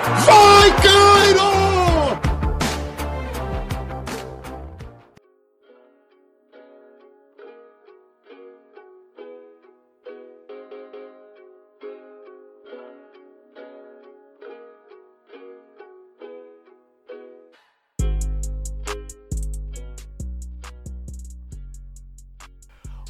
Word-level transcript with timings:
Vai, 0.00 0.70
Cairo! 0.80 1.48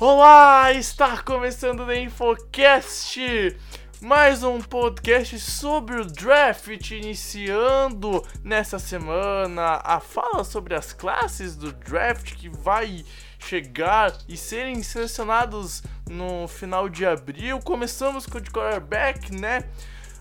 Olá, 0.01 0.73
está 0.73 1.19
começando 1.23 1.81
o 1.81 1.93
Infocast, 1.93 3.21
mais 4.01 4.45
um 4.45 4.61
podcast 4.61 5.41
sobre 5.41 6.01
o 6.01 6.05
draft, 6.05 6.91
iniciando 6.93 8.25
nessa 8.45 8.79
semana 8.79 9.81
a 9.83 9.99
fala 9.99 10.45
sobre 10.45 10.75
as 10.75 10.93
classes 10.93 11.57
do 11.57 11.73
draft 11.73 12.37
que 12.37 12.49
vai 12.49 13.05
chegar 13.41 14.17
e 14.29 14.37
serem 14.37 14.83
selecionados 14.83 15.83
no 16.09 16.47
final 16.47 16.89
de 16.89 17.05
abril. 17.05 17.59
Começamos 17.59 18.25
com 18.25 18.39
o 18.39 18.41
de 18.41 18.51
quarterback, 18.51 19.35
né? 19.35 19.65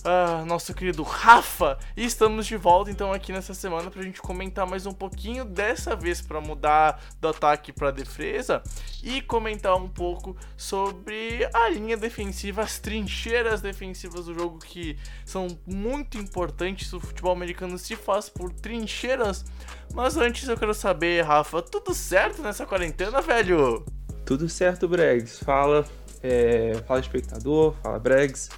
Ah, 0.04 0.44
nosso 0.46 0.74
querido 0.74 1.04
Rafa. 1.04 1.78
E 1.96 2.06
estamos 2.06 2.46
de 2.46 2.56
volta 2.56 2.92
então 2.92 3.12
aqui 3.12 3.32
nessa 3.32 3.54
semana 3.54 3.90
pra 3.90 4.02
gente 4.02 4.22
comentar 4.22 4.68
mais 4.68 4.86
um 4.86 4.92
pouquinho, 4.92 5.46
dessa 5.46 5.96
vez 5.96 6.22
para 6.22 6.40
mudar 6.40 7.02
do 7.20 7.28
ataque 7.28 7.72
para 7.72 7.92
defesa 7.92 8.62
e 9.04 9.22
comentar 9.22 9.76
um 9.76 9.88
pouco 9.88 10.36
sobre 10.56 11.48
a 11.54 11.70
linha 11.70 11.98
defensiva, 11.98 12.62
as 12.62 12.80
trincheiras 12.80 13.62
defensivas 13.62 14.26
do 14.26 14.34
jogo 14.34 14.60
que 14.60 14.98
são 15.26 15.48
muito 15.66 16.18
importantes. 16.18 16.92
O 16.94 17.00
futebol 17.00 17.32
americano 17.32 17.78
se 17.78 17.96
faz 17.96 18.30
por 18.30 18.52
trincheiras. 18.52 19.46
Mas 19.94 20.18
antes 20.18 20.48
eu 20.48 20.58
quero 20.58 20.74
saber, 20.74 21.24
Rafa, 21.24 21.62
tudo 21.62 21.94
certo 21.94 22.42
nessa 22.42 22.66
quarentena, 22.66 23.22
velho? 23.22 23.86
Tudo 24.26 24.50
certo, 24.50 24.88
Bregs. 24.88 25.40
Fala, 25.40 25.86
é, 26.22 26.74
fala 26.86 27.00
espectador, 27.00 27.74
fala 27.82 27.98
Bregs. 27.98 28.50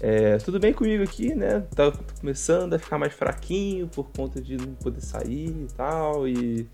É, 0.00 0.36
tudo 0.38 0.60
bem 0.60 0.72
comigo 0.72 1.02
aqui, 1.02 1.34
né? 1.34 1.60
Tá 1.74 1.92
começando 2.20 2.74
a 2.74 2.78
ficar 2.78 2.98
mais 2.98 3.12
fraquinho 3.12 3.88
por 3.88 4.10
conta 4.10 4.40
de 4.40 4.56
não 4.56 4.74
poder 4.74 5.00
sair 5.00 5.48
e 5.48 5.66
tal, 5.74 6.28
e 6.28 6.68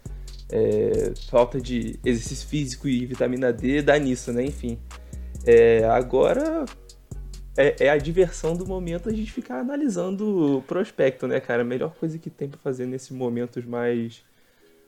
é, 0.51 1.13
falta 1.31 1.61
de 1.61 1.99
exercício 2.05 2.49
físico 2.49 2.89
e 2.89 3.07
vitamina 3.07 3.53
D 3.53 3.83
dá 3.83 3.99
nisso, 3.99 4.33
né? 4.33 4.45
Enfim. 4.45 4.79
É, 5.47 5.85
agora 5.85 6.65
é, 7.57 7.87
é 7.87 7.91
a 7.91 7.97
diversão 7.97 8.57
do 8.57 8.67
momento 8.67 9.09
a 9.09 9.13
gente 9.13 9.33
ficar 9.33 9.61
analisando 9.61 10.59
o 10.59 10.63
prospecto, 10.63 11.27
né, 11.27 11.41
cara? 11.41 11.63
A 11.63 11.65
melhor 11.65 11.95
coisa 11.95 12.19
que 12.19 12.31
tem 12.31 12.49
pra 12.49 12.59
fazer 12.59 12.87
nesses 12.87 13.11
momentos 13.11 13.65
mais 13.65 14.25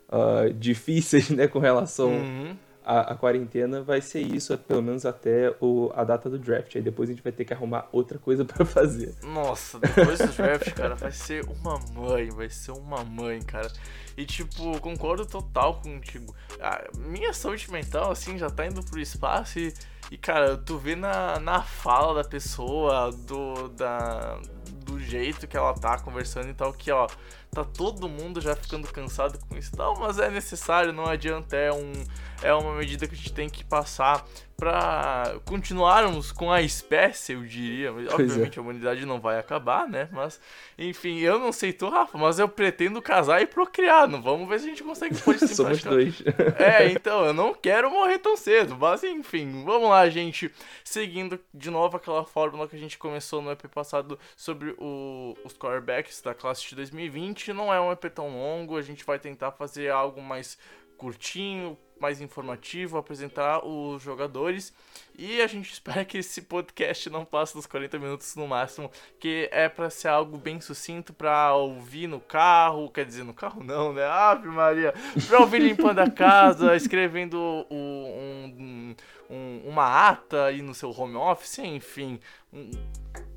ah, 0.08 0.48
difíceis, 0.56 1.30
né, 1.34 1.48
com 1.48 1.58
relação 1.58 2.10
Uhum. 2.10 2.56
A, 2.84 3.12
a 3.12 3.14
quarentena 3.16 3.82
vai 3.82 4.00
ser 4.00 4.20
isso, 4.20 4.56
pelo 4.58 4.82
menos 4.82 5.06
até 5.06 5.54
o, 5.60 5.90
a 5.94 6.04
data 6.04 6.28
do 6.28 6.38
draft. 6.38 6.76
Aí 6.76 6.82
depois 6.82 7.08
a 7.08 7.12
gente 7.12 7.22
vai 7.22 7.32
ter 7.32 7.44
que 7.44 7.54
arrumar 7.54 7.88
outra 7.90 8.18
coisa 8.18 8.44
pra 8.46 8.64
fazer. 8.64 9.14
Nossa, 9.22 9.78
depois 9.78 10.18
do 10.18 10.28
draft, 10.28 10.70
cara, 10.72 10.94
vai 10.94 11.10
ser 11.10 11.44
uma 11.44 11.78
mãe, 11.92 12.28
vai 12.30 12.50
ser 12.50 12.72
uma 12.72 13.02
mãe, 13.02 13.40
cara. 13.40 13.70
E 14.16 14.24
tipo, 14.24 14.78
concordo 14.80 15.24
total 15.26 15.80
contigo. 15.80 16.34
A 16.60 16.84
minha 16.98 17.32
saúde 17.32 17.70
mental, 17.70 18.12
assim, 18.12 18.38
já 18.38 18.50
tá 18.50 18.66
indo 18.66 18.84
pro 18.84 19.00
espaço 19.00 19.58
e, 19.58 19.72
e 20.10 20.18
cara, 20.18 20.56
tu 20.56 20.76
vê 20.76 20.94
na, 20.94 21.40
na 21.40 21.62
fala 21.62 22.22
da 22.22 22.28
pessoa, 22.28 23.10
do, 23.10 23.68
da, 23.70 24.38
do 24.84 25.00
jeito 25.00 25.48
que 25.48 25.56
ela 25.56 25.72
tá 25.74 25.98
conversando 25.98 26.50
e 26.50 26.54
tal, 26.54 26.72
que 26.72 26.90
ó, 26.92 27.08
tá 27.54 27.64
todo 27.64 28.08
mundo 28.08 28.40
já 28.40 28.56
ficando 28.56 28.88
cansado 28.88 29.38
com 29.46 29.56
isso 29.56 29.70
tal, 29.72 29.98
mas 29.98 30.18
é 30.18 30.28
necessário, 30.28 30.92
não 30.92 31.06
adianta, 31.06 31.56
é 31.56 31.72
um 31.72 31.92
é 32.42 32.52
uma 32.52 32.74
medida 32.74 33.06
que 33.06 33.14
a 33.14 33.16
gente 33.16 33.32
tem 33.32 33.48
que 33.48 33.64
passar 33.64 34.26
pra 34.64 35.34
continuarmos 35.44 36.32
com 36.32 36.50
a 36.50 36.62
espécie, 36.62 37.34
eu 37.34 37.42
diria. 37.44 37.92
Mas, 37.92 38.06
Pois 38.08 38.18
é. 38.18 38.22
Obviamente 38.32 38.58
a 38.58 38.62
humanidade 38.62 39.04
não 39.04 39.20
vai 39.20 39.38
acabar, 39.38 39.86
né? 39.86 40.08
Mas, 40.10 40.40
enfim, 40.78 41.18
eu 41.20 41.38
não 41.38 41.52
sei 41.52 41.70
tu, 41.72 41.90
Rafa, 41.90 42.16
mas 42.16 42.38
eu 42.38 42.48
pretendo 42.48 43.02
casar 43.02 43.42
e 43.42 43.46
procriar. 43.46 44.08
Não 44.08 44.22
vamos 44.22 44.48
ver 44.48 44.58
se 44.60 44.64
a 44.66 44.68
gente 44.70 44.82
consegue 44.82 45.20
pôr 45.20 45.34
isso 45.34 45.44
em 45.44 45.48
Somos 45.54 45.82
prática. 45.82 45.90
dois. 45.90 46.22
É, 46.58 46.88
então, 46.90 47.26
eu 47.26 47.34
não 47.34 47.52
quero 47.52 47.90
morrer 47.90 48.18
tão 48.18 48.36
cedo, 48.38 48.74
mas 48.78 49.04
enfim, 49.04 49.62
vamos 49.64 49.90
lá, 49.90 50.08
gente. 50.08 50.50
Seguindo 50.82 51.38
de 51.52 51.70
novo 51.70 51.98
aquela 51.98 52.24
fórmula 52.24 52.66
que 52.66 52.74
a 52.76 52.78
gente 52.78 52.96
começou 52.96 53.42
no 53.42 53.50
EP 53.52 53.68
passado 53.68 54.18
sobre 54.34 54.74
o- 54.78 55.36
os 55.44 55.52
quarterbacks 55.58 56.22
da 56.22 56.32
classe 56.34 56.66
de 56.66 56.74
2020. 56.74 57.52
Não 57.52 57.72
é 57.72 57.78
um 57.78 57.92
EP 57.92 58.08
tão 58.08 58.28
longo, 58.30 58.78
a 58.78 58.82
gente 58.82 59.04
vai 59.04 59.18
tentar 59.18 59.52
fazer 59.52 59.90
algo 59.90 60.22
mais 60.22 60.56
curtinho, 60.96 61.76
mais 62.00 62.20
informativo, 62.20 62.98
apresentar 62.98 63.64
os 63.64 64.02
jogadores. 64.02 64.72
E 65.16 65.40
a 65.40 65.46
gente 65.46 65.70
espera 65.72 66.04
que 66.04 66.18
esse 66.18 66.42
podcast 66.42 67.08
não 67.08 67.24
passe 67.24 67.54
dos 67.54 67.66
40 67.66 67.98
minutos 67.98 68.34
no 68.36 68.46
máximo, 68.46 68.90
que 69.18 69.48
é 69.52 69.68
pra 69.68 69.88
ser 69.90 70.08
algo 70.08 70.36
bem 70.36 70.60
sucinto 70.60 71.12
pra 71.12 71.54
ouvir 71.54 72.06
no 72.06 72.20
carro, 72.20 72.90
quer 72.90 73.04
dizer, 73.06 73.24
no 73.24 73.32
carro 73.34 73.62
não, 73.64 73.92
né? 73.92 74.04
Ave 74.04 74.48
Maria! 74.48 74.92
Pra 75.28 75.40
ouvir 75.40 75.60
limpando 75.62 76.00
a 76.00 76.10
casa, 76.10 76.74
escrevendo 76.76 77.38
um- 77.70 78.94
um- 79.30 79.62
uma 79.66 80.08
ata 80.08 80.44
aí 80.46 80.60
no 80.62 80.74
seu 80.74 80.90
home 80.90 81.16
office, 81.16 81.58
enfim. 81.58 82.20
um- 82.52 82.70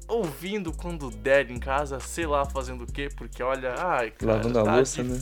ouvindo 0.10 0.72
quando 0.72 1.10
der 1.10 1.52
em 1.52 1.60
casa, 1.60 2.00
sei 2.00 2.26
lá 2.26 2.46
fazendo 2.46 2.86
o 2.86 2.88
quê, 2.88 3.10
porque 3.18 3.44
olha, 3.44 3.74
ai, 3.78 4.12
cara, 4.12 4.34
Lavando 4.36 4.60
a 4.60 4.64
tá 4.64 4.76
louça, 4.78 5.04
né? 5.04 5.18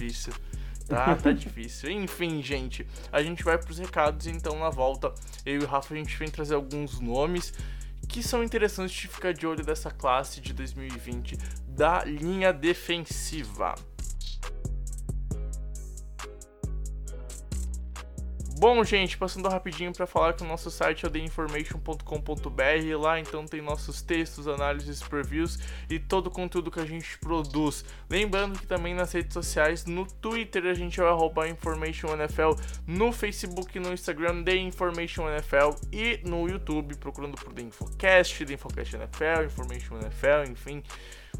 Tá, 0.87 1.15
tá 1.15 1.31
difícil. 1.31 1.89
Enfim, 1.89 2.41
gente, 2.41 2.85
a 3.11 3.21
gente 3.21 3.43
vai 3.43 3.57
pros 3.57 3.77
recados, 3.77 4.27
então 4.27 4.59
na 4.59 4.69
volta, 4.69 5.13
eu 5.45 5.61
e 5.61 5.63
o 5.63 5.67
Rafa 5.67 5.93
a 5.93 5.97
gente 5.97 6.15
vem 6.17 6.29
trazer 6.29 6.55
alguns 6.55 6.99
nomes 6.99 7.53
que 8.07 8.21
são 8.21 8.43
interessantes 8.43 8.95
de 8.95 9.07
ficar 9.07 9.33
de 9.33 9.47
olho 9.47 9.65
dessa 9.65 9.89
classe 9.89 10.39
de 10.39 10.53
2020 10.53 11.37
da 11.67 12.03
linha 12.03 12.53
defensiva. 12.53 13.75
Bom, 18.67 18.83
gente, 18.83 19.15
passando 19.15 19.47
rapidinho 19.47 19.93
para 19.93 20.07
falar 20.07 20.33
que 20.33 20.41
o 20.41 20.47
nosso 20.47 20.71
site 20.71 21.05
é 21.05 21.09
theinformation.com.br. 21.09 22.97
Lá 22.99 23.19
então 23.19 23.45
tem 23.45 23.61
nossos 23.61 24.01
textos, 24.01 24.47
análises, 24.47 25.03
previews 25.03 25.59
e 25.87 25.99
todo 25.99 26.27
o 26.27 26.31
conteúdo 26.31 26.71
que 26.71 26.79
a 26.79 26.85
gente 26.85 27.15
produz. 27.19 27.85
Lembrando 28.09 28.57
que 28.57 28.65
também 28.65 28.95
nas 28.95 29.11
redes 29.11 29.35
sociais, 29.35 29.85
no 29.85 30.07
Twitter 30.07 30.65
a 30.65 30.73
gente 30.73 30.99
é 30.99 31.03
o 31.03 31.07
arroba 31.07 31.47
InformationNFL, 31.47 32.59
no 32.87 33.11
Facebook 33.11 33.77
e 33.77 33.79
no 33.79 33.93
Instagram 33.93 34.43
The 34.43 34.55
e 35.91 36.27
no 36.27 36.49
YouTube 36.49 36.95
procurando 36.95 37.37
por 37.37 37.53
The 37.53 37.61
Infocast, 37.61 38.45
The 38.47 38.53
Infocast 38.55 38.95
NFL, 38.95 39.43
Information 39.45 39.99
NFL, 39.99 40.51
enfim 40.51 40.81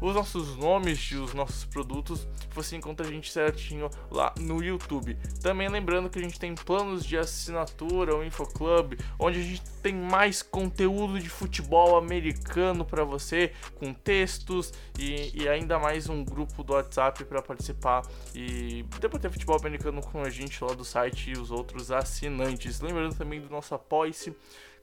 os 0.00 0.14
nossos 0.14 0.56
nomes 0.56 0.98
e 1.10 1.16
os 1.16 1.34
nossos 1.34 1.64
produtos, 1.64 2.26
você 2.54 2.76
encontra 2.76 3.06
a 3.06 3.10
gente 3.10 3.30
certinho 3.30 3.90
lá 4.10 4.34
no 4.38 4.62
YouTube. 4.62 5.16
Também 5.42 5.68
lembrando 5.68 6.10
que 6.10 6.18
a 6.18 6.22
gente 6.22 6.38
tem 6.38 6.54
planos 6.54 7.04
de 7.04 7.16
assinatura, 7.16 8.14
o 8.14 8.24
InfoClub, 8.24 8.98
onde 9.18 9.40
a 9.40 9.42
gente 9.42 9.62
tem 9.82 9.94
mais 9.94 10.42
conteúdo 10.42 11.20
de 11.20 11.28
futebol 11.28 11.96
americano 11.96 12.84
para 12.84 13.04
você, 13.04 13.52
com 13.74 13.92
textos 13.92 14.72
e, 14.98 15.42
e 15.42 15.48
ainda 15.48 15.78
mais 15.78 16.08
um 16.08 16.24
grupo 16.24 16.62
do 16.62 16.72
WhatsApp 16.72 17.24
para 17.24 17.42
participar 17.42 18.02
e 18.34 18.84
debater 19.00 19.30
futebol 19.30 19.56
americano 19.56 20.00
com 20.00 20.22
a 20.22 20.30
gente 20.30 20.62
lá 20.62 20.72
do 20.74 20.84
site 20.84 21.30
e 21.30 21.38
os 21.38 21.50
outros 21.50 21.90
assinantes. 21.90 22.80
Lembrando 22.80 23.14
também 23.14 23.40
do 23.40 23.48
nosso 23.50 23.74
apoia-se 23.74 24.34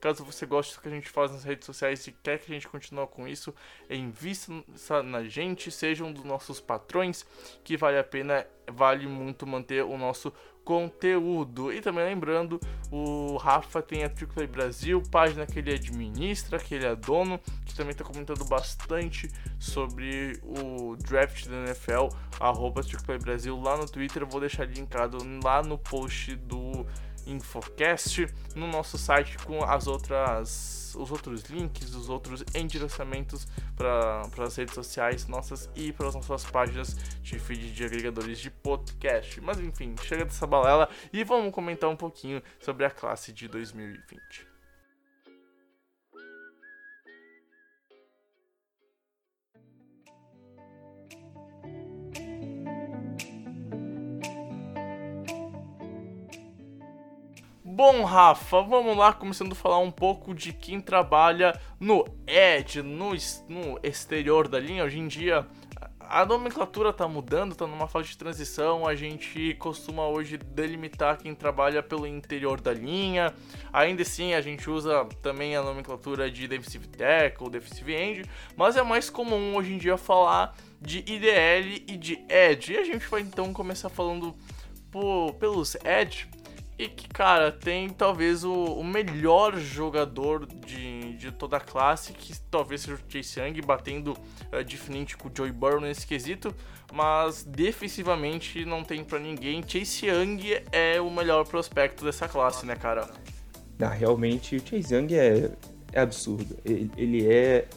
Caso 0.04 0.26
você 0.26 0.46
goste 0.46 0.76
do 0.76 0.82
que 0.82 0.90
a 0.90 0.92
gente 0.92 1.08
faz 1.08 1.32
nas 1.32 1.46
redes 1.46 1.66
sociais 1.66 2.06
e 2.08 2.12
quer 2.12 2.38
que 2.38 2.52
a 2.52 2.54
gente 2.54 2.68
continue 2.68 3.08
com 3.08 3.26
isso, 3.26 3.56
invista 3.90 5.02
na 5.02 5.24
gente, 5.24 5.72
seja 5.72 6.04
um 6.04 6.12
dos 6.12 6.26
nossos 6.26 6.60
patrões, 6.60 7.26
que 7.64 7.78
vale 7.78 7.98
a 7.98 8.04
pena, 8.04 8.46
vale 8.70 9.08
muito 9.08 9.48
manter 9.48 9.82
o 9.82 9.98
nosso 9.98 10.34
conteúdo. 10.66 11.72
E 11.72 11.80
também 11.80 12.04
lembrando, 12.04 12.60
o 12.92 13.38
Rafa 13.38 13.82
tem 13.82 14.04
a 14.04 14.10
Triple 14.10 14.46
Brasil, 14.46 15.02
página 15.10 15.46
que 15.46 15.60
ele 15.60 15.74
administra, 15.74 16.60
que 16.60 16.76
ele 16.76 16.86
é 16.86 16.94
dono, 16.98 17.40
que 17.66 17.74
também 17.74 17.92
está 17.92 18.04
comentando 18.04 18.44
bastante 18.44 19.32
sobre 19.58 20.38
o 20.44 20.98
draft 20.98 21.48
da 21.48 21.56
NFL, 21.60 22.10
arroba 22.42 22.84
Triple 22.84 23.20
Brasil 23.20 23.58
lá 23.58 23.78
no 23.78 23.86
Twitter. 23.86 24.24
Eu 24.24 24.28
vou 24.28 24.42
deixar 24.42 24.66
linkado 24.66 25.18
lá 25.42 25.64
no 25.64 25.78
post 25.78 26.36
do 26.36 26.86
Infocast 27.26 28.28
no 28.56 28.68
nosso 28.68 28.98
site 28.98 29.38
com 29.40 29.64
as 29.64 29.88
outras 29.88 30.84
os 30.96 31.12
outros 31.12 31.44
links, 31.46 31.96
os 31.96 32.08
outros 32.08 32.44
endereçamentos 32.54 33.48
para 33.76 34.22
as 34.46 34.56
redes 34.56 34.76
sociais 34.76 35.28
nossas 35.28 35.70
e 35.76 35.92
para 35.92 36.08
as 36.08 36.16
nossas 36.16 36.46
páginas 36.46 36.96
de 37.22 37.40
feed 37.40 37.74
de 37.74 37.84
agregadores 37.84 38.38
de 38.38 38.52
podcast. 38.52 39.42
Mas 39.42 39.60
enfim, 39.60 39.96
chega 40.04 40.26
dessa 40.26 40.46
balela 40.46 40.88
e 41.12 41.24
vamos 41.24 41.52
comentar 41.52 41.90
um 41.90 41.96
pouquinho 41.96 42.42
sobre 42.60 42.86
a 42.86 42.92
classe 42.92 43.32
de 43.32 43.48
2020. 43.48 44.53
Bom, 57.66 58.04
Rafa, 58.04 58.62
vamos 58.62 58.98
lá, 58.98 59.14
começando 59.14 59.54
a 59.54 59.56
falar 59.56 59.80
um 59.80 59.90
pouco 59.90 60.36
de 60.36 60.52
quem 60.52 60.82
trabalha 60.82 61.58
no 61.80 62.06
Edge, 62.28 62.82
no, 62.82 63.12
no 63.48 63.80
exterior 63.82 64.50
da 64.50 64.60
linha. 64.60 64.84
Hoje 64.84 65.00
em 65.00 65.08
dia, 65.08 65.48
a 65.98 66.26
nomenclatura 66.26 66.92
tá 66.92 67.08
mudando, 67.08 67.56
tá 67.56 67.66
numa 67.66 67.88
fase 67.88 68.10
de 68.10 68.18
transição. 68.18 68.86
A 68.86 68.96
gente 68.96 69.54
costuma 69.54 70.06
hoje 70.06 70.36
delimitar 70.38 71.18
quem 71.18 71.34
trabalha 71.34 71.82
pelo 71.82 72.06
interior 72.06 72.60
da 72.60 72.74
linha. 72.74 73.34
Ainda 73.72 74.02
assim, 74.02 74.34
a 74.34 74.42
gente 74.42 74.70
usa 74.70 75.06
também 75.22 75.56
a 75.56 75.64
nomenclatura 75.64 76.30
de 76.30 76.46
defensive 76.50 76.86
tackle, 76.90 77.50
defensive 77.50 77.94
end, 77.94 78.26
mas 78.58 78.76
é 78.76 78.84
mais 78.84 79.10
comum 79.10 79.56
hoje 79.56 79.72
em 79.72 79.78
dia 79.78 79.98
falar 79.98 80.54
de 80.82 81.00
IDL 81.00 81.82
e 81.88 81.96
de 81.96 82.26
edge. 82.28 82.74
E 82.74 82.78
a 82.78 82.84
gente 82.84 83.08
vai 83.08 83.22
então 83.22 83.54
começar 83.54 83.88
falando 83.88 84.36
por, 84.92 85.34
pelos 85.36 85.76
edge 85.76 86.28
e 86.78 86.88
que, 86.88 87.08
cara, 87.08 87.52
tem 87.52 87.90
talvez 87.90 88.44
o, 88.44 88.52
o 88.52 88.84
melhor 88.84 89.58
jogador 89.58 90.46
de, 90.46 91.14
de 91.18 91.32
toda 91.32 91.58
a 91.58 91.60
classe, 91.60 92.14
que 92.14 92.34
talvez 92.50 92.82
seja 92.82 92.96
o 92.96 93.12
Chase 93.12 93.40
Young, 93.40 93.62
batendo 93.62 94.18
uh, 94.52 94.64
de 94.64 94.78
frente 94.78 95.16
com 95.16 95.28
o 95.28 95.32
Joey 95.36 95.52
Burrow 95.52 95.80
nesse 95.80 96.08
quesito, 96.08 96.54
mas 96.92 97.44
defensivamente 97.44 98.66
não 98.66 98.84
tem 98.84 99.04
para 99.04 99.20
ninguém. 99.20 99.64
Chase 99.66 100.08
Young 100.08 100.64
é 100.72 101.00
o 101.00 101.12
melhor 101.12 101.46
prospecto 101.46 102.04
dessa 102.04 102.28
classe, 102.28 102.66
né, 102.66 102.76
cara? 102.76 103.08
Não, 103.78 103.90
realmente, 103.90 104.56
o 104.56 104.68
Chase 104.68 104.96
Young 104.96 105.14
é, 105.14 105.52
é 105.92 106.02
absurdo. 106.02 106.58
Ele, 106.66 106.90
ele 106.98 107.28
é, 107.28 107.68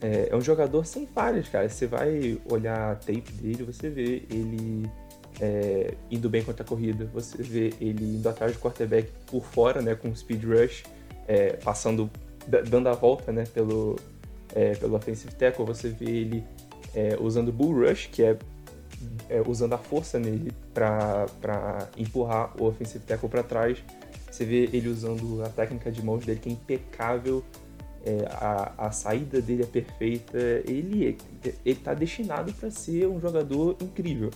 é, 0.00 0.28
é 0.30 0.36
um 0.36 0.40
jogador 0.40 0.86
sem 0.86 1.08
falhas, 1.08 1.48
cara. 1.48 1.68
Você 1.68 1.88
vai 1.88 2.40
olhar 2.48 2.92
a 2.92 2.94
tape 2.94 3.32
dele, 3.32 3.64
você 3.64 3.90
vê 3.90 4.22
ele 4.30 4.88
é, 5.40 5.94
indo 6.10 6.28
bem 6.28 6.42
contra 6.42 6.62
a 6.62 6.66
corrida. 6.66 7.08
Você 7.12 7.42
vê 7.42 7.72
ele 7.80 8.16
indo 8.16 8.28
atrás 8.28 8.52
do 8.52 8.58
quarterback 8.58 9.10
por 9.26 9.44
fora, 9.44 9.80
né, 9.80 9.94
com 9.94 10.14
speed 10.14 10.44
rush, 10.44 10.84
é, 11.26 11.52
passando, 11.54 12.10
dando 12.68 12.88
a 12.88 12.92
volta, 12.92 13.32
né, 13.32 13.44
pelo, 13.52 13.96
é, 14.54 14.74
pelo 14.74 14.96
offensive 14.96 15.34
tackle. 15.34 15.64
Você 15.64 15.88
vê 15.88 16.10
ele 16.10 16.44
é, 16.94 17.16
usando 17.20 17.52
bull 17.52 17.86
rush, 17.86 18.08
que 18.10 18.22
é, 18.22 18.36
é 19.28 19.42
usando 19.46 19.74
a 19.74 19.78
força 19.78 20.18
nele 20.18 20.52
para 20.74 21.26
empurrar 21.96 22.52
o 22.60 22.66
offensive 22.66 23.04
tackle 23.04 23.28
para 23.28 23.42
trás. 23.42 23.78
Você 24.30 24.44
vê 24.44 24.68
ele 24.72 24.88
usando 24.88 25.42
a 25.44 25.48
técnica 25.48 25.90
de 25.90 26.02
mãos 26.04 26.24
dele, 26.24 26.40
que 26.40 26.48
é 26.48 26.52
impecável. 26.52 27.44
É, 28.04 28.26
a, 28.30 28.72
a 28.86 28.90
saída 28.92 29.40
dele 29.40 29.64
é 29.64 29.66
perfeita. 29.66 30.38
Ele 30.64 31.16
está 31.64 31.92
destinado 31.92 32.52
para 32.52 32.70
ser 32.70 33.08
um 33.08 33.20
jogador 33.20 33.76
incrível. 33.80 34.30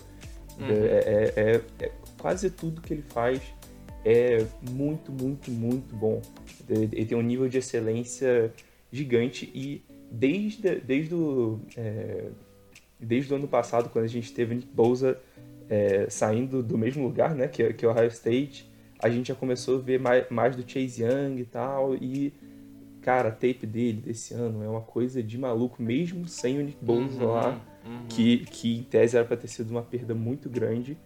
Uhum. 0.59 0.67
É, 0.69 0.73
é, 0.75 1.33
é, 1.35 1.61
é, 1.85 1.91
quase 2.17 2.49
tudo 2.49 2.81
que 2.81 2.93
ele 2.93 3.01
faz 3.01 3.41
é 4.05 4.45
muito, 4.69 5.11
muito, 5.11 5.49
muito 5.49 5.95
bom. 5.95 6.21
Ele 6.69 7.05
tem 7.05 7.17
um 7.17 7.21
nível 7.21 7.47
de 7.47 7.57
excelência 7.57 8.51
gigante 8.91 9.49
e 9.53 9.83
desde, 10.11 10.75
desde, 10.75 11.15
o, 11.15 11.59
é, 11.75 12.25
desde 12.99 13.33
o 13.33 13.35
ano 13.37 13.47
passado, 13.47 13.89
quando 13.89 14.05
a 14.05 14.09
gente 14.09 14.31
teve 14.33 14.55
Nick 14.55 14.67
Bosa 14.67 15.19
é, 15.69 16.07
saindo 16.09 16.61
do 16.61 16.77
mesmo 16.77 17.03
lugar, 17.03 17.33
né, 17.33 17.47
que, 17.47 17.73
que 17.73 17.85
é 17.85 17.87
o 17.87 17.91
Ohio 17.91 18.09
State, 18.09 18.71
a 18.99 19.09
gente 19.09 19.29
já 19.29 19.35
começou 19.35 19.79
a 19.79 19.81
ver 19.81 19.99
mais, 19.99 20.29
mais 20.29 20.55
do 20.55 20.69
Chase 20.69 21.03
Young 21.03 21.39
e 21.39 21.45
tal, 21.45 21.95
e 21.95 22.33
cara, 23.01 23.29
a 23.29 23.31
tape 23.31 23.65
dele 23.65 24.01
desse 24.01 24.33
ano 24.33 24.63
é 24.63 24.67
uma 24.67 24.81
coisa 24.81 25.21
de 25.23 25.37
maluco, 25.37 25.81
mesmo 25.81 26.27
sem 26.27 26.59
o 26.59 26.61
Nick 26.61 26.83
Bosa 26.83 27.23
uhum. 27.23 27.31
lá 27.31 27.72
uhum. 27.85 28.05
que, 28.07 28.39
que 28.45 28.77
em 28.77 28.83
tese 28.83 29.17
era 29.17 29.25
para 29.25 29.37
ter 29.37 29.47
sido 29.47 29.69
uma 29.69 29.81
perda 29.81 30.13
muito 30.13 30.49
grande. 30.49 30.97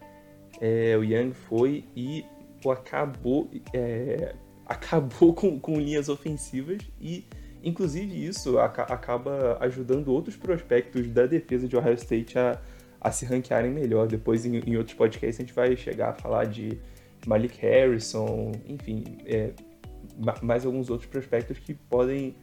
É, 0.59 0.97
o 0.97 1.03
Young 1.03 1.33
foi 1.33 1.85
e 1.95 2.25
pô, 2.62 2.71
acabou, 2.71 3.50
é, 3.74 4.35
acabou 4.65 5.33
com, 5.33 5.59
com 5.59 5.79
linhas 5.79 6.09
ofensivas 6.09 6.79
e 7.00 7.25
inclusive 7.63 8.25
isso 8.25 8.59
acaba 8.59 9.57
ajudando 9.62 10.09
outros 10.09 10.35
prospectos 10.35 11.07
da 11.09 11.25
defesa 11.25 11.68
de 11.68 11.75
Ohio 11.75 11.95
State 11.95 12.38
a, 12.38 12.59
a 13.01 13.12
se 13.12 13.25
ranquearem 13.25 13.71
melhor. 13.71 14.07
Depois 14.07 14.45
em, 14.45 14.57
em, 14.57 14.77
outros 14.77 14.95
podcasts 14.95 15.39
a 15.39 15.44
gente 15.44 15.53
vai 15.53 15.75
chegar 15.75 16.09
a 16.09 16.13
falar 16.13 16.45
de 16.45 16.77
Malik 17.25 17.59
Harrison, 17.59 18.51
enfim, 18.68 19.03
é, 19.25 19.51
mais 20.41 20.65
alguns 20.65 20.89
outros 20.89 21.09
prospectos 21.09 21.59
que 21.59 21.74
podem 21.74 22.35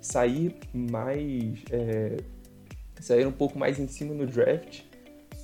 sair 0.00 0.56
mais 0.72 1.62
é, 1.70 2.16
saíram 3.00 3.30
um 3.30 3.32
pouco 3.32 3.58
mais 3.58 3.78
em 3.78 3.88
cima 3.88 4.14
no 4.14 4.26
draft, 4.26 4.82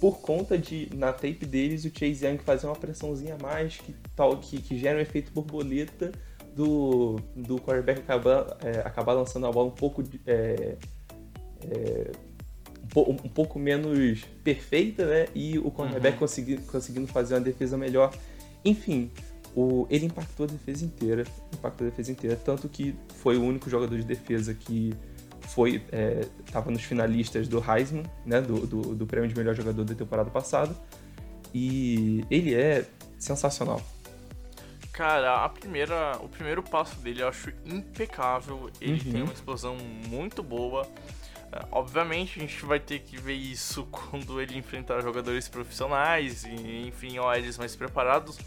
por 0.00 0.20
conta 0.20 0.58
de, 0.58 0.90
na 0.94 1.12
tape 1.12 1.46
deles, 1.46 1.84
o 1.84 1.90
Chase 1.90 2.26
Young 2.26 2.38
fazer 2.38 2.66
uma 2.66 2.76
pressãozinha 2.76 3.34
a 3.34 3.42
mais, 3.42 3.78
que, 3.78 3.94
tal, 4.14 4.36
que, 4.38 4.60
que 4.60 4.78
gera 4.78 4.98
um 4.98 5.00
efeito 5.00 5.32
borboleta 5.32 6.12
do, 6.54 7.16
do 7.34 7.58
quarterback 7.58 8.00
acabar, 8.00 8.56
é, 8.62 8.80
acabar 8.80 9.12
lançando 9.14 9.46
a 9.46 9.52
bola 9.52 9.68
um 9.68 9.74
pouco, 9.74 10.02
é, 10.26 10.76
é, 11.62 12.10
um, 12.94 13.10
um, 13.10 13.28
pouco 13.28 13.58
menos 13.58 14.24
perfeita, 14.44 15.06
né? 15.06 15.26
E 15.34 15.58
o 15.58 15.70
quarterback 15.70 16.14
uhum. 16.14 16.20
consegui, 16.20 16.56
conseguindo 16.58 17.06
fazer 17.06 17.34
uma 17.34 17.40
defesa 17.40 17.76
melhor. 17.76 18.14
Enfim, 18.64 19.10
o, 19.54 19.86
ele 19.88 20.06
impactou 20.06 20.44
a 20.44 20.48
defesa 20.48 20.84
inteira, 20.84 21.24
impactou 21.54 21.86
a 21.86 21.90
defesa 21.90 22.12
inteira, 22.12 22.36
tanto 22.36 22.68
que 22.68 22.94
foi 23.16 23.38
o 23.38 23.42
único 23.42 23.70
jogador 23.70 23.98
de 23.98 24.04
defesa 24.04 24.52
que 24.52 24.94
foi 25.46 25.82
estava 26.44 26.70
é, 26.70 26.72
nos 26.72 26.82
finalistas 26.82 27.48
do 27.48 27.58
Heisman, 27.58 28.04
né, 28.24 28.40
do, 28.40 28.66
do, 28.66 28.94
do, 28.94 29.06
prêmio 29.06 29.28
de 29.28 29.36
melhor 29.36 29.54
jogador 29.54 29.84
da 29.84 29.94
temporada 29.94 30.30
passada, 30.30 30.74
e 31.54 32.24
ele 32.30 32.54
é 32.54 32.84
sensacional. 33.18 33.80
Cara, 34.92 35.44
a 35.44 35.48
primeira, 35.48 36.16
o 36.22 36.28
primeiro 36.28 36.62
passo 36.62 36.96
dele 37.00 37.22
eu 37.22 37.28
acho 37.28 37.52
impecável. 37.66 38.70
Ele 38.80 39.02
uhum. 39.04 39.12
tem 39.12 39.22
uma 39.22 39.32
explosão 39.32 39.76
muito 40.08 40.42
boa. 40.42 40.88
É, 41.52 41.64
obviamente 41.70 42.38
a 42.38 42.42
gente 42.42 42.64
vai 42.64 42.80
ter 42.80 43.00
que 43.00 43.18
ver 43.18 43.34
isso 43.34 43.86
quando 43.92 44.40
ele 44.40 44.56
enfrentar 44.56 45.02
jogadores 45.02 45.48
profissionais 45.48 46.44
e, 46.44 46.88
enfim, 46.88 47.18
OLs 47.18 47.58
mais 47.58 47.76
preparados. 47.76 48.38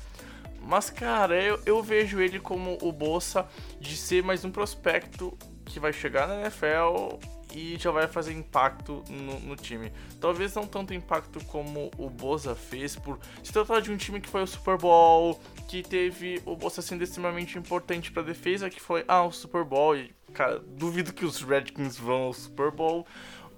Mas, 0.61 0.89
cara, 0.89 1.41
eu, 1.41 1.59
eu 1.65 1.83
vejo 1.83 2.19
ele 2.19 2.39
como 2.39 2.77
o 2.81 2.91
Bolsa 2.91 3.47
de 3.79 3.95
ser 3.95 4.23
mais 4.23 4.43
um 4.43 4.51
prospecto 4.51 5.37
que 5.69 5.79
vai 5.79 5.93
chegar 5.93 6.27
na 6.27 6.41
NFL 6.41 7.17
e 7.53 7.77
já 7.79 7.91
vai 7.91 8.07
fazer 8.07 8.33
impacto 8.33 9.03
no, 9.09 9.39
no, 9.39 9.55
time. 9.55 9.91
Talvez 10.19 10.53
não 10.53 10.67
tanto 10.67 10.93
impacto 10.93 11.43
como 11.45 11.89
o 11.97 12.09
Boza 12.09 12.55
fez, 12.55 12.95
por 12.95 13.19
se 13.43 13.51
tratar 13.51 13.79
de 13.79 13.91
um 13.91 13.97
time 13.97 14.19
que 14.19 14.29
foi 14.29 14.41
ao 14.41 14.47
Super 14.47 14.77
Bowl, 14.77 15.39
que 15.67 15.81
teve 15.81 16.41
o 16.45 16.55
Boza 16.55 16.81
sendo 16.81 17.03
extremamente 17.03 17.57
importante 17.57 18.11
para 18.11 18.23
defesa, 18.23 18.69
que 18.69 18.81
foi 18.81 19.03
ah, 19.07 19.23
o 19.23 19.31
Super 19.31 19.63
Bowl. 19.63 19.95
E, 19.95 20.13
cara, 20.33 20.59
duvido 20.59 21.13
que 21.13 21.25
os 21.25 21.41
Redskins 21.41 21.97
vão 21.97 22.23
ao 22.23 22.33
Super 22.33 22.71
Bowl. 22.71 23.05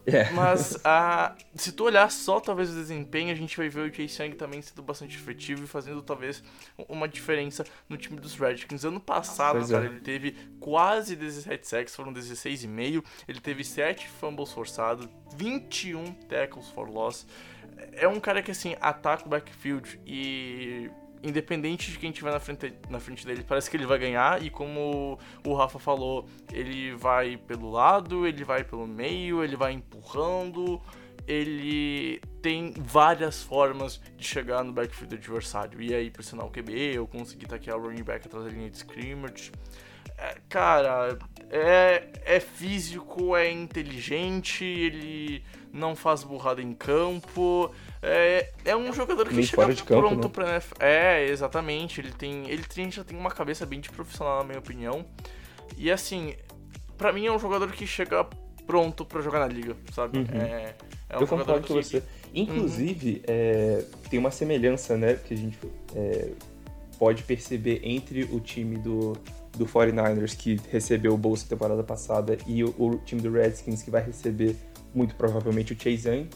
É. 0.05 0.29
Mas 0.31 0.75
uh, 0.75 1.35
se 1.55 1.71
tu 1.71 1.83
olhar 1.85 2.09
só 2.09 2.39
talvez 2.39 2.69
o 2.69 2.73
desempenho, 2.73 3.31
a 3.31 3.35
gente 3.35 3.55
vai 3.55 3.69
ver 3.69 3.81
o 3.81 3.93
Chase 3.93 4.21
Young 4.21 4.35
também 4.35 4.61
sendo 4.61 4.81
bastante 4.81 5.15
efetivo 5.15 5.63
e 5.63 5.67
fazendo 5.67 6.01
talvez 6.01 6.43
uma 6.89 7.07
diferença 7.07 7.63
no 7.87 7.97
time 7.97 8.19
dos 8.19 8.35
Redskins. 8.35 8.83
Ano 8.83 8.99
passado, 8.99 9.57
pois 9.57 9.69
cara, 9.69 9.85
é. 9.85 9.87
ele 9.87 9.99
teve 9.99 10.35
quase 10.59 11.15
17 11.15 11.67
sacks, 11.67 11.95
foram 11.95 12.13
16,5. 12.13 13.03
Ele 13.27 13.39
teve 13.39 13.63
7 13.63 14.07
fumbles 14.07 14.51
forçados, 14.51 15.07
21 15.35 16.13
tackles 16.27 16.69
for 16.69 16.89
loss. 16.89 17.25
É 17.93 18.07
um 18.07 18.19
cara 18.19 18.41
que 18.41 18.51
assim 18.51 18.75
ataca 18.79 19.25
o 19.25 19.29
backfield 19.29 19.99
e 20.05 20.89
independente 21.23 21.91
de 21.91 21.97
quem 21.97 22.11
tiver 22.11 22.31
na 22.31 22.39
frente, 22.39 22.73
na 22.89 22.99
frente 22.99 23.25
dele, 23.25 23.43
parece 23.47 23.69
que 23.69 23.77
ele 23.77 23.85
vai 23.85 23.99
ganhar. 23.99 24.41
E 24.43 24.49
como 24.49 25.19
o 25.45 25.53
Rafa 25.53 25.79
falou, 25.79 26.27
ele 26.51 26.95
vai 26.95 27.37
pelo 27.37 27.69
lado, 27.69 28.25
ele 28.27 28.43
vai 28.43 28.63
pelo 28.63 28.87
meio, 28.87 29.43
ele 29.43 29.55
vai 29.55 29.73
empurrando. 29.73 30.81
Ele 31.27 32.19
tem 32.41 32.73
várias 32.77 33.43
formas 33.43 34.01
de 34.17 34.25
chegar 34.25 34.63
no 34.63 34.73
backfield 34.73 35.15
adversário. 35.15 35.81
E 35.81 35.93
aí, 35.93 36.09
pressionar 36.09 36.45
o 36.45 36.49
QB, 36.49 36.99
ou 36.99 37.07
conseguir 37.07 37.45
taquear 37.45 37.77
o 37.77 37.81
running 37.81 38.03
back 38.03 38.25
atrás 38.25 38.45
da 38.45 38.51
linha 38.51 38.69
de 38.69 38.77
scrimmage. 38.77 39.51
É, 40.17 40.37
cara, 40.49 41.17
é, 41.49 42.09
é 42.25 42.39
físico, 42.39 43.35
é 43.35 43.51
inteligente, 43.51 44.63
ele 44.63 45.43
não 45.73 45.95
faz 45.95 46.23
burrada 46.23 46.61
em 46.61 46.73
campo. 46.73 47.71
É, 48.01 48.51
é 48.65 48.75
um 48.75 48.91
jogador 48.93 49.27
que 49.27 49.35
Nem 49.35 49.43
chega 49.43 49.67
campo, 49.75 49.85
pronto 49.85 50.27
né? 50.27 50.33
pra 50.33 50.49
NFL. 50.53 50.73
É, 50.79 51.25
exatamente. 51.27 52.01
Ele 52.01 52.11
tem, 52.11 52.49
ele 52.49 52.63
tem, 52.63 52.91
já 52.91 53.03
tem 53.03 53.17
uma 53.17 53.31
cabeça 53.31 53.65
bem 53.65 53.79
de 53.79 53.89
profissional, 53.89 54.39
na 54.39 54.43
minha 54.45 54.59
opinião. 54.59 55.05
E 55.77 55.89
assim, 55.91 56.33
pra 56.97 57.13
mim 57.13 57.25
é 57.25 57.31
um 57.31 57.39
jogador 57.39 57.71
que 57.71 57.85
chega 57.87 58.25
pronto 58.67 59.03
pra 59.05 59.21
jogar 59.21 59.39
na 59.39 59.47
liga, 59.47 59.75
sabe? 59.93 60.19
Uhum. 60.19 60.25
É, 60.33 60.75
é 61.09 61.17
um 61.17 61.21
Eu 61.21 61.27
jogador 61.27 61.45
concordo 61.61 61.67
com 61.67 61.73
que- 61.75 61.83
você. 61.83 62.03
Inclusive, 62.33 63.21
é, 63.27 63.83
tem 64.09 64.17
uma 64.19 64.31
semelhança, 64.31 64.95
né, 64.97 65.15
que 65.15 65.33
a 65.33 65.37
gente 65.37 65.57
é, 65.95 66.29
pode 66.97 67.23
perceber 67.23 67.81
entre 67.83 68.23
o 68.23 68.39
time 68.39 68.77
do, 68.77 69.17
do 69.57 69.65
49ers, 69.65 70.35
que 70.37 70.57
recebeu 70.71 71.13
o 71.13 71.17
bolso 71.17 71.45
temporada 71.49 71.83
passada, 71.83 72.37
e 72.47 72.63
o, 72.63 72.69
o 72.77 72.97
time 73.05 73.19
do 73.21 73.29
Redskins, 73.31 73.81
que 73.83 73.91
vai 73.91 74.01
receber 74.01 74.55
muito 74.93 75.15
provavelmente 75.15 75.73
o 75.73 75.75
Chase 75.79 76.07
Young, 76.07 76.29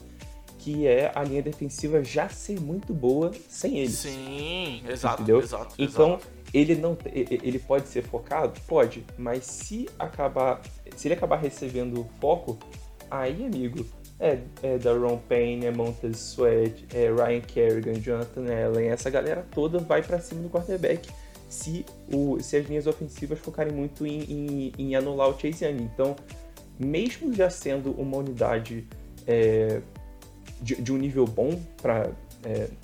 que 0.60 0.88
é 0.88 1.12
a 1.14 1.24
linha 1.24 1.42
defensiva 1.42 2.04
já 2.04 2.28
ser 2.30 2.60
muito 2.60 2.94
boa 2.94 3.32
sem 3.48 3.80
ele. 3.80 3.92
Sim, 3.92 4.84
exato, 4.88 5.22
entendeu? 5.22 5.40
exato. 5.40 5.76
Então, 5.78 6.16
exato. 6.16 6.28
ele 6.54 6.76
não 6.76 6.98
ele 7.06 7.60
pode 7.60 7.88
ser 7.88 8.04
focado? 8.04 8.60
Pode, 8.68 9.06
mas 9.18 9.46
se 9.46 9.88
acabar 10.00 10.62
se 10.96 11.08
ele 11.08 11.16
acabar 11.16 11.38
recebendo 11.38 12.08
foco, 12.20 12.58
aí, 13.12 13.46
amigo, 13.46 13.86
é, 14.20 14.40
é 14.64 14.78
Daron 14.78 15.18
Payne, 15.30 15.66
é 15.66 15.72
Montez 15.72 16.18
Sweat, 16.18 16.86
é 16.94 17.12
Ryan 17.12 17.42
Kerrigan, 17.42 18.00
Jonathan 18.00 18.44
Allen, 18.44 18.90
essa 18.90 19.10
galera 19.10 19.46
toda 19.54 19.80
vai 19.80 20.02
pra 20.02 20.20
cima 20.20 20.42
do 20.42 20.50
quarterback 20.50 21.10
se, 21.50 21.86
o, 22.12 22.40
se 22.40 22.58
as 22.58 22.66
linhas 22.66 22.88
ofensivas 22.88 23.40
focarem 23.40 23.74
muito 23.74 24.06
em, 24.06 24.22
em, 24.24 24.74
em 24.78 24.96
anular 24.96 25.30
o 25.30 25.40
Chase 25.40 25.66
Young. 25.66 25.84
Então, 25.84 26.16
mesmo 26.80 27.34
já 27.34 27.50
sendo 27.50 27.92
uma 27.92 28.18
unidade 28.18 28.88
é, 29.28 29.82
de, 30.62 30.82
de 30.82 30.94
um 30.94 30.98
nível 30.98 31.26
bom 31.26 31.60
para 31.82 32.10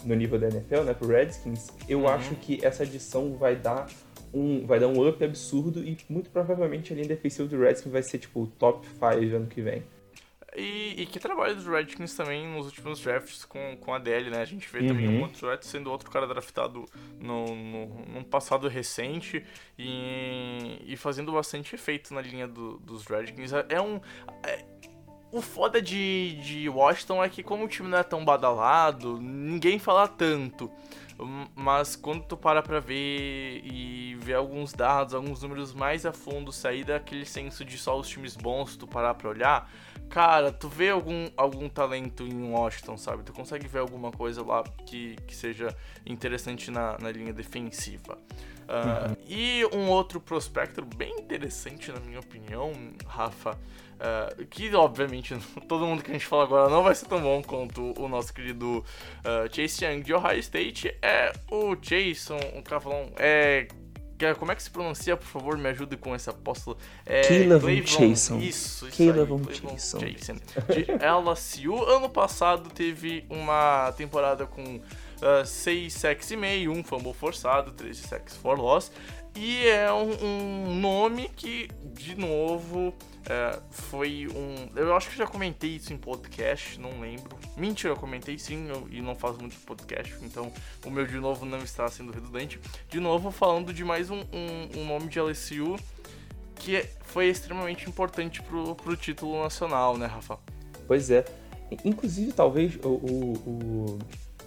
no 0.04 0.16
nível 0.16 0.40
da 0.40 0.48
NFL, 0.48 0.82
né, 0.82 0.94
pro 0.94 1.08
Redskins, 1.08 1.68
eu 1.88 2.00
Uhum. 2.00 2.08
acho 2.08 2.34
que 2.36 2.66
essa 2.66 2.82
adição 2.82 3.36
vai 3.36 3.56
dar 3.56 3.88
um 4.34 4.66
vai 4.66 4.80
dar 4.80 4.88
um 4.88 5.08
up 5.08 5.24
absurdo 5.24 5.84
e 5.84 5.98
muito 6.10 6.30
provavelmente 6.32 6.92
a 6.92 6.96
linha 6.96 7.08
defensiva 7.08 7.48
do 7.48 7.60
Redskins 7.60 7.92
vai 7.92 8.02
ser 8.02 8.18
tipo 8.18 8.42
o 8.42 8.48
top 8.48 8.88
5 8.88 9.36
ano 9.36 9.46
que 9.46 9.62
vem. 9.62 9.84
E, 10.56 11.04
e 11.04 11.06
que 11.06 11.18
trabalho 11.20 11.56
dos 11.56 11.66
Redskins 11.66 12.14
também 12.14 12.46
nos 12.46 12.66
últimos 12.66 13.00
drafts 13.00 13.46
com, 13.46 13.78
com 13.78 13.94
a 13.94 13.98
DL, 14.00 14.30
né? 14.30 14.42
A 14.42 14.46
gente 14.46 14.68
vê 14.70 14.86
também 14.86 15.08
Uhum. 15.08 15.16
o 15.16 15.20
Montserrat 15.22 15.64
sendo 15.66 15.90
outro 15.90 16.12
cara 16.12 16.28
draftado 16.28 16.86
no, 17.20 17.46
no, 17.56 17.86
num 18.06 18.24
passado 18.24 18.68
recente 18.68 19.46
e, 19.80 20.82
e 20.86 20.98
fazendo 20.98 21.32
bastante 21.32 21.74
efeito 21.76 22.14
na 22.14 22.22
linha 22.22 22.48
do- 22.48 22.78
dos 22.80 23.06
Redskins. 23.06 23.54
É 23.54 23.66
é 23.70 23.82
um. 23.82 24.02
é- 24.46 24.66
o 25.32 25.42
foda 25.42 25.82
de, 25.82 26.36
de 26.44 26.68
Washington 26.68 27.24
é 27.24 27.30
que 27.30 27.42
como 27.42 27.64
o 27.64 27.68
time 27.70 27.88
não 27.88 27.98
é 28.00 28.04
tão 28.04 28.26
badalado, 28.26 29.18
ninguém 29.22 29.80
fala 29.80 30.06
tanto. 30.06 30.70
Mas 31.56 31.96
quando 31.96 32.24
tu 32.26 32.36
para 32.36 32.62
pra 32.62 32.82
ver 32.82 33.62
e 33.64 34.16
ver 34.20 34.34
alguns 34.34 34.74
dados, 34.74 35.14
alguns 35.14 35.42
números 35.42 35.74
mais 35.74 36.06
a 36.06 36.12
fundo, 36.12 36.52
sair 36.52 36.84
daquele 36.84 37.26
senso 37.26 37.64
de 37.64 37.78
só 37.78 37.98
os 37.98 38.10
times 38.10 38.36
bons, 38.36 38.76
tu 38.76 38.86
parar 38.88 39.14
pra 39.14 39.30
olhar, 39.30 39.72
cara, 40.12 40.52
tu 40.52 40.68
vê 40.68 40.90
algum, 40.90 41.30
algum 41.38 41.70
talento 41.70 42.24
em 42.24 42.52
Washington, 42.52 42.98
sabe? 42.98 43.24
Tu 43.24 43.32
consegue 43.32 43.68
ver 43.68 43.80
alguma 43.80 44.12
coisa 44.12 44.44
lá 44.44 44.64
que, 44.86 45.16
que 45.26 45.34
seja 45.34 45.76
interessante 46.06 46.70
na, 46.70 46.98
na 47.00 47.10
linha 47.12 47.34
defensiva. 47.34 48.18
Ah, 48.68 49.16
E 49.28 49.66
um 49.74 49.90
outro 49.90 50.20
prospecto 50.20 50.84
bem 50.84 51.14
interessante, 51.20 51.92
na 51.92 52.00
minha 52.02 52.20
opinião, 52.20 52.74
Rafa, 53.06 53.58
ah, 54.00 54.36
que 54.50 54.74
obviamente 54.76 55.36
todo 55.68 55.86
mundo 55.86 56.04
que 56.04 56.12
a 56.12 56.14
gente 56.14 56.26
fala 56.26 56.44
agora 56.44 56.70
não 56.70 56.84
vai 56.84 56.94
ser 56.94 57.06
tão 57.06 57.22
bom 57.22 57.42
quanto 57.42 57.94
o 57.98 58.08
nosso 58.10 58.34
querido 58.34 58.84
ah, 59.24 59.48
Chase 59.52 59.86
Young 59.86 60.02
de 60.02 60.14
Ohio 60.14 60.40
State, 60.40 60.94
é 61.02 61.32
o 61.50 61.76
Jason, 61.76 62.40
o 62.58 62.62
Cavalão, 62.62 63.12
é. 63.18 63.68
Como 64.38 64.52
é 64.52 64.56
que 64.56 64.64
se 64.64 64.70
pronuncia, 64.70 65.16
por 65.18 65.26
favor, 65.28 65.58
me 65.58 65.70
ajude 65.70 65.98
com 65.98 66.16
esse 66.16 66.30
apóstolo. 66.30 66.78
É, 67.06 67.22
Cleveland- 67.22 67.82
Jason. 67.82 68.38
Isso, 68.40 68.88
isso 68.88 68.96
Cleveland 68.98 69.48
aí, 69.50 69.72
Jason. 69.74 69.98
Jason. 70.00 70.34
De 70.70 70.86
LSU, 71.06 71.84
ano 71.84 72.10
passado 72.10 72.70
teve 72.70 73.26
uma 73.30 73.92
temporada 73.98 74.46
com 74.46 74.80
6 75.46 75.94
sacks 75.94 76.32
e 76.32 76.36
meio, 76.38 76.72
um 76.72 76.84
fumble 76.84 77.14
forçado, 77.14 77.72
13 77.72 78.02
sacks 78.02 78.36
for 78.36 78.58
loss. 78.60 78.92
E 79.36 79.66
é 79.68 79.92
um, 79.94 80.12
um 80.26 80.76
nome 80.76 81.30
que, 81.36 81.70
de 81.94 82.16
novo, 82.16 82.94
é, 83.26 83.60
foi 83.72 84.28
um. 84.28 84.70
Eu 84.78 84.94
acho 84.96 85.10
que 85.10 85.18
já 85.18 85.26
comentei 85.26 85.72
isso 85.78 85.94
em 85.94 85.98
podcast, 85.98 86.80
não 86.80 87.00
lembro. 87.00 87.38
Mentira, 87.56 87.94
eu 87.94 87.98
comentei 87.98 88.38
sim 88.38 88.68
eu- 88.70 88.88
e 88.92 89.02
não 89.02 89.16
faço 89.16 89.40
muito 89.40 89.56
podcast, 89.66 90.14
então 90.22 90.52
o 90.86 90.90
meu 90.92 91.08
de 91.08 91.18
novo 91.18 91.46
não 91.46 91.60
está 91.60 91.88
sendo 91.88 92.12
redundante. 92.12 92.60
De 92.90 93.00
novo, 93.00 93.32
falando 93.32 93.74
de 93.74 93.84
mais 93.86 94.10
um, 94.10 94.20
um, 94.20 94.80
um 94.80 94.86
nome 94.86 95.08
de 95.08 95.18
LSU 95.20 95.78
que 96.56 96.76
é- 96.76 96.90
foi 97.06 97.28
extremamente 97.28 97.88
importante 97.90 98.42
pro, 98.44 98.76
pro 98.76 98.96
título 98.98 99.42
nacional, 99.42 99.98
né, 99.98 100.06
Rafa? 100.08 100.38
Pois 100.88 101.10
é. 101.10 101.24
Inclusive, 101.86 102.34
talvez 102.34 102.76
o, 102.84 102.90
o, 102.90 103.34
o, 103.48 104.00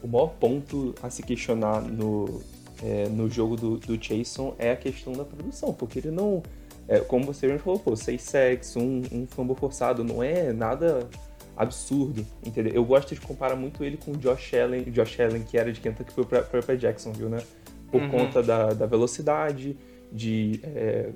o 0.03 0.09
maior 0.09 0.29
ponto 0.29 0.95
a 1.03 1.09
se 1.09 1.23
questionar 1.23 1.81
no, 1.81 2.43
é, 2.83 3.09
no 3.09 3.31
jogo 3.31 3.57
do, 3.57 3.77
do 3.79 3.97
Jason 3.97 4.55
é 4.59 4.73
a 4.73 4.77
questão 4.77 5.13
da 5.13 5.25
produção, 5.25 5.73
porque 5.73 5.99
ele 5.99 6.11
não. 6.11 6.43
é, 6.89 7.01
como 7.01 7.25
você 7.25 7.47
mesmo 7.47 7.61
falou, 7.61 7.79
pô, 7.79 7.97
seis 7.97 8.23
sacks, 8.23 8.77
um, 8.77 9.03
um 9.13 9.27
fumble 9.27 9.57
forçado, 9.57 10.03
não 10.03 10.23
é 10.23 10.53
nada 10.53 11.09
absurdo, 11.57 12.27
entendeu? 12.45 12.73
Eu 12.73 12.85
gosto 12.85 13.15
de 13.15 13.21
comparar 13.21 13.57
muito 13.57 13.85
ele 13.85 13.97
com 13.97 14.13
o 14.13 14.17
Josh 14.17 14.55
Allen, 14.55 14.85
Josh 14.85 15.21
Allen 15.21 15.43
que 15.43 15.57
era 15.57 15.73
de 15.73 15.81
Kentucky 15.81 16.13
foi 16.13 16.25
pra, 16.25 16.43
foi 16.43 16.61
pra 16.61 16.75
Jacksonville, 16.75 17.31
né? 17.31 17.43
Por 17.91 18.03
Uhum. 18.03 18.09
conta 18.09 18.43
da, 18.43 18.73
da 18.73 18.87
velocidade, 18.87 19.77
de, 20.11 20.61
é, 20.65 21.11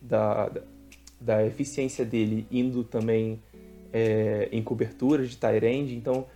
da, 0.00 0.50
da, 1.20 1.46
eficiência 1.46 2.04
dele 2.04 2.46
indo 2.50 2.82
também 2.82 3.42
é, 3.92 4.48
em 4.50 4.62
coberturas 4.62 5.28
de 5.28 5.36
tight 5.36 5.64
end, 5.64 5.94
então 5.94 6.26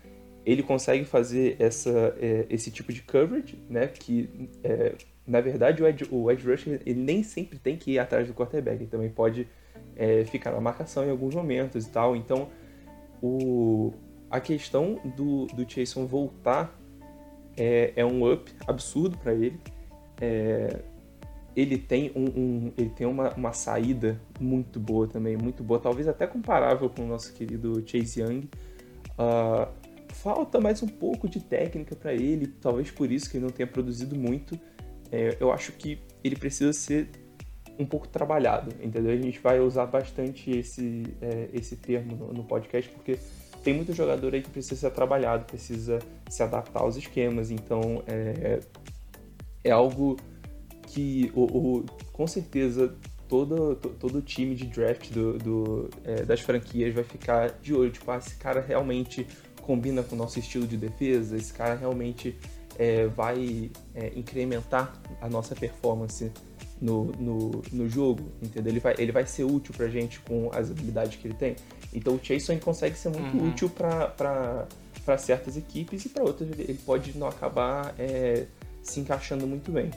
ele 0.51 0.63
consegue 0.63 1.05
fazer 1.05 1.57
essa, 1.59 2.17
é, 2.19 2.47
esse 2.49 2.71
tipo 2.71 2.93
de 2.93 3.03
coverage, 3.03 3.59
né? 3.69 3.87
Que 3.87 4.49
é, 4.65 4.95
na 5.27 5.41
verdade 5.41 5.83
o 5.83 5.87
edge, 5.87 6.07
o 6.11 6.31
edge 6.31 6.47
rusher 6.49 6.81
ele 6.87 6.99
nem 7.01 7.23
sempre 7.23 7.59
tem 7.59 7.77
que 7.77 7.93
ir 7.93 7.99
atrás 7.99 8.27
do 8.27 8.33
quarterback, 8.33 8.77
ele 8.81 8.91
também 8.91 9.11
pode 9.11 9.47
é, 9.95 10.25
ficar 10.25 10.53
na 10.53 10.61
marcação 10.61 11.05
em 11.05 11.11
alguns 11.11 11.35
momentos 11.35 11.87
e 11.87 11.91
tal. 11.91 12.17
Então 12.17 12.49
o, 13.23 13.93
a 14.31 14.41
questão 14.41 14.99
do, 15.17 15.47
do 15.47 15.67
Jason 15.67 16.07
voltar 16.07 16.75
é, 17.57 17.93
é 17.97 18.05
um 18.05 18.33
up 18.33 18.51
absurdo 18.67 19.19
para 19.19 19.35
ele. 19.35 19.61
É, 20.21 20.81
ele 21.55 21.77
tem, 21.77 22.11
um, 22.15 22.25
um- 22.25 22.73
ele 22.79 22.91
tem 22.91 23.07
uma, 23.07 23.35
uma 23.35 23.53
saída 23.53 24.19
muito 24.41 24.79
boa 24.79 25.09
também, 25.09 25.37
muito 25.37 25.63
boa, 25.63 25.81
talvez 25.81 26.07
até 26.07 26.27
comparável 26.27 26.89
com 26.89 27.03
o 27.03 27.07
nosso 27.07 27.33
querido 27.35 27.83
Chase 27.85 28.21
Young. 28.23 28.49
Ah, 29.19 29.69
falta 30.23 30.61
mais 30.61 30.83
um 30.83 30.87
pouco 30.89 31.29
de 31.29 31.41
técnica 31.41 31.95
para 31.95 32.13
ele, 32.13 32.47
talvez 32.47 32.91
por 32.91 33.11
isso 33.11 33.31
que 33.31 33.37
ele 33.37 33.45
não 33.45 33.53
tenha 33.53 33.67
produzido 33.67 34.17
muito. 34.17 34.59
É, 35.11 35.37
eu 35.41 35.53
acho 35.53 35.73
que 35.73 35.99
ele 36.23 36.37
precisa 36.37 36.73
ser 36.73 37.09
um 37.79 37.87
pouco 37.87 38.09
trabalhado, 38.09 38.75
entendeu? 38.83 39.13
A 39.13 39.17
gente 39.17 39.39
vai 39.39 39.61
usar 39.61 39.87
bastante 39.87 40.51
esse, 40.51 41.05
é, 41.23 41.49
esse 41.55 41.77
termo 41.77 42.17
no, 42.17 42.33
no 42.33 42.45
podcast, 42.45 42.91
porque 42.91 43.19
tem 43.63 43.73
muito 43.73 43.93
jogador 43.93 44.35
aí 44.35 44.43
que 44.43 44.51
precisa 44.51 44.75
ser 44.77 44.91
trabalhado, 44.91 45.45
precisa 45.45 45.99
se 46.29 46.43
adaptar 46.43 46.81
aos 46.81 46.97
esquemas, 46.97 47.51
então 47.51 48.03
é, 48.07 48.61
é 49.65 49.71
algo 49.71 50.17
que 50.89 51.31
o, 51.35 51.45
o- 51.79 51.87
com 52.13 52.27
certeza 52.27 52.95
todo, 53.29 53.77
to- 53.77 53.91
todo 53.91 54.21
time 54.23 54.55
de 54.55 54.67
draft 54.67 55.11
do, 55.13 55.39
do, 55.39 55.91
é, 56.05 56.23
das 56.25 56.41
franquias 56.41 56.93
vai 56.93 57.05
ficar 57.05 57.51
de 57.61 57.73
olho, 57.75 57.91
tipo, 57.93 58.11
ah, 58.11 58.17
esse 58.19 58.35
cara 58.37 58.61
realmente 58.61 59.27
combina 59.69 60.03
com 60.03 60.15
o 60.15 60.19
nosso 60.19 60.39
estilo 60.39 60.67
de 60.67 60.79
defesa, 60.79 61.37
esse 61.37 61.53
cara 61.53 61.75
realmente 61.75 62.35
é, 62.79 63.07
vai 63.07 63.71
é, 63.95 64.13
incrementar 64.17 64.99
a 65.21 65.29
nossa 65.29 65.55
performance 65.55 66.33
no, 66.81 67.05
no, 67.19 67.63
no 67.71 67.87
jogo, 67.87 68.33
entendeu? 68.41 68.73
Ele 68.73 68.81
vai, 68.81 68.95
ele 68.97 69.13
vai 69.13 69.27
ser 69.27 69.45
útil 69.45 69.75
pra 69.77 69.87
gente 69.89 70.21
com 70.21 70.49
as 70.55 70.71
habilidades 70.71 71.19
que 71.19 71.29
ele 71.29 71.35
tem. 71.35 71.55
Então 71.93 72.15
o 72.15 72.21
Chason 72.25 72.59
consegue 72.59 72.97
ser 72.97 73.11
muito 73.11 73.37
Uhum. 73.37 73.49
útil 73.51 73.69
para 73.69 74.67
certas 75.19 75.55
equipes 75.59 76.07
e 76.07 76.09
para 76.09 76.23
outras 76.23 76.49
ele 76.51 76.63
ele 76.63 76.79
pode 76.87 77.17
não 77.19 77.27
acabar 77.29 77.95
é, 77.99 78.47
se 78.83 79.01
encaixando 79.01 79.47
muito 79.47 79.71
bem. 79.71 79.91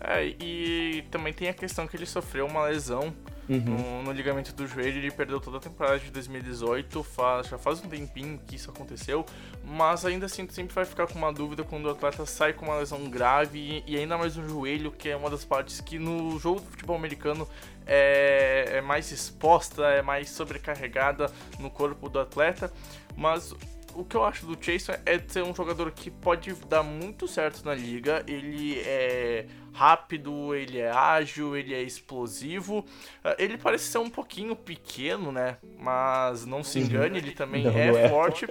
É, 0.00 0.24
e 0.40 1.04
também 1.10 1.34
tem 1.34 1.48
a 1.50 1.54
questão 1.54 1.86
que 1.86 1.96
ele 1.96 2.06
sofreu 2.06 2.46
uma 2.46 2.64
lesão 2.64 3.12
Uhum. 3.48 3.58
no, 3.58 4.02
no 4.04 4.12
ligamento 4.12 4.52
do 4.54 4.66
joelho, 4.66 4.98
ele 4.98 5.10
perdeu 5.10 5.40
toda 5.40 5.56
a 5.56 5.60
temporada 5.60 5.98
de 5.98 6.10
2018, 6.10 7.02
faz, 7.02 7.48
já 7.48 7.58
faz 7.58 7.84
um 7.84 7.88
tempinho 7.88 8.40
que 8.46 8.54
isso 8.56 8.70
aconteceu, 8.70 9.26
mas 9.64 10.04
ainda 10.04 10.26
assim 10.26 10.46
tu 10.46 10.52
sempre 10.52 10.74
vai 10.74 10.84
ficar 10.84 11.06
com 11.06 11.18
uma 11.18 11.32
dúvida 11.32 11.64
quando 11.64 11.86
o 11.86 11.90
atleta 11.90 12.24
sai 12.24 12.52
com 12.52 12.66
uma 12.66 12.76
lesão 12.76 13.10
grave 13.10 13.58
e, 13.58 13.92
e 13.94 13.96
ainda 13.96 14.16
mais 14.16 14.36
no 14.36 14.48
joelho, 14.48 14.92
que 14.92 15.08
é 15.08 15.16
uma 15.16 15.28
das 15.28 15.44
partes 15.44 15.80
que 15.80 15.98
no 15.98 16.38
jogo 16.38 16.60
de 16.60 16.66
futebol 16.66 16.96
americano 16.96 17.48
é, 17.86 18.74
é 18.74 18.80
mais 18.80 19.10
exposta, 19.10 19.82
é 19.86 20.02
mais 20.02 20.30
sobrecarregada 20.30 21.30
no 21.58 21.68
corpo 21.68 22.08
do 22.08 22.20
atleta, 22.20 22.72
mas 23.16 23.52
o 23.94 24.04
que 24.04 24.16
eu 24.16 24.24
acho 24.24 24.46
do 24.46 24.56
Chase 24.62 24.90
é 25.04 25.18
ser 25.26 25.42
um 25.42 25.54
jogador 25.54 25.90
que 25.90 26.10
pode 26.10 26.52
dar 26.68 26.82
muito 26.82 27.28
certo 27.28 27.64
na 27.64 27.74
liga. 27.74 28.24
Ele 28.26 28.80
é 28.80 29.46
rápido, 29.72 30.54
ele 30.54 30.78
é 30.78 30.90
ágil, 30.90 31.56
ele 31.56 31.74
é 31.74 31.82
explosivo. 31.82 32.84
Ah, 33.24 33.34
Ele 33.38 33.56
parece 33.56 33.84
ser 33.86 33.98
um 33.98 34.10
pouquinho 34.10 34.54
pequeno, 34.54 35.32
né? 35.32 35.56
Mas 35.78 36.44
não 36.44 36.62
se 36.62 36.78
engane, 36.78 37.18
ele 37.18 37.32
também 37.32 37.64
Não, 37.64 37.72
é, 37.76 38.04
é. 38.04 38.08
forte. 38.08 38.46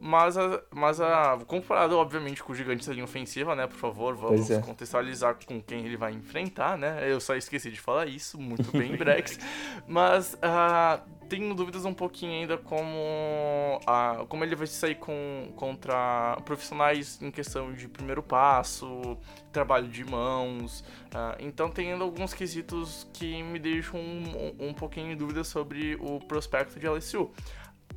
Mas, 0.00 0.36
a, 0.36 0.60
mas 0.70 1.00
a, 1.00 1.38
comparado, 1.46 1.96
obviamente, 1.96 2.42
com 2.42 2.52
o 2.52 2.54
gigante 2.54 2.86
da 2.86 2.92
linha 2.92 3.04
ofensiva, 3.04 3.54
né? 3.54 3.66
Por 3.66 3.76
favor, 3.76 4.14
vamos 4.14 4.50
é. 4.50 4.60
contextualizar 4.60 5.38
com 5.46 5.62
quem 5.62 5.86
ele 5.86 5.96
vai 5.96 6.12
enfrentar, 6.12 6.76
né? 6.76 7.10
Eu 7.10 7.20
só 7.20 7.34
esqueci 7.34 7.70
de 7.70 7.80
falar 7.80 8.06
isso, 8.06 8.38
muito 8.38 8.70
bem, 8.76 8.96
Brex. 8.96 9.38
Mas 9.86 10.36
ah, 10.42 11.00
tenho 11.28 11.54
dúvidas 11.54 11.84
um 11.84 11.94
pouquinho 11.94 12.32
ainda 12.32 12.56
como, 12.58 13.80
ah, 13.86 14.24
como 14.28 14.44
ele 14.44 14.54
vai 14.54 14.66
sair 14.66 14.96
com, 14.96 15.52
contra 15.56 16.36
profissionais 16.44 17.20
em 17.20 17.30
questão 17.30 17.72
de 17.72 17.88
primeiro 17.88 18.22
passo, 18.22 19.16
trabalho 19.52 19.88
de 19.88 20.04
mãos. 20.04 20.84
ah, 21.14 21.36
então 21.38 21.70
tem 21.70 21.92
ainda 21.92 22.04
alguns 22.04 22.32
quesitos 22.34 23.08
que 23.12 23.42
me 23.42 23.58
deixam 23.58 23.98
um, 24.00 24.68
um 24.68 24.74
pouquinho 24.74 25.12
em 25.12 25.16
dúvida 25.16 25.44
sobre 25.44 25.96
o 25.96 26.20
prospecto 26.20 26.78
de 26.78 26.86
LSU. 26.86 27.30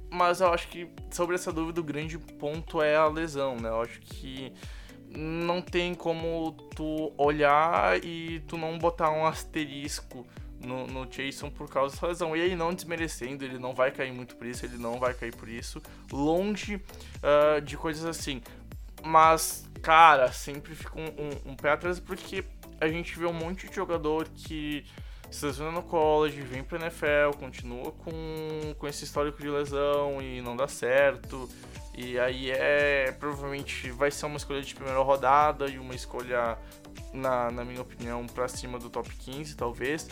Mas 0.09 0.39
eu 0.39 0.53
acho 0.53 0.69
que 0.69 0.89
sobre 1.11 1.35
essa 1.35 1.51
dúvida 1.51 1.81
o 1.81 1.83
grande 1.83 2.17
ponto 2.17 2.81
é 2.81 2.95
a 2.95 3.07
lesão, 3.07 3.57
né? 3.57 3.69
Eu 3.69 3.81
acho 3.81 3.99
que 3.99 4.53
não 5.09 5.61
tem 5.61 5.93
como 5.93 6.51
tu 6.75 7.13
olhar 7.17 8.03
e 8.03 8.41
tu 8.41 8.57
não 8.57 8.77
botar 8.77 9.11
um 9.11 9.25
asterisco 9.25 10.25
no, 10.63 10.87
no 10.87 11.05
Jason 11.05 11.49
por 11.49 11.69
causa 11.69 11.93
dessa 11.95 12.07
lesão. 12.07 12.35
E 12.35 12.41
aí, 12.41 12.55
não 12.55 12.73
desmerecendo, 12.73 13.43
ele 13.43 13.57
não 13.59 13.73
vai 13.73 13.91
cair 13.91 14.11
muito 14.11 14.35
por 14.35 14.45
isso, 14.47 14.65
ele 14.65 14.77
não 14.77 14.99
vai 14.99 15.13
cair 15.13 15.35
por 15.35 15.47
isso. 15.49 15.81
Longe 16.11 16.81
ah, 17.23 17.59
de 17.59 17.77
coisas 17.77 18.05
assim. 18.05 18.41
Mas, 19.03 19.65
cara, 19.81 20.31
sempre 20.31 20.75
fica 20.75 20.99
um, 20.99 21.05
um- 21.05 21.51
um 21.51 21.55
pé 21.55 21.71
atrás 21.71 21.99
porque 21.99 22.43
a 22.81 22.87
gente 22.87 23.17
vê 23.17 23.25
um 23.25 23.33
monte 23.33 23.67
de 23.69 23.75
jogador 23.75 24.27
que 24.29 24.85
se 25.29 25.45
lesiona 25.45 25.71
no 25.71 25.83
college, 25.83 26.41
vem 26.41 26.63
pra 26.63 26.79
NFL, 26.79 27.37
continua 27.37 27.91
com, 27.91 28.73
com 28.77 28.87
esse 28.87 29.03
histórico 29.03 29.41
de 29.41 29.49
lesão 29.49 30.21
e 30.21 30.41
não 30.41 30.55
dá 30.55 30.67
certo. 30.67 31.49
E 31.95 32.17
aí 32.19 32.49
é. 32.51 33.11
Provavelmente 33.19 33.89
vai 33.91 34.11
ser 34.11 34.25
uma 34.25 34.37
escolha 34.37 34.61
de 34.61 34.73
primeira 34.73 34.99
rodada 35.01 35.67
e 35.67 35.79
uma 35.79 35.95
escolha, 35.95 36.57
na, 37.13 37.49
na 37.51 37.65
minha 37.65 37.81
opinião, 37.81 38.25
pra 38.27 38.47
cima 38.47 38.77
do 38.79 38.89
top 38.89 39.09
15, 39.15 39.55
talvez. 39.55 40.07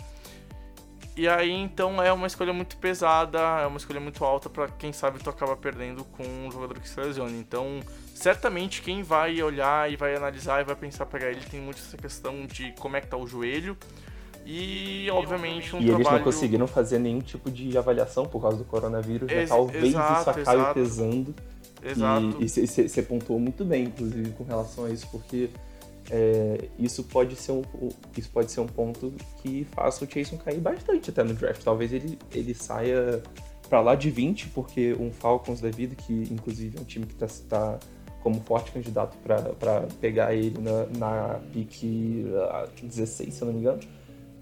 E 1.18 1.30
aí 1.30 1.52
então 1.52 2.04
é 2.04 2.12
uma 2.12 2.28
escolha 2.28 2.52
muito 2.52 2.76
pesada, 2.78 3.40
é 3.40 3.66
uma 3.66 3.78
escolha 3.78 4.02
muito 4.02 4.24
alta 4.26 4.50
pra 4.50 4.68
quem 4.68 4.92
sabe 4.92 5.20
tu 5.24 5.30
acaba 5.30 5.56
perdendo 5.56 6.04
com 6.04 6.24
um 6.24 6.52
jogador 6.52 6.78
que 6.80 6.90
se 6.90 7.00
lesiona. 7.00 7.32
Então, 7.32 7.80
certamente 8.14 8.82
quem 8.82 9.02
vai 9.02 9.42
olhar 9.42 9.90
e 9.90 9.96
vai 9.96 10.16
analisar 10.16 10.62
e 10.62 10.66
vai 10.66 10.76
pensar 10.76 11.06
pegar 11.06 11.30
ele 11.30 11.40
tem 11.40 11.62
muito 11.62 11.78
essa 11.78 11.96
questão 11.96 12.46
de 12.46 12.74
como 12.80 12.98
é 12.98 13.02
que 13.02 13.08
tá 13.08 13.16
o 13.16 13.26
joelho. 13.26 13.78
E 14.46 15.10
obviamente 15.10 15.76
um 15.76 15.80
e 15.80 15.86
eles 15.86 15.96
trabalho 15.96 16.18
não 16.18 16.24
conseguiram 16.24 16.68
fazer 16.68 17.00
nenhum 17.00 17.20
tipo 17.20 17.50
de 17.50 17.76
avaliação 17.78 18.26
por 18.26 18.42
causa 18.42 18.58
do 18.58 18.66
coronavírus, 18.66 19.28
né? 19.28 19.48
Talvez 19.48 19.86
exato, 19.86 20.20
isso 20.20 20.30
acabe 20.30 20.60
exato. 20.60 20.74
pesando. 20.74 21.36
Exato. 21.82 22.38
E 22.40 22.48
você 22.48 23.02
pontuou 23.02 23.40
muito 23.40 23.64
bem, 23.64 23.86
inclusive, 23.86 24.32
com 24.32 24.44
relação 24.44 24.86
a 24.86 24.90
isso, 24.90 25.08
porque 25.12 25.50
é, 26.12 26.70
isso, 26.78 27.04
pode 27.04 27.36
ser 27.36 27.52
um, 27.52 27.64
isso 28.16 28.30
pode 28.30 28.52
ser 28.52 28.60
um 28.60 28.68
ponto 28.68 29.14
que 29.42 29.66
faça 29.72 30.04
o 30.04 30.08
Jason 30.08 30.38
cair 30.38 30.60
bastante 30.60 31.10
até 31.10 31.24
no 31.24 31.34
draft. 31.34 31.64
Talvez 31.64 31.92
ele, 31.92 32.18
ele 32.32 32.54
saia 32.54 33.22
pra 33.70 33.82
lá 33.82 33.96
de 33.96 34.10
20, 34.10 34.50
porque 34.50 34.94
um 35.00 35.12
Falcons 35.12 35.62
da 35.62 35.70
vida, 35.70 35.96
que 35.96 36.14
inclusive 36.32 36.78
é 36.78 36.82
um 36.82 36.84
time 36.84 37.06
que 37.06 37.16
tá, 37.16 37.28
tá 37.50 37.80
como 38.22 38.40
forte 38.42 38.72
candidato 38.72 39.18
pra 39.18 39.88
pegar 40.00 40.34
ele 40.36 40.60
na, 40.60 40.86
na 40.98 41.40
pique 41.52 42.26
ah, 42.50 42.68
16, 42.82 43.34
se 43.34 43.42
eu 43.42 43.48
não 43.48 43.54
me 43.54 43.60
engano. 43.60 43.80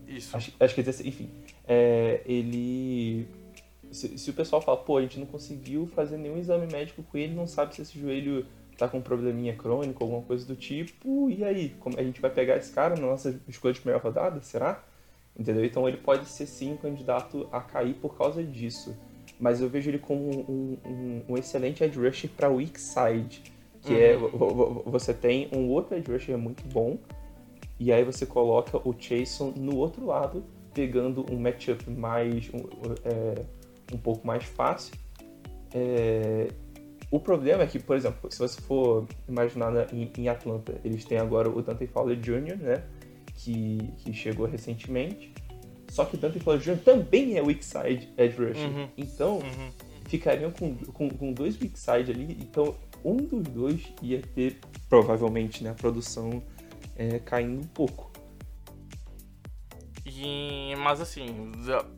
Isso. 0.08 0.36
Acho, 0.36 0.54
acho 0.60 0.76
que 0.76 0.82
é 0.82 0.84
16, 0.84 1.08
enfim. 1.08 1.30
É, 1.66 2.22
ele. 2.26 3.28
Se, 3.92 4.18
se 4.18 4.30
o 4.30 4.34
pessoal 4.34 4.62
fala, 4.62 4.78
pô, 4.78 4.98
a 4.98 5.02
gente 5.02 5.20
não 5.20 5.26
conseguiu 5.26 5.86
fazer 5.88 6.18
nenhum 6.18 6.38
exame 6.38 6.66
médico 6.72 7.04
com 7.04 7.18
ele, 7.18 7.36
não 7.36 7.46
sabe 7.46 7.76
se 7.76 7.82
esse 7.82 8.00
joelho 8.00 8.46
tá 8.78 8.88
com 8.88 8.98
um 8.98 9.02
probleminha 9.02 9.56
crônico, 9.56 10.04
alguma 10.04 10.22
coisa 10.22 10.46
do 10.46 10.56
tipo, 10.56 11.30
e 11.30 11.44
aí? 11.44 11.70
Como, 11.80 12.00
a 12.00 12.04
gente 12.04 12.20
vai 12.22 12.30
pegar 12.32 12.58
esse 12.58 12.72
cara 12.72 12.96
na 12.96 13.08
nossa 13.08 13.40
escolha 13.48 13.74
de 13.74 13.80
primeira 13.82 14.02
rodada? 14.02 14.42
Será? 14.42 14.84
Entendeu? 15.38 15.66
Então 15.66 15.88
ele 15.88 15.98
pode 15.98 16.26
ser 16.26 16.46
sim 16.46 16.74
um 16.74 16.78
candidato 16.78 17.48
a 17.52 17.60
cair 17.62 17.96
por 17.96 18.18
causa 18.18 18.44
disso. 18.44 18.96
Mas 19.40 19.60
eu 19.62 19.68
vejo 19.70 19.90
ele 19.90 20.00
como 20.00 20.22
um, 20.30 20.78
um- 20.86 21.22
um 21.30 21.38
excelente 21.38 21.84
edge 21.84 21.98
rusher 22.00 22.30
para 22.30 22.50
weak 22.50 22.80
side. 22.80 23.42
Que 23.82 23.96
é, 23.96 24.16
vo- 24.16 24.30
vo- 24.30 24.84
você 24.86 25.14
tem 25.14 25.50
um 25.52 25.68
outro 25.70 25.98
edge 25.98 26.10
rusher 26.10 26.38
muito 26.38 26.64
bom, 26.68 26.98
e 27.80 27.92
aí 27.92 28.04
você 28.04 28.26
coloca 28.26 28.78
o 28.88 28.94
Jason 28.94 29.52
no 29.58 29.76
outro 29.76 30.06
lado, 30.06 30.44
pegando 30.74 31.26
um 31.30 31.38
matchup 31.40 31.90
mais. 31.90 32.50
um, 32.54 32.60
é, 33.04 33.44
um 33.94 33.98
pouco 33.98 34.26
mais 34.26 34.44
fácil. 34.46 34.96
É, 35.74 36.48
o 37.16 37.20
problema 37.20 37.64
é 37.64 37.68
que, 37.68 37.80
por 37.80 37.96
exemplo, 37.96 38.32
se 38.32 38.40
você 38.40 38.60
for 38.62 39.06
imaginar 39.30 39.72
na- 39.72 39.86
em, 39.94 40.12
em 40.18 40.28
Atlanta, 40.30 40.80
eles 40.84 41.06
têm 41.06 41.18
agora 41.20 41.50
o 41.50 41.62
Dante 41.62 41.86
Fowler 41.88 42.18
Jr., 42.20 42.58
né? 42.58 42.84
Que, 43.36 43.78
que 44.00 44.14
chegou 44.14 44.46
recentemente. 44.48 45.32
Só 45.90 46.06
que 46.06 46.16
o 46.16 46.18
Dante 46.18 46.40
Fowler 46.40 46.60
Jr. 46.62 46.78
também 46.84 47.38
é 47.38 47.42
weak 47.42 47.64
side 47.64 48.10
edge 48.18 48.38
rusher. 48.38 48.68
Uhum. 48.70 48.88
Então, 48.98 49.36
Uhum. 49.40 49.72
ficariam 50.06 50.52
com, 50.52 50.76
com, 50.76 51.10
com 51.10 51.34
dois 51.34 51.60
weak 51.62 51.78
side 51.78 52.12
ali. 52.12 52.38
Então, 52.42 52.74
um 53.06 53.18
dos 53.18 53.44
dois 53.44 53.82
ia 54.02 54.22
ter, 54.34 54.58
provavelmente, 54.90 55.64
né, 55.64 55.70
a 55.72 55.74
produção 55.76 56.42
é, 56.96 57.20
caindo 57.20 57.60
um 57.60 57.68
pouco. 57.68 58.12
Mas 60.78 61.02
assim, 61.02 61.52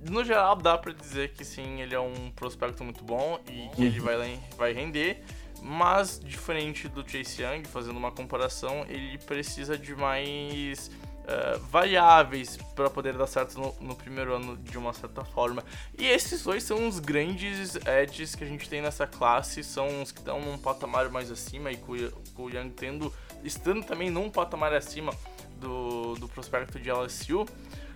no 0.10 0.24
geral 0.24 0.56
dá 0.56 0.78
pra 0.78 0.92
dizer 0.92 1.34
que 1.34 1.44
sim, 1.44 1.82
ele 1.82 1.96
é 1.96 2.00
um 2.00 2.32
prospecto 2.32 2.84
muito 2.84 3.04
bom 3.04 3.40
e 3.50 3.70
que 3.76 3.84
ele 3.84 4.00
vai, 4.00 4.40
vai 4.58 4.74
render. 4.74 5.24
Mas, 5.62 6.20
diferente 6.20 6.88
do 6.88 7.08
Chase 7.08 7.42
Young, 7.42 7.64
fazendo 7.66 7.98
uma 7.98 8.12
comparação, 8.12 8.86
ele 8.88 9.18
precisa 9.18 9.78
de 9.78 9.96
mais 9.96 10.92
eh, 11.28 11.60
variáveis 11.72 12.56
para 12.76 12.88
poder 12.88 13.18
dar 13.18 13.26
certo 13.26 13.60
no, 13.60 13.76
no 13.82 13.96
primeiro 13.96 14.36
ano 14.36 14.56
de 14.58 14.78
uma 14.78 14.94
certa 14.94 15.26
forma. 15.26 15.64
E 15.98 16.06
esses 16.06 16.44
dois 16.44 16.62
são 16.62 16.88
os 16.88 17.00
grandes 17.00 17.76
edges 17.88 18.36
que 18.36 18.44
a 18.44 18.48
gente 18.48 18.70
tem 18.70 18.80
nessa 18.80 19.08
classe, 19.08 19.64
são 19.64 20.04
os 20.04 20.12
que 20.12 20.20
estão 20.20 20.40
num 20.40 20.56
patamar 20.56 21.10
mais 21.10 21.32
acima 21.32 21.72
e 21.72 21.78
com 21.78 21.94
o 21.94 22.50
Young 22.50 22.70
tendo, 22.70 23.12
estando 23.44 23.84
também 23.84 24.12
num 24.12 24.30
patamar 24.30 24.72
acima 24.72 25.12
do, 25.60 26.14
do 26.14 26.28
prospecto 26.28 26.80
de 26.80 26.92
LSU. 26.92 27.48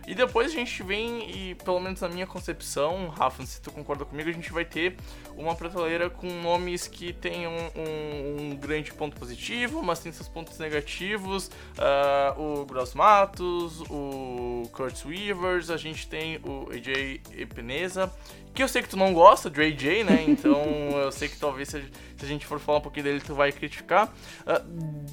E 0.10 0.16
depois 0.16 0.48
a 0.52 0.56
gente 0.56 0.82
vem, 0.82 1.30
e 1.52 1.54
pelo 1.54 1.80
menos 1.80 2.02
na 2.02 2.10
minha 2.10 2.26
concepção, 2.26 3.10
Rafa, 3.10 3.46
se 3.46 3.62
tu 3.62 3.70
concorda 3.72 4.04
comigo, 4.06 4.28
a 4.28 4.34
gente 4.34 4.52
vai 4.52 4.66
ter 4.66 4.96
uma 5.38 5.54
prateleira 5.54 6.10
com 6.10 6.26
nomes 6.42 6.88
que 6.88 7.14
tem 7.14 7.46
um, 7.48 7.52
um- 7.76 8.42
um 8.54 8.56
grande 8.56 8.92
ponto 8.92 9.16
positivo, 9.16 9.84
mas 9.84 10.00
tem 10.00 10.12
seus 10.12 10.28
pontos 10.28 10.58
negativos. 10.58 11.52
Ah, 11.78 12.34
o 12.40 12.66
Gross 12.66 12.96
Matos, 12.96 13.82
o 13.82 14.68
Kurt 14.74 15.06
Weavers, 15.06 15.70
a 15.70 15.78
gente 15.78 16.08
tem 16.08 16.38
o 16.38 16.68
AJ 16.72 17.22
Epineza, 17.38 18.12
que 18.60 18.64
eu 18.64 18.68
sei 18.68 18.82
que 18.82 18.90
tu 18.90 18.98
não 18.98 19.14
gosta 19.14 19.50
do 19.50 19.62
AJ, 19.62 20.04
né? 20.04 20.26
Então 20.28 20.62
eu 21.02 21.14
sei 21.14 21.30
que 21.30 21.40
talvez 21.40 21.70
se 21.70 21.78
a, 21.78 22.26
gente 22.26 22.46
for 22.46 22.60
falar 22.60 22.80
um 22.80 22.82
pouquinho 22.82 23.06
dele, 23.06 23.22
tu 23.22 23.34
vai 23.34 23.54
criticar. 23.54 24.14
Ah, 24.46 24.62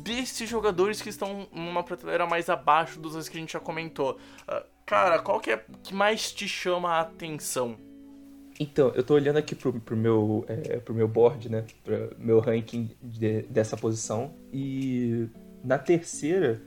desses 0.03 0.49
jogadores 0.49 1.01
que 1.01 1.09
estão 1.09 1.47
numa 1.53 1.85
prateleira 1.85 2.27
mais 2.27 2.51
abaixo 2.51 2.99
dos 2.99 3.13
dois 3.13 3.29
que 3.29 3.37
a 3.37 3.41
gente 3.41 3.53
já 3.53 3.61
comentou. 3.61 4.19
ah, 4.49 4.65
cara, 4.85 5.21
qual 5.21 5.39
que 5.39 5.53
é 5.53 5.65
que 5.85 5.95
mais 5.95 6.33
te 6.33 6.49
chama 6.49 6.95
a 6.95 7.01
atenção? 7.03 7.77
Então, 8.59 8.91
eu 8.97 9.05
tô 9.05 9.15
olhando 9.15 9.37
aqui 9.37 9.55
pro, 9.55 9.73
pro, 9.75 9.97
meu, 9.97 10.45
é, 10.49 10.79
pro 10.79 10.93
meu 10.93 11.07
board, 11.07 11.49
né? 11.49 11.65
Pro 11.85 12.17
meu 12.19 12.41
ranking 12.41 12.91
de- 13.01 13.43
dessa 13.43 13.77
posição. 13.77 14.35
E 14.53 15.29
na 15.63 15.79
terceira, 15.79 16.61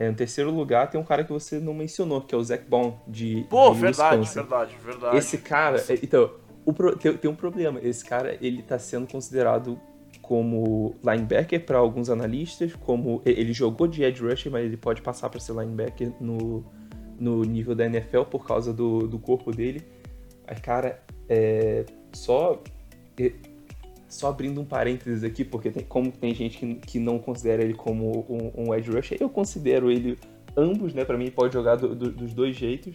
é, 0.00 0.08
no 0.08 0.16
terceiro 0.16 0.50
lugar, 0.50 0.88
tem 0.88 0.98
um 0.98 1.04
cara 1.04 1.22
que 1.22 1.30
você 1.30 1.58
não 1.60 1.74
mencionou, 1.74 2.22
que 2.22 2.34
é 2.34 2.38
o 2.38 2.42
Zac 2.42 2.64
Bond, 2.64 2.96
de, 3.06 3.44
Pô, 3.50 3.70
de 3.74 3.80
verdade, 3.80 4.16
Wisconsin. 4.20 4.40
verdade, 4.40 4.76
verdade. 4.82 5.16
Esse 5.18 5.36
cara, 5.36 5.76
é, 5.78 5.94
então, 6.02 6.30
o 6.64 6.72
pro- 6.72 6.96
tem, 6.96 7.14
tem 7.18 7.30
um 7.30 7.34
problema. 7.34 7.78
Esse 7.82 8.02
cara, 8.02 8.34
ele 8.40 8.62
tá 8.62 8.78
sendo 8.78 9.06
considerado 9.06 9.78
como 10.22 10.94
linebacker 11.04 11.66
para 11.66 11.76
alguns 11.76 12.08
analistas, 12.08 12.72
como 12.74 13.20
ele 13.26 13.52
jogou 13.52 13.86
de 13.86 14.02
edge 14.02 14.22
rusher, 14.22 14.50
mas 14.50 14.64
ele 14.64 14.76
pode 14.78 15.02
passar 15.02 15.28
para 15.28 15.38
ser 15.38 15.52
linebacker 15.52 16.12
no, 16.18 16.64
no 17.18 17.42
nível 17.42 17.74
da 17.74 17.84
NFL 17.84 18.22
por 18.22 18.46
causa 18.46 18.72
do, 18.72 19.06
do 19.06 19.18
corpo 19.18 19.50
dele. 19.52 19.82
Mas, 20.48 20.60
cara, 20.60 21.02
é, 21.28 21.84
só 22.12 22.62
só 24.10 24.28
abrindo 24.28 24.60
um 24.60 24.64
parênteses 24.64 25.22
aqui, 25.24 25.44
porque 25.44 25.70
tem, 25.70 25.84
como 25.84 26.10
tem 26.10 26.34
gente 26.34 26.58
que, 26.58 26.74
que 26.74 26.98
não 26.98 27.18
considera 27.18 27.62
ele 27.62 27.74
como 27.74 28.26
um, 28.28 28.68
um 28.68 28.74
edge 28.74 28.90
rusher, 28.90 29.16
eu 29.20 29.28
considero 29.30 29.90
ele 29.90 30.18
ambos, 30.56 30.92
né? 30.92 31.04
Para 31.04 31.16
mim 31.16 31.30
pode 31.30 31.54
jogar 31.54 31.76
do, 31.76 31.94
do, 31.94 32.10
dos 32.10 32.34
dois 32.34 32.56
jeitos. 32.56 32.94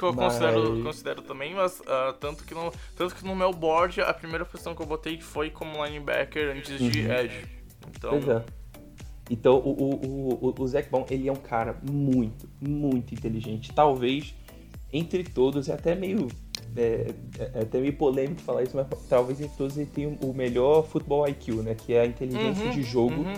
Eu 0.00 0.12
mas... 0.12 0.32
considero, 0.32 0.82
considero 0.82 1.22
também, 1.22 1.54
mas 1.54 1.80
uh, 1.80 2.12
tanto, 2.18 2.44
que 2.44 2.54
no, 2.54 2.72
tanto 2.96 3.14
que 3.14 3.24
no 3.24 3.36
meu 3.36 3.52
board 3.52 4.00
a 4.00 4.14
primeira 4.14 4.44
posição 4.44 4.74
que 4.74 4.80
eu 4.80 4.86
botei 4.86 5.20
foi 5.20 5.50
como 5.50 5.84
linebacker 5.84 6.56
antes 6.56 6.80
uhum. 6.80 6.88
de 6.88 7.00
edge. 7.10 7.44
Então... 7.90 8.10
Pois 8.10 8.28
é. 8.28 8.44
Então 9.30 9.56
o, 9.56 9.70
o, 9.70 10.48
o, 10.48 10.54
o 10.58 10.68
Zac 10.68 10.90
Baum, 10.90 11.06
ele 11.08 11.28
é 11.28 11.32
um 11.32 11.36
cara 11.36 11.78
muito, 11.82 12.48
muito 12.60 13.14
inteligente. 13.14 13.72
Talvez 13.72 14.34
entre 14.92 15.24
todos, 15.24 15.68
é 15.68 15.72
até 15.72 15.94
meio 15.94 16.28
é, 16.76 17.14
é, 17.38 17.50
é, 17.54 17.60
até 17.62 17.80
meio 17.80 17.96
polêmico 17.96 18.40
falar 18.40 18.62
isso, 18.62 18.76
mas 18.76 18.86
talvez 19.08 19.40
entre 19.40 19.56
todos 19.56 19.76
ele 19.76 19.86
tenha 19.86 20.08
o 20.08 20.32
melhor 20.32 20.86
futebol 20.86 21.26
IQ, 21.28 21.52
né? 21.56 21.74
Que 21.74 21.94
é 21.94 22.00
a 22.02 22.06
inteligência 22.06 22.64
uhum, 22.64 22.70
de 22.70 22.82
jogo. 22.82 23.22
Uhum. 23.22 23.34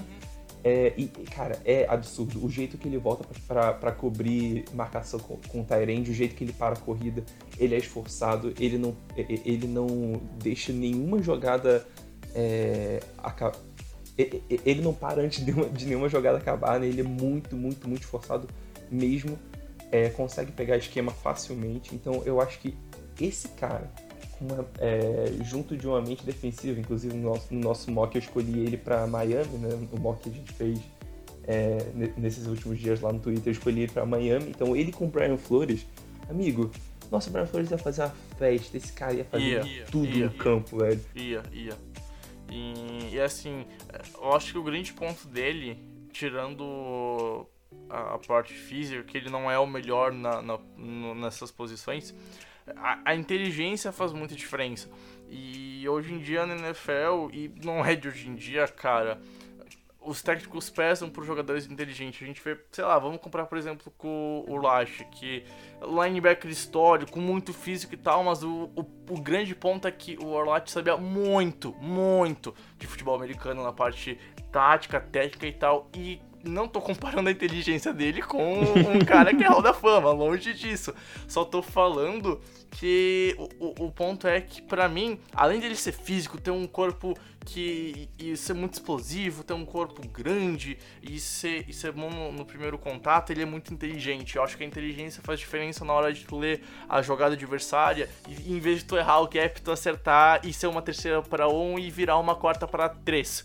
É, 0.67 0.95
e, 0.97 1.09
cara, 1.09 1.61
é 1.63 1.87
absurdo. 1.87 2.43
O 2.43 2.49
jeito 2.49 2.79
que 2.79 2.89
ele 2.89 2.97
volta 2.97 3.23
para 3.47 3.93
cobrir 3.93 4.65
marcação 4.73 5.21
com, 5.21 5.37
com 5.49 5.61
o 5.61 5.65
Tyrande, 5.65 6.11
o 6.11 6.15
jeito 6.15 6.35
que 6.35 6.43
ele 6.43 6.55
para 6.55 6.75
a 6.75 6.79
corrida, 6.79 7.23
ele 7.59 7.75
é 7.75 7.79
esforçado, 7.79 8.55
ele 8.59 8.79
não, 8.79 8.97
ele 9.15 9.67
não 9.67 10.23
deixa 10.43 10.73
nenhuma 10.73 11.23
jogada. 11.23 11.87
É, 12.35 13.01
ele 14.65 14.81
não 14.81 14.95
para 14.95 15.21
antes 15.21 15.45
de, 15.45 15.53
uma, 15.53 15.69
de, 15.69 15.85
nenhuma 15.85 16.09
jogada 16.09 16.39
acabar, 16.39 16.81
né? 16.81 16.87
Ele 16.87 17.03
é 17.03 17.05
muito, 17.05 17.55
muito, 17.55 17.87
muito 17.87 18.03
esforçado 18.03 18.49
mesmo. 18.91 19.39
É, 19.93 20.09
consegue 20.09 20.51
pegar 20.51 20.79
esquema 20.79 21.13
facilmente. 21.13 21.95
Então 21.95 22.23
eu 22.25 22.41
acho 22.41 22.59
que 22.59 22.75
esse 23.21 23.49
cara, 23.49 23.91
uma, 24.41 24.67
é, 24.79 25.33
junto 25.45 25.77
de 25.77 25.87
uma 25.87 26.01
mente 26.01 26.25
defensiva, 26.25 26.79
inclusive 26.79 27.15
no 27.15 27.31
nosso, 27.31 27.55
no 27.55 27.61
nosso 27.61 27.91
mock 27.91 28.15
eu 28.15 28.21
escolhi 28.21 28.61
ele 28.61 28.77
para 28.77 29.07
Miami, 29.07 29.59
né? 29.59 29.89
O 29.93 29.99
mock 29.99 30.23
que 30.23 30.29
a 30.29 30.33
gente 30.33 30.53
fez 30.53 30.81
é, 31.47 31.79
nesses 32.17 32.47
últimos 32.47 32.79
dias 32.79 33.01
lá 33.01 33.13
no 33.13 33.19
Twitter, 33.19 33.49
eu 33.49 33.53
escolhi 33.53 33.83
ele 33.83 33.93
para 33.93 34.05
Miami. 34.07 34.51
Então 34.51 34.75
ele 34.77 34.93
com 34.93 35.07
o 35.07 35.09
Brian 35.09 35.37
Flores, 35.37 35.87
amigo, 36.29 36.71
nossa, 37.11 37.29
o 37.29 37.33
Brian 37.33 37.47
Flores 37.47 37.71
ia 37.71 37.79
fazer 37.79 38.03
uma 38.03 38.15
festa, 38.39 38.77
esse 38.77 38.93
cara 38.93 39.15
ia 39.15 39.25
fazer 39.25 39.65
ia, 39.65 39.85
tudo 39.85 40.07
ia, 40.07 40.27
no 40.27 40.35
campo, 40.35 40.79
velho. 40.79 41.01
Ia, 41.15 41.43
ia. 41.53 41.79
E, 42.51 43.15
e, 43.15 43.21
assim, 43.21 43.65
eu 44.15 44.33
acho 44.33 44.53
que 44.53 44.59
o 44.59 44.63
grande 44.63 44.93
ponto 44.93 45.27
dele, 45.29 45.79
tirando 46.13 47.47
a, 47.89 48.15
a 48.15 48.19
parte 48.19 48.53
física, 48.53 49.03
que 49.03 49.17
ele 49.17 49.31
não 49.31 49.51
é 49.51 49.59
o 49.59 49.67
melhor 49.67 50.13
na, 50.13 50.43
na, 50.43 50.59
no, 50.77 51.15
nessas 51.15 51.51
posições, 51.51 52.15
a, 52.77 53.01
a, 53.05 53.15
inteligência 53.15 53.93
faz 53.93 54.13
muita 54.13 54.35
diferença. 54.35 54.89
E 55.29 55.87
hoje 55.89 56.13
em 56.15 56.19
dia 56.19 56.47
na 56.47 56.55
NFL, 56.55 57.31
e 57.33 57.53
não 57.63 57.85
é 57.85 57.95
de 57.95 58.09
hoje 58.09 58.29
em 58.29 58.35
dia, 58.35 58.67
cara, 58.69 59.21
os 60.05 60.23
técnicos 60.23 60.69
pesam 60.69 61.09
por 61.09 61.25
jogadores 61.25 61.67
inteligentes. 61.67 62.23
A 62.23 62.27
gente 62.27 62.43
vê, 62.43 62.59
sei 62.71 62.85
lá, 62.85 62.99
vamos 62.99 63.21
comprar, 63.21 63.47
por 63.47 63.57
exemplo, 63.57 63.93
com 63.97 64.45
o 64.47 64.57
Lash, 64.57 65.05
que 65.13 65.45
linebacker 65.83 66.51
histórico, 66.51 67.19
muito 67.19 67.53
físico 67.53 67.95
e 67.95 67.97
tal, 67.97 68.23
mas 68.23 68.43
o, 68.43 68.71
o, 68.77 68.81
o 69.11 69.21
grande 69.21 69.55
ponto 69.55 69.89
é 69.89 69.91
que 69.91 70.17
o 70.19 70.27
Orlat 70.27 70.71
sabia 70.71 70.97
muito, 70.97 71.75
muito 71.81 72.55
de 72.79 72.87
futebol 72.87 73.15
americano 73.15 73.63
na 73.63 73.73
parte 73.73 74.19
tática, 74.53 75.01
técnica 75.01 75.47
e 75.47 75.53
tal. 75.53 75.89
E 75.95 76.21
não 76.45 76.69
tô 76.69 76.81
comparando 76.81 77.29
a 77.29 77.33
inteligência 77.33 77.93
dele 77.93 78.23
com 78.23 78.61
um 78.63 79.05
cara 79.05 79.35
que 79.35 79.43
é 79.43 79.49
Hall 79.49 79.63
da 79.63 79.73
Fama, 79.73 80.11
longe 80.11 80.53
disso. 80.53 80.95
Só 81.27 81.45
tô 81.45 81.63
falando 81.63 82.41
que 82.71 83.35
o, 83.59 83.87
o, 83.87 83.93
ponto 83.93 84.27
é 84.27 84.41
que, 84.41 84.61
para 84.61 84.89
mim, 84.89 85.19
além 85.33 85.61
dele 85.61 85.77
ser 85.77 85.93
físico, 85.93 86.41
ter 86.41 86.51
um 86.51 86.67
corpo 86.67 87.17
que 87.45 88.09
e 88.19 88.37
ser 88.37 88.55
muito 88.55 88.75
explosivo, 88.75 89.45
ter 89.45 89.53
um 89.53 89.65
corpo 89.65 90.07
grande 90.09 90.79
e 91.03 91.21
ser, 91.21 91.65
e 91.69 91.73
ser 91.73 91.93
bom 91.93 92.11
no, 92.11 92.33
no, 92.33 92.45
primeiro 92.45 92.79
contato, 92.79 93.31
ele 93.31 93.43
é 93.43 93.47
muito 93.47 93.73
inteligente. 93.73 94.37
Eu 94.37 94.43
acho 94.43 94.57
que 94.57 94.65
a 94.65 94.67
inteligência 94.67 95.23
faz 95.23 95.39
diferença 95.39 95.85
na 95.85 95.93
hora 95.93 96.13
de 96.13 96.25
tu 96.25 96.39
ler 96.39 96.63
a 96.89 97.01
jogada 97.03 97.35
adversária 97.35 98.09
e 98.29 98.53
em 98.53 98.59
vez 98.59 98.79
de 98.79 98.87
tu 98.87 98.97
errar 98.97 99.21
o 99.21 99.29
gap, 99.29 99.61
tu 99.61 99.71
acertar 99.71 100.41
e 100.45 100.53
ser 100.53 100.67
uma 100.67 100.83
terceira 100.83 101.23
para 101.23 101.49
um 101.49 101.79
e 101.79 101.91
virar 101.91 102.19
uma 102.19 102.35
quarta 102.35 102.67
para 102.67 102.89
três 102.89 103.45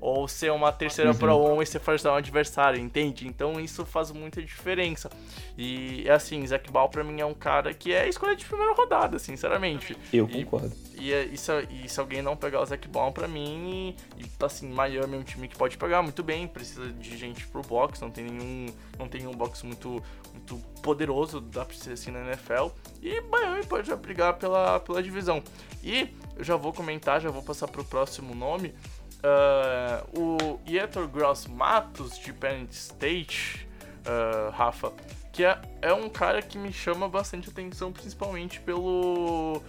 ou 0.00 0.28
ser 0.28 0.52
uma 0.52 0.72
terceira 0.72 1.10
uhum. 1.10 1.16
para 1.18 1.36
um 1.36 1.60
e 1.60 1.66
ser 1.66 1.80
forçar 1.80 2.12
down 2.12 2.18
adversário, 2.18 2.80
entende? 2.80 3.26
Então 3.26 3.60
isso 3.60 3.84
faz 3.84 4.10
muita 4.12 4.40
diferença. 4.40 5.10
E 5.56 6.08
assim, 6.08 6.46
Zac 6.46 6.70
Ball 6.70 6.88
para 6.88 7.02
mim 7.02 7.20
é 7.20 7.26
um 7.26 7.34
cara 7.34 7.74
que 7.74 7.92
é 7.92 8.08
escolha 8.08 8.36
de 8.36 8.44
primeira 8.44 8.72
rodada, 8.74 9.18
sinceramente. 9.18 9.96
Eu 10.12 10.28
concordo. 10.28 10.72
E, 10.96 11.10
e, 11.12 11.34
e, 11.34 11.36
se, 11.36 11.52
e 11.70 11.88
se 11.88 11.98
alguém 11.98 12.22
não 12.22 12.36
pegar 12.36 12.60
o 12.60 12.66
Zac 12.66 12.86
Ball 12.88 13.10
para 13.12 13.26
mim, 13.26 13.94
e, 14.16 14.24
assim, 14.44 14.68
Miami 14.68 15.16
é 15.16 15.18
um 15.18 15.22
time 15.22 15.48
que 15.48 15.56
pode 15.56 15.76
pegar 15.76 16.00
muito 16.02 16.22
bem, 16.22 16.46
precisa 16.46 16.88
de 16.92 17.16
gente 17.16 17.46
pro 17.48 17.62
box, 17.62 18.00
não 18.00 18.10
tem 18.10 18.24
nenhum, 18.24 18.66
não 18.98 19.08
tem 19.08 19.26
um 19.26 19.32
box 19.32 19.64
muito, 19.64 20.02
muito 20.32 20.58
poderoso, 20.80 21.40
dá 21.40 21.64
pra 21.64 21.76
ser 21.76 21.92
assim 21.92 22.12
na 22.12 22.20
NFL. 22.20 22.68
E 23.02 23.20
Miami 23.22 23.66
pode 23.66 23.94
brigar 23.96 24.34
pela, 24.34 24.78
pela 24.78 25.02
divisão. 25.02 25.42
E 25.82 26.08
eu 26.36 26.44
já 26.44 26.56
vou 26.56 26.72
comentar, 26.72 27.20
já 27.20 27.30
vou 27.30 27.42
passar 27.42 27.66
pro 27.66 27.84
próximo 27.84 28.34
nome. 28.34 28.74
Uh, 29.18 30.20
o 30.20 30.60
Yetor 30.68 31.08
Gross 31.08 31.46
Matos, 31.46 32.18
de 32.18 32.32
Penn 32.32 32.66
State, 32.70 33.68
uh, 34.06 34.50
Rafa, 34.50 34.92
que 35.32 35.44
é, 35.44 35.60
é 35.82 35.92
um 35.92 36.08
cara 36.08 36.40
que 36.40 36.56
me 36.56 36.72
chama 36.72 37.08
bastante 37.08 37.48
atenção, 37.48 37.92
principalmente 37.92 38.60
pelo. 38.60 39.60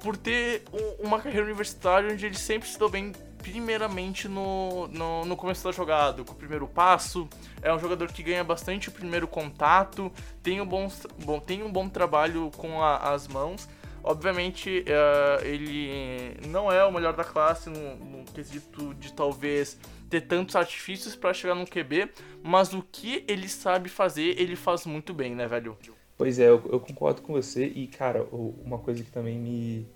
por 0.00 0.16
ter 0.16 0.64
um, 0.72 1.06
uma 1.06 1.20
carreira 1.20 1.46
universitária 1.46 2.12
onde 2.12 2.26
ele 2.26 2.36
sempre 2.36 2.68
se 2.68 2.78
deu 2.78 2.90
bem, 2.90 3.12
primeiramente 3.38 4.28
no, 4.28 4.88
no, 4.88 5.24
no, 5.24 5.36
começo 5.36 5.64
da 5.64 5.72
jogada, 5.72 6.22
com 6.22 6.32
o 6.32 6.36
primeiro 6.36 6.68
passo. 6.68 7.26
É 7.62 7.72
um 7.72 7.78
jogador 7.78 8.12
que 8.12 8.22
ganha 8.22 8.44
bastante 8.44 8.90
o 8.90 8.92
primeiro 8.92 9.26
contato, 9.26 10.12
tem 10.42 10.60
um 10.60 10.66
bom, 10.66 10.86
bom, 11.24 11.40
tem 11.40 11.62
um 11.62 11.72
bom 11.72 11.88
trabalho 11.88 12.50
com 12.58 12.82
a, 12.82 13.12
as 13.12 13.26
mãos 13.26 13.66
Obviamente, 14.02 14.84
uh, 14.86 15.44
ele 15.44 16.36
não 16.48 16.70
é 16.70 16.84
o 16.84 16.92
melhor 16.92 17.14
da 17.14 17.24
classe 17.24 17.68
no, 17.68 17.96
no 17.96 18.24
quesito 18.24 18.94
de 18.94 19.12
talvez 19.12 19.78
ter 20.08 20.22
tantos 20.22 20.56
artifícios 20.56 21.14
para 21.14 21.32
chegar 21.32 21.54
no 21.54 21.66
QB, 21.66 22.08
mas 22.42 22.72
o 22.72 22.82
que 22.82 23.24
ele 23.28 23.48
sabe 23.48 23.88
fazer, 23.88 24.40
ele 24.40 24.56
faz 24.56 24.84
muito 24.84 25.14
bem, 25.14 25.34
né, 25.34 25.46
velho? 25.46 25.76
Pois 26.18 26.38
é, 26.38 26.48
eu, 26.48 26.62
eu 26.70 26.80
concordo 26.80 27.22
com 27.22 27.32
você. 27.32 27.66
E, 27.66 27.86
cara, 27.86 28.26
uma 28.32 28.78
coisa 28.78 29.02
que 29.02 29.10
também 29.10 29.38
me 29.38 29.86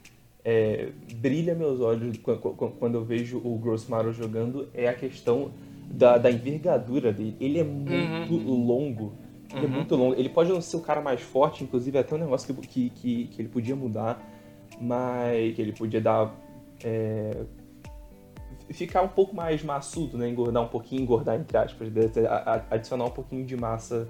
é, 0.45 0.91
brilha 1.17 1.55
meus 1.55 1.81
olhos 1.81 2.17
quando 2.79 2.95
eu 2.95 3.05
vejo 3.05 3.39
o 3.39 3.59
Grossmaro 3.59 4.13
jogando 4.13 4.69
é 4.75 4.89
a 4.89 4.95
questão 4.95 5.53
da, 5.91 6.17
da 6.17 6.31
envergadura 6.31 7.13
dele. 7.13 7.37
Ele 7.41 7.59
é 7.59 7.65
muito 7.65 8.35
uhum. 8.35 8.67
longo 8.67 9.13
ele 9.57 9.67
é 9.67 9.69
uhum. 9.69 9.75
muito 9.75 9.97
longo. 9.97 10.15
Ele 10.15 10.29
pode 10.29 10.51
não 10.51 10.61
ser 10.61 10.77
o 10.77 10.81
cara 10.81 11.01
mais 11.01 11.21
forte, 11.21 11.65
inclusive, 11.65 11.97
é 11.97 12.01
até 12.01 12.15
um 12.15 12.19
negócio 12.19 12.55
que, 12.55 12.67
que, 12.67 12.91
que, 12.91 13.27
que 13.29 13.43
ele 13.43 13.49
podia 13.49 13.77
mudar, 13.77 14.23
mas 14.81 15.55
que 15.55 15.63
ele 15.63 15.73
podia 15.73 16.01
dar. 16.01 16.35
É, 16.83 17.45
ficar 18.71 19.03
um 19.03 19.09
pouco 19.09 19.35
mais 19.35 19.63
maçudo, 19.63 20.17
né? 20.19 20.29
Engordar 20.29 20.63
um 20.63 20.69
pouquinho, 20.69 21.03
engordar 21.03 21.39
entre 21.39 21.57
aspas, 21.57 21.89
adicionar 22.71 23.05
um 23.05 23.11
pouquinho 23.11 23.45
de 23.45 23.57
massa 23.57 24.09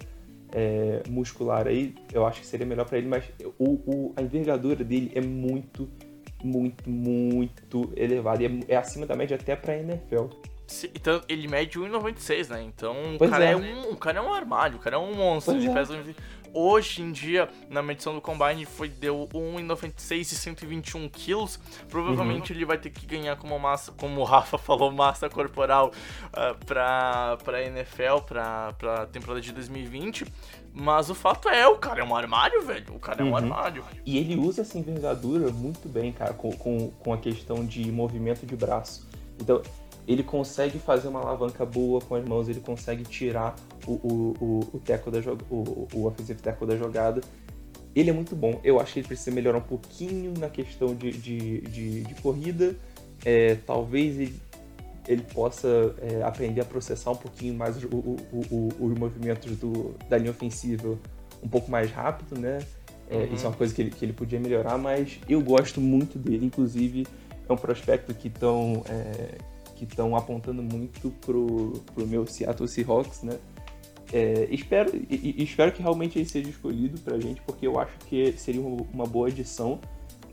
é, 0.54 1.02
muscular 1.09 1.66
aí, 1.66 1.94
eu 2.12 2.24
acho 2.24 2.40
que 2.40 2.46
seria 2.46 2.64
melhor 2.64 2.87
para 2.87 2.98
ele, 2.98 3.09
mas 3.09 3.24
o, 3.59 3.72
o, 3.87 4.12
a 4.16 4.22
envergadura 4.22 4.85
dele 4.85 5.11
é 5.14 5.20
muito, 5.20 5.88
muito, 6.42 6.88
muito 6.88 7.92
elevada 7.96 8.42
e 8.42 8.46
é, 8.46 8.74
é 8.74 8.76
acima 8.76 9.04
da 9.04 9.16
média 9.16 9.37
até 9.37 9.57
pra 9.57 9.76
NFL. 9.76 10.26
Então, 10.94 11.20
ele 11.29 11.46
mede 11.46 11.79
1,96, 11.79 12.48
né? 12.48 12.62
Então, 12.62 12.94
o 13.16 13.29
cara 13.29 13.44
é. 13.44 13.53
é. 13.53 13.57
um, 13.57 13.90
o 13.90 13.96
cara 13.96 14.18
é 14.18 14.22
um 14.22 14.33
armário, 14.33 14.77
o 14.77 14.81
cara 14.81 14.96
é 14.96 14.98
um 14.98 15.14
monstro. 15.14 15.55
Ele 15.55 15.68
é. 15.68 15.74
pesa 15.74 15.94
Hoje 16.57 17.03
em 17.03 17.11
dia, 17.11 17.48
na 17.68 17.83
medição 17.83 18.14
do 18.14 18.20
Combine, 18.20 18.64
foi, 18.64 18.88
deu 18.88 19.29
1,96 19.35 20.20
e 20.20 20.24
121 20.24 21.09
quilos. 21.09 21.59
Provavelmente 21.88 22.53
uhum. 22.53 22.57
ele 22.57 22.64
vai 22.64 22.79
ter 22.79 22.90
que 22.90 23.05
ganhar 23.05 23.35
como 23.35 23.59
massa, 23.59 23.90
como 23.90 24.20
o 24.20 24.24
Rafa 24.24 24.57
falou, 24.57 24.92
massa 24.92 25.29
corporal 25.29 25.90
uh, 26.29 26.64
pra, 26.64 27.37
pra 27.42 27.61
NFL, 27.61 28.18
pra, 28.24 28.72
pra 28.74 29.07
temporada 29.07 29.40
de 29.40 29.50
2020. 29.50 30.24
Mas 30.72 31.11
o 31.11 31.14
fato 31.14 31.48
é, 31.48 31.66
o 31.66 31.77
cara 31.77 32.00
é 32.00 32.05
um 32.05 32.14
armário, 32.14 32.62
velho. 32.62 32.94
O 32.94 33.00
cara 33.00 33.22
é 33.22 33.24
um 33.24 33.31
uhum. 33.31 33.37
armário. 33.37 33.85
E 34.07 34.16
ele 34.16 34.37
usa 34.37 34.62
essa 34.62 34.79
envergadura 34.79 35.50
muito 35.50 35.88
bem, 35.88 36.12
cara, 36.12 36.35
com, 36.35 36.53
com, 36.53 36.88
com 36.90 37.12
a 37.12 37.18
questão 37.18 37.66
de 37.66 37.90
movimento 37.90 38.46
de 38.46 38.55
braço. 38.55 39.09
Então, 39.40 39.61
ele 40.07 40.23
consegue 40.23 40.79
fazer 40.79 41.09
uma 41.09 41.21
alavanca 41.21 41.64
boa 41.64 42.01
com 42.01 42.14
as 42.14 42.25
mãos, 42.25 42.49
ele 42.49 42.61
consegue 42.61 43.05
tirar 43.05 43.55
o, 43.87 43.93
o, 43.93 44.35
o, 44.40 44.77
o 44.77 44.79
teco 44.79 45.11
da 45.11 45.19
o, 45.51 45.88
o 45.95 46.07
offensive 46.07 46.40
tackle 46.40 46.67
da 46.67 46.77
jogada. 46.77 47.21
Ele 47.95 48.11
é 48.11 48.12
muito 48.12 48.35
bom. 48.35 48.61
Eu 48.64 48.81
acho 48.81 48.93
que 48.93 49.01
ele 49.01 49.07
precisa 49.07 49.31
melhorar 49.31 49.59
um 49.59 49.62
pouquinho 49.62 50.35
na 50.38 50.49
questão 50.49 50.95
de, 50.95 51.12
de, 51.12 51.61
de, 51.61 52.01
de 52.03 52.14
corrida. 52.17 52.77
É, 53.25 53.55
talvez 53.67 54.19
ele 54.19 54.35
ele 55.07 55.23
possa 55.23 55.95
é, 56.01 56.23
aprender 56.23 56.61
a 56.61 56.64
processar 56.64 57.11
um 57.11 57.17
pouquinho 57.17 57.55
mais 57.55 57.77
o, 57.85 57.88
o, 57.88 58.17
o, 58.33 58.69
os 58.81 58.99
movimentos 58.99 59.57
do, 59.59 59.95
da 60.09 60.17
linha 60.17 60.31
ofensiva 60.31 60.99
um 61.43 61.49
pouco 61.49 61.71
mais 61.71 61.90
rápido, 61.90 62.38
né? 62.38 62.61
É, 63.11 63.19
uhum. 63.19 63.35
Isso 63.35 63.45
é 63.45 63.49
uma 63.49 63.57
coisa 63.57 63.75
que 63.75 63.83
ele, 63.83 63.90
que 63.90 64.03
ele 64.03 64.14
podia 64.14 64.40
melhorar, 64.40 64.79
mas 64.79 65.19
eu 65.29 65.43
gosto 65.43 65.79
muito 65.79 66.19
dele. 66.19 66.47
Inclusive, 66.47 67.07
é 67.47 67.53
um 67.53 67.57
prospecto 67.57 68.14
que 68.14 68.29
estão 68.29 68.83
é, 68.88 69.37
que 69.75 69.85
estão 69.85 70.17
apontando 70.17 70.63
muito 70.63 71.11
pro, 71.21 71.73
pro 71.95 72.07
meu 72.07 72.27
Seattle 72.27 72.69
Seahawks, 72.69 73.23
né? 73.23 73.39
É, 74.13 74.47
espero, 74.51 74.95
e, 74.95 75.43
espero 75.43 75.73
que 75.73 75.83
realmente 75.83 76.19
ele 76.19 76.29
seja 76.29 76.49
escolhido 76.49 77.01
pra 77.01 77.19
gente, 77.19 77.41
porque 77.43 77.67
eu 77.67 77.79
acho 77.81 77.99
que 78.07 78.33
seria 78.33 78.61
uma 78.61 79.07
boa 79.07 79.29
adição, 79.29 79.81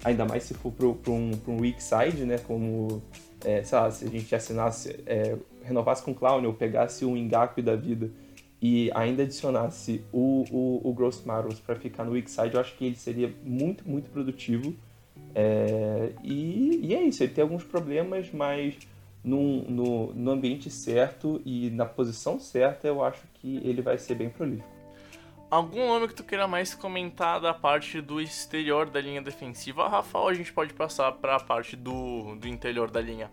ainda 0.04 0.26
mais 0.26 0.44
se 0.44 0.54
for 0.54 0.72
pro, 0.72 0.96
pro, 0.96 1.14
um, 1.14 1.32
pro 1.32 1.54
um 1.54 1.62
weak 1.62 1.82
side, 1.82 2.24
né? 2.26 2.38
Como, 2.38 3.02
é, 3.44 3.64
sei 3.64 3.78
lá, 3.78 3.90
se 3.90 4.06
a 4.06 4.10
gente 4.10 4.34
assinasse, 4.36 5.00
é, 5.06 5.36
renovasse 5.64 6.04
com 6.04 6.12
o 6.12 6.16
Clown 6.16 6.46
ou 6.46 6.54
pegasse 6.54 7.06
um 7.06 7.18
Engaku 7.18 7.62
da 7.62 7.76
vida 7.76 8.12
e 8.62 8.92
ainda 8.94 9.24
adicionasse 9.24 10.04
o, 10.14 10.46
o, 10.52 10.90
o 10.90 10.94
Gross 10.94 11.24
Maros 11.26 11.60
para 11.60 11.76
ficar 11.76 12.04
no 12.04 12.12
weak 12.12 12.30
side, 12.30 12.54
eu 12.54 12.62
acho 12.62 12.76
que 12.78 12.86
ele 12.86 12.96
seria 12.96 13.34
muito, 13.44 13.88
muito 13.90 14.12
produtivo. 14.12 14.76
É, 15.34 16.12
e, 16.24 16.82
e, 16.84 16.94
é 16.94 17.02
isso, 17.02 17.24
ele 17.24 17.34
tem 17.34 17.42
alguns 17.42 17.64
problemas, 17.64 18.30
mas 18.32 18.78
no, 19.24 19.64
no, 19.64 20.14
no 20.14 20.32
ambiente 20.32 20.70
certo 20.70 21.42
e 21.46 21.70
na 21.70 21.86
posição 21.86 22.40
certa, 22.40 22.88
eu 22.88 23.04
acho 23.04 23.22
que 23.36 23.58
ele 23.58 23.82
vai 23.82 23.98
ser 23.98 24.16
bem 24.16 24.30
prolífico. 24.30 24.70
Algum 25.50 25.86
nome 25.86 26.08
que 26.08 26.16
tu 26.16 26.24
queira 26.24 26.48
mais 26.48 26.74
comentar 26.74 27.42
da 27.42 27.54
parte 27.54 28.00
do 28.00 28.22
exterior 28.22 28.90
da 28.90 29.02
linha 29.02 29.22
defensiva, 29.22 29.88
Rafael, 29.88 30.30
a 30.30 30.34
gente 30.34 30.54
pode 30.54 30.74
passar 30.74 31.12
para 31.12 31.36
a 31.36 31.40
parte 31.42 31.76
do, 31.76 32.36
do 32.36 32.48
interior 32.48 32.90
da 32.90 33.02
linha. 33.02 33.30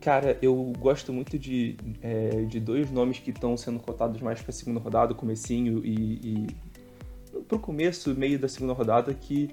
Cara, 0.00 0.36
eu 0.42 0.72
gosto 0.80 1.12
muito 1.12 1.38
de, 1.38 1.76
é, 2.02 2.42
de 2.44 2.58
dois 2.58 2.90
nomes 2.90 3.20
que 3.20 3.30
estão 3.30 3.56
sendo 3.56 3.78
cotados 3.78 4.20
mais 4.20 4.42
para 4.42 4.50
a 4.50 4.52
segunda 4.52 4.80
rodada, 4.80 5.14
comecinho 5.14 5.80
e, 5.84 6.48
e 7.32 7.42
pro 7.46 7.56
começo, 7.56 8.12
meio 8.16 8.36
da 8.36 8.48
segunda 8.48 8.72
rodada, 8.72 9.14
que 9.14 9.48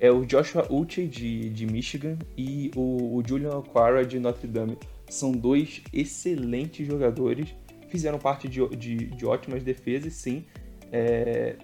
é 0.00 0.10
o 0.10 0.24
Joshua 0.24 0.66
Uche 0.70 1.06
de, 1.06 1.50
de 1.50 1.66
Michigan 1.66 2.18
e 2.36 2.70
o, 2.74 3.18
o 3.18 3.22
Julian 3.24 3.58
Aquara 3.58 4.04
de 4.04 4.18
Notre 4.18 4.48
Dame. 4.48 4.78
São 5.08 5.30
dois 5.30 5.82
excelentes 5.92 6.86
jogadores, 6.86 7.54
fizeram 7.88 8.18
parte 8.18 8.48
de, 8.48 8.66
de, 8.68 8.96
de 8.96 9.26
ótimas 9.26 9.62
defesas, 9.62 10.14
sim. 10.14 10.44
É, 10.90 11.56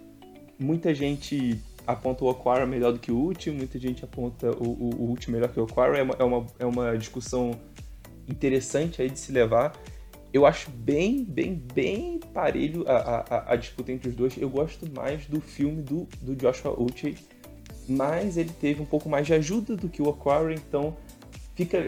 muita 0.58 0.94
gente 0.94 1.58
aponta 1.86 2.24
o 2.24 2.28
Aquara 2.28 2.66
melhor 2.66 2.92
do 2.92 2.98
que 2.98 3.10
o 3.10 3.28
Uche, 3.28 3.50
muita 3.50 3.78
gente 3.78 4.04
aponta 4.04 4.50
o, 4.50 4.64
o, 4.64 4.94
o 5.04 5.12
Uche 5.12 5.30
melhor 5.30 5.48
que 5.48 5.58
o 5.58 5.64
Aquara. 5.64 5.96
É 5.96 6.02
uma, 6.02 6.14
é, 6.18 6.24
uma, 6.24 6.46
é 6.58 6.66
uma 6.66 6.98
discussão 6.98 7.52
interessante 8.28 9.00
aí 9.00 9.08
de 9.08 9.18
se 9.18 9.32
levar. 9.32 9.72
Eu 10.30 10.44
acho 10.44 10.70
bem, 10.70 11.24
bem, 11.24 11.54
bem 11.72 12.20
parelho 12.34 12.84
a, 12.86 13.24
a, 13.30 13.52
a 13.52 13.56
disputa 13.56 13.92
entre 13.92 14.10
os 14.10 14.14
dois. 14.14 14.36
Eu 14.36 14.50
gosto 14.50 14.86
mais 14.92 15.24
do 15.26 15.40
filme 15.40 15.80
do, 15.80 16.06
do 16.20 16.36
Joshua 16.36 16.78
Uche 16.78 17.14
mas 17.88 18.36
ele 18.36 18.50
teve 18.50 18.82
um 18.82 18.86
pouco 18.86 19.08
mais 19.08 19.26
de 19.26 19.34
ajuda 19.34 19.76
do 19.76 19.88
que 19.88 20.02
o 20.02 20.08
Aquarium, 20.08 20.54
então 20.54 20.96
fica, 21.56 21.78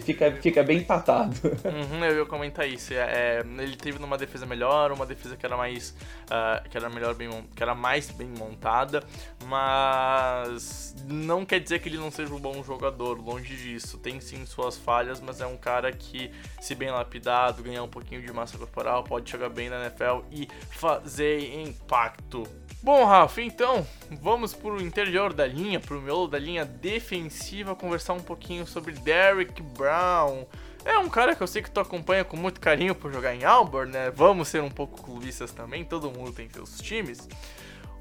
fica, 0.00 0.32
fica 0.32 0.62
bem 0.62 0.78
empatado. 0.78 1.34
Uhum, 1.64 2.04
eu 2.04 2.18
ia 2.18 2.26
comentar 2.26 2.68
isso. 2.68 2.92
É, 2.92 3.40
é, 3.40 3.42
ele 3.58 3.74
teve 3.74 3.98
numa 3.98 4.18
defesa 4.18 4.44
melhor, 4.44 4.92
uma 4.92 5.06
defesa 5.06 5.34
que 5.34 5.44
era 5.44 5.56
mais. 5.56 5.90
Uh, 6.24 6.68
que 6.68 6.76
era 6.76 6.90
melhor 6.90 7.14
bem, 7.14 7.30
que 7.56 7.62
era 7.62 7.74
mais 7.74 8.10
bem 8.10 8.28
montada, 8.28 9.02
mas 9.46 10.94
não 11.08 11.44
quer 11.44 11.60
dizer 11.60 11.78
que 11.80 11.88
ele 11.88 11.96
não 11.96 12.10
seja 12.10 12.32
um 12.32 12.38
bom 12.38 12.62
jogador, 12.62 13.18
longe 13.18 13.56
disso. 13.56 13.96
Tem 13.98 14.20
sim 14.20 14.44
suas 14.44 14.76
falhas, 14.76 15.20
mas 15.20 15.40
é 15.40 15.46
um 15.46 15.56
cara 15.56 15.90
que, 15.90 16.30
se 16.60 16.74
bem 16.74 16.90
lapidado, 16.90 17.62
ganhar 17.62 17.82
um 17.82 17.88
pouquinho 17.88 18.20
de 18.20 18.32
massa 18.32 18.58
corporal, 18.58 19.02
pode 19.04 19.30
jogar 19.30 19.48
bem 19.48 19.70
na 19.70 19.86
NFL 19.86 20.26
e 20.30 20.46
fazer 20.70 21.54
impacto. 21.62 22.46
Bom, 22.84 23.04
Rafa, 23.04 23.40
então 23.40 23.86
vamos 24.10 24.52
pro 24.52 24.82
interior 24.82 25.32
da 25.32 25.46
linha, 25.46 25.78
pro 25.78 26.00
miolo 26.00 26.26
da 26.26 26.36
linha 26.36 26.64
defensiva, 26.64 27.76
conversar 27.76 28.12
um 28.14 28.20
pouquinho 28.20 28.66
sobre 28.66 28.92
Derrick 28.94 29.62
Brown. 29.62 30.44
É 30.84 30.98
um 30.98 31.08
cara 31.08 31.36
que 31.36 31.40
eu 31.44 31.46
sei 31.46 31.62
que 31.62 31.70
tu 31.70 31.78
acompanha 31.78 32.24
com 32.24 32.36
muito 32.36 32.60
carinho 32.60 32.92
por 32.92 33.12
jogar 33.12 33.36
em 33.36 33.44
Auburn, 33.44 33.92
né? 33.92 34.10
Vamos 34.10 34.48
ser 34.48 34.60
um 34.64 34.68
pouco 34.68 35.00
clubistas 35.00 35.52
também, 35.52 35.84
todo 35.84 36.10
mundo 36.10 36.32
tem 36.32 36.50
seus 36.50 36.80
times. 36.80 37.28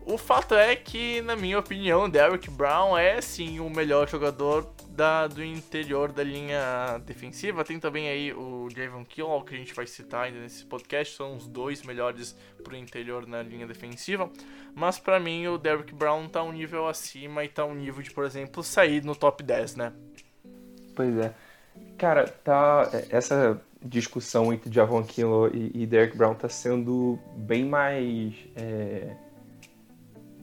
O 0.03 0.17
fato 0.17 0.55
é 0.55 0.75
que, 0.75 1.21
na 1.21 1.35
minha 1.35 1.59
opinião, 1.59 2.09
Derrick 2.09 2.49
Brown 2.49 2.97
é 2.97 3.21
sim 3.21 3.59
o 3.59 3.69
melhor 3.69 4.09
jogador 4.09 4.67
da, 4.91 5.27
do 5.27 5.43
interior 5.43 6.11
da 6.11 6.23
linha 6.23 7.01
defensiva. 7.05 7.63
Tem 7.63 7.79
também 7.79 8.09
aí 8.09 8.33
o 8.33 8.67
Javon 8.69 9.05
Kill, 9.05 9.41
que 9.41 9.55
a 9.55 9.57
gente 9.57 9.73
vai 9.73 9.87
citar 9.87 10.25
ainda 10.25 10.39
nesse 10.39 10.65
podcast. 10.65 11.15
São 11.15 11.35
os 11.35 11.47
dois 11.47 11.83
melhores 11.83 12.35
pro 12.63 12.75
interior 12.75 13.25
na 13.25 13.41
linha 13.41 13.65
defensiva. 13.65 14.29
Mas 14.75 14.99
para 14.99 15.19
mim 15.19 15.47
o 15.47 15.57
Derrick 15.57 15.93
Brown 15.93 16.27
tá 16.27 16.43
um 16.43 16.51
nível 16.51 16.87
acima 16.87 17.43
e 17.43 17.49
tá 17.49 17.65
um 17.65 17.73
nível 17.73 18.01
de, 18.01 18.11
por 18.11 18.25
exemplo, 18.25 18.63
sair 18.63 19.03
no 19.03 19.15
top 19.15 19.43
10, 19.43 19.75
né? 19.75 19.93
Pois 20.95 21.17
é. 21.17 21.33
Cara, 21.97 22.27
tá. 22.27 22.89
Essa 23.09 23.61
discussão 23.81 24.53
entre 24.53 24.71
Javon 24.71 25.03
Kinlaw 25.03 25.47
e, 25.53 25.71
e 25.73 25.87
Derrick 25.87 26.17
Brown 26.17 26.35
tá 26.35 26.49
sendo 26.49 27.17
bem 27.35 27.65
mais. 27.65 28.33
É 28.55 29.15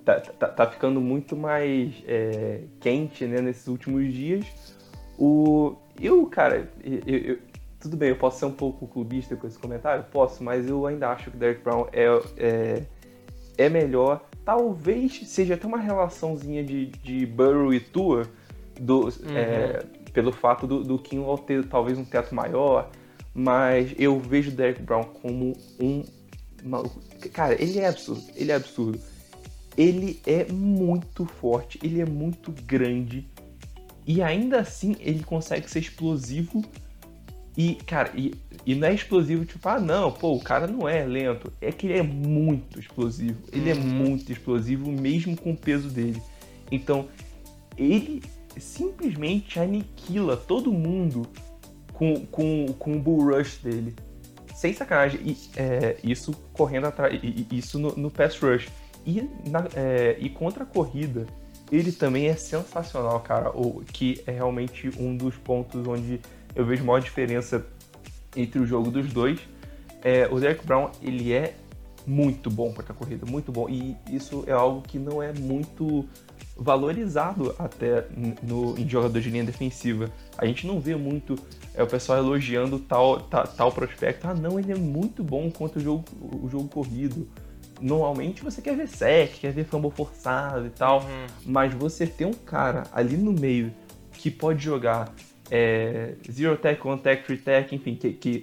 tá, 0.08 0.20
tá, 0.20 0.48
tá 0.48 0.66
ficando 0.66 1.00
muito 1.00 1.36
mais 1.36 1.92
é, 2.06 2.62
quente 2.80 3.26
né, 3.26 3.42
nesses 3.42 3.68
últimos 3.68 4.10
dias. 4.12 4.46
O, 5.18 5.76
eu, 6.00 6.24
cara, 6.26 6.70
eu, 6.82 7.18
eu, 7.18 7.38
tudo 7.78 7.96
bem, 7.96 8.08
eu 8.08 8.16
posso 8.16 8.38
ser 8.38 8.46
um 8.46 8.52
pouco 8.52 8.86
clubista 8.86 9.36
com 9.36 9.46
esse 9.46 9.58
comentário? 9.58 10.04
Posso, 10.10 10.42
mas 10.42 10.66
eu 10.66 10.86
ainda 10.86 11.10
acho 11.10 11.30
que 11.30 11.36
Derek 11.36 11.62
Brown 11.62 11.86
é, 11.92 12.06
é, 12.38 12.82
é 13.58 13.68
melhor. 13.68 14.24
Talvez 14.44 15.28
seja 15.28 15.54
até 15.54 15.66
uma 15.66 15.78
relaçãozinha 15.78 16.64
de, 16.64 16.86
de 16.86 17.26
Burrow 17.26 17.74
e 17.74 17.80
Tua, 17.80 18.22
do, 18.80 19.04
uhum. 19.04 19.36
é, 19.36 19.84
pelo 20.14 20.32
fato 20.32 20.66
do, 20.66 20.82
do 20.82 20.98
Kinlaw 20.98 21.36
ter 21.36 21.66
talvez 21.66 21.98
um 21.98 22.04
teto 22.04 22.34
maior, 22.34 22.90
mas 23.34 23.94
eu 23.98 24.18
vejo 24.18 24.50
o 24.50 24.54
Derek 24.54 24.80
Brown 24.80 25.04
como 25.04 25.52
um. 25.78 26.02
Uma, 26.64 26.82
cara, 27.32 27.60
ele 27.62 27.78
é 27.78 27.88
absurdo, 27.88 28.22
ele 28.34 28.50
é 28.50 28.54
absurdo 28.54 28.98
ele 29.78 30.20
é 30.26 30.44
muito 30.52 31.24
forte, 31.24 31.78
ele 31.84 32.00
é 32.00 32.04
muito 32.04 32.50
grande 32.50 33.24
e 34.04 34.20
ainda 34.20 34.58
assim 34.58 34.96
ele 34.98 35.22
consegue 35.22 35.70
ser 35.70 35.78
explosivo. 35.78 36.64
E, 37.56 37.76
cara, 37.86 38.10
e, 38.16 38.34
e 38.66 38.74
não 38.74 38.88
é 38.88 38.94
explosivo 38.94 39.44
tipo, 39.44 39.68
ah, 39.68 39.78
não, 39.78 40.10
pô, 40.10 40.34
o 40.34 40.40
cara 40.40 40.66
não 40.66 40.88
é 40.88 41.04
lento. 41.04 41.52
É 41.60 41.70
que 41.70 41.86
ele 41.86 41.98
é 41.98 42.02
muito 42.02 42.80
explosivo. 42.80 43.38
Ele 43.52 43.70
é 43.70 43.74
uhum. 43.74 43.80
muito 43.80 44.32
explosivo 44.32 44.90
mesmo 44.90 45.36
com 45.36 45.52
o 45.52 45.56
peso 45.56 45.88
dele. 45.88 46.20
Então, 46.72 47.08
ele 47.76 48.22
simplesmente 48.56 49.60
aniquila 49.60 50.36
todo 50.36 50.72
mundo 50.72 51.26
com, 51.92 52.26
com, 52.26 52.66
com 52.78 52.96
o 52.96 52.98
bull 52.98 53.36
rush 53.36 53.58
dele. 53.58 53.94
Sem 54.54 54.72
sacanagem. 54.72 55.20
E, 55.24 55.36
é, 55.56 55.96
isso 56.02 56.32
correndo 56.52 56.86
atrás. 56.86 57.20
Isso 57.52 57.78
no, 57.78 57.94
no 57.96 58.10
pass 58.10 58.38
rush. 58.38 58.68
E, 59.08 59.26
na, 59.48 59.66
é, 59.74 60.18
e 60.20 60.28
contra 60.28 60.64
a 60.64 60.66
corrida, 60.66 61.26
ele 61.72 61.90
também 61.90 62.26
é 62.26 62.36
sensacional, 62.36 63.18
cara. 63.20 63.48
O, 63.56 63.82
que 63.90 64.22
é 64.26 64.32
realmente 64.32 64.90
um 65.00 65.16
dos 65.16 65.34
pontos 65.34 65.86
onde 65.88 66.20
eu 66.54 66.66
vejo 66.66 66.84
maior 66.84 67.00
diferença 67.00 67.64
entre 68.36 68.58
o 68.58 68.66
jogo 68.66 68.90
dos 68.90 69.10
dois. 69.10 69.40
É, 70.04 70.28
o 70.30 70.38
Derek 70.38 70.66
Brown, 70.66 70.90
ele 71.02 71.32
é 71.32 71.54
muito 72.06 72.50
bom 72.50 72.70
contra 72.70 72.92
a 72.92 72.94
corrida, 72.94 73.24
muito 73.24 73.50
bom. 73.50 73.66
E 73.66 73.96
isso 74.10 74.44
é 74.46 74.52
algo 74.52 74.82
que 74.82 74.98
não 74.98 75.22
é 75.22 75.32
muito 75.32 76.06
valorizado 76.54 77.54
até 77.58 78.04
no, 78.42 78.78
em 78.78 78.86
jogador 78.86 79.18
de 79.18 79.30
linha 79.30 79.44
defensiva. 79.44 80.10
A 80.36 80.44
gente 80.44 80.66
não 80.66 80.78
vê 80.78 80.94
muito 80.94 81.34
é, 81.74 81.82
o 81.82 81.86
pessoal 81.86 82.18
elogiando 82.18 82.78
tal, 82.78 83.20
tal, 83.20 83.48
tal 83.48 83.72
prospecto. 83.72 84.28
Ah, 84.28 84.34
não, 84.34 84.58
ele 84.58 84.70
é 84.70 84.76
muito 84.76 85.24
bom 85.24 85.50
contra 85.50 85.78
o 85.78 85.82
jogo, 85.82 86.04
o 86.20 86.46
jogo 86.50 86.68
corrido 86.68 87.26
normalmente 87.80 88.42
você 88.42 88.60
quer 88.60 88.76
ver 88.76 88.88
sec, 88.88 89.40
quer 89.40 89.52
ver 89.52 89.64
fumble 89.64 89.90
forçado 89.90 90.66
e 90.66 90.70
tal, 90.70 91.00
uhum. 91.00 91.26
mas 91.46 91.72
você 91.74 92.06
tem 92.06 92.26
um 92.26 92.32
cara 92.32 92.84
ali 92.92 93.16
no 93.16 93.32
meio 93.32 93.72
que 94.12 94.30
pode 94.30 94.64
jogar 94.64 95.12
é, 95.50 96.14
zero 96.30 96.56
tech, 96.56 96.86
one 96.86 97.00
tech, 97.00 97.24
three 97.24 97.38
tech, 97.38 97.74
enfim, 97.74 97.94
que, 97.94 98.12
que, 98.12 98.42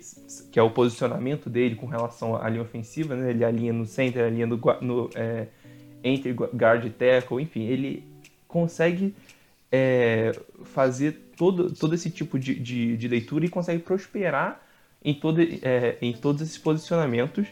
que, 0.51 0.59
é 0.59 0.63
o 0.63 0.71
posicionamento 0.71 1.49
dele 1.49 1.75
com 1.75 1.85
relação 1.85 2.35
à 2.35 2.49
linha 2.49 2.63
ofensiva, 2.63 3.15
né? 3.15 3.29
Ele 3.29 3.45
alinha 3.45 3.71
no 3.71 3.85
center, 3.85 4.25
alinha 4.25 4.47
no, 4.47 4.59
no 4.81 5.09
é, 5.13 5.47
entre 6.03 6.33
guard 6.33 6.89
tackle, 6.93 7.41
enfim, 7.41 7.63
ele 7.63 8.03
consegue 8.47 9.13
é, 9.71 10.31
fazer 10.63 11.31
todo, 11.35 11.71
todo 11.73 11.93
esse 11.93 12.09
tipo 12.09 12.39
de, 12.39 12.55
de, 12.55 12.97
de, 12.97 13.07
leitura 13.07 13.45
e 13.45 13.49
consegue 13.49 13.81
prosperar 13.81 14.61
em, 15.03 15.13
todo, 15.13 15.41
é, 15.41 15.97
em 16.01 16.13
todos 16.13 16.41
esses 16.41 16.57
posicionamentos 16.57 17.47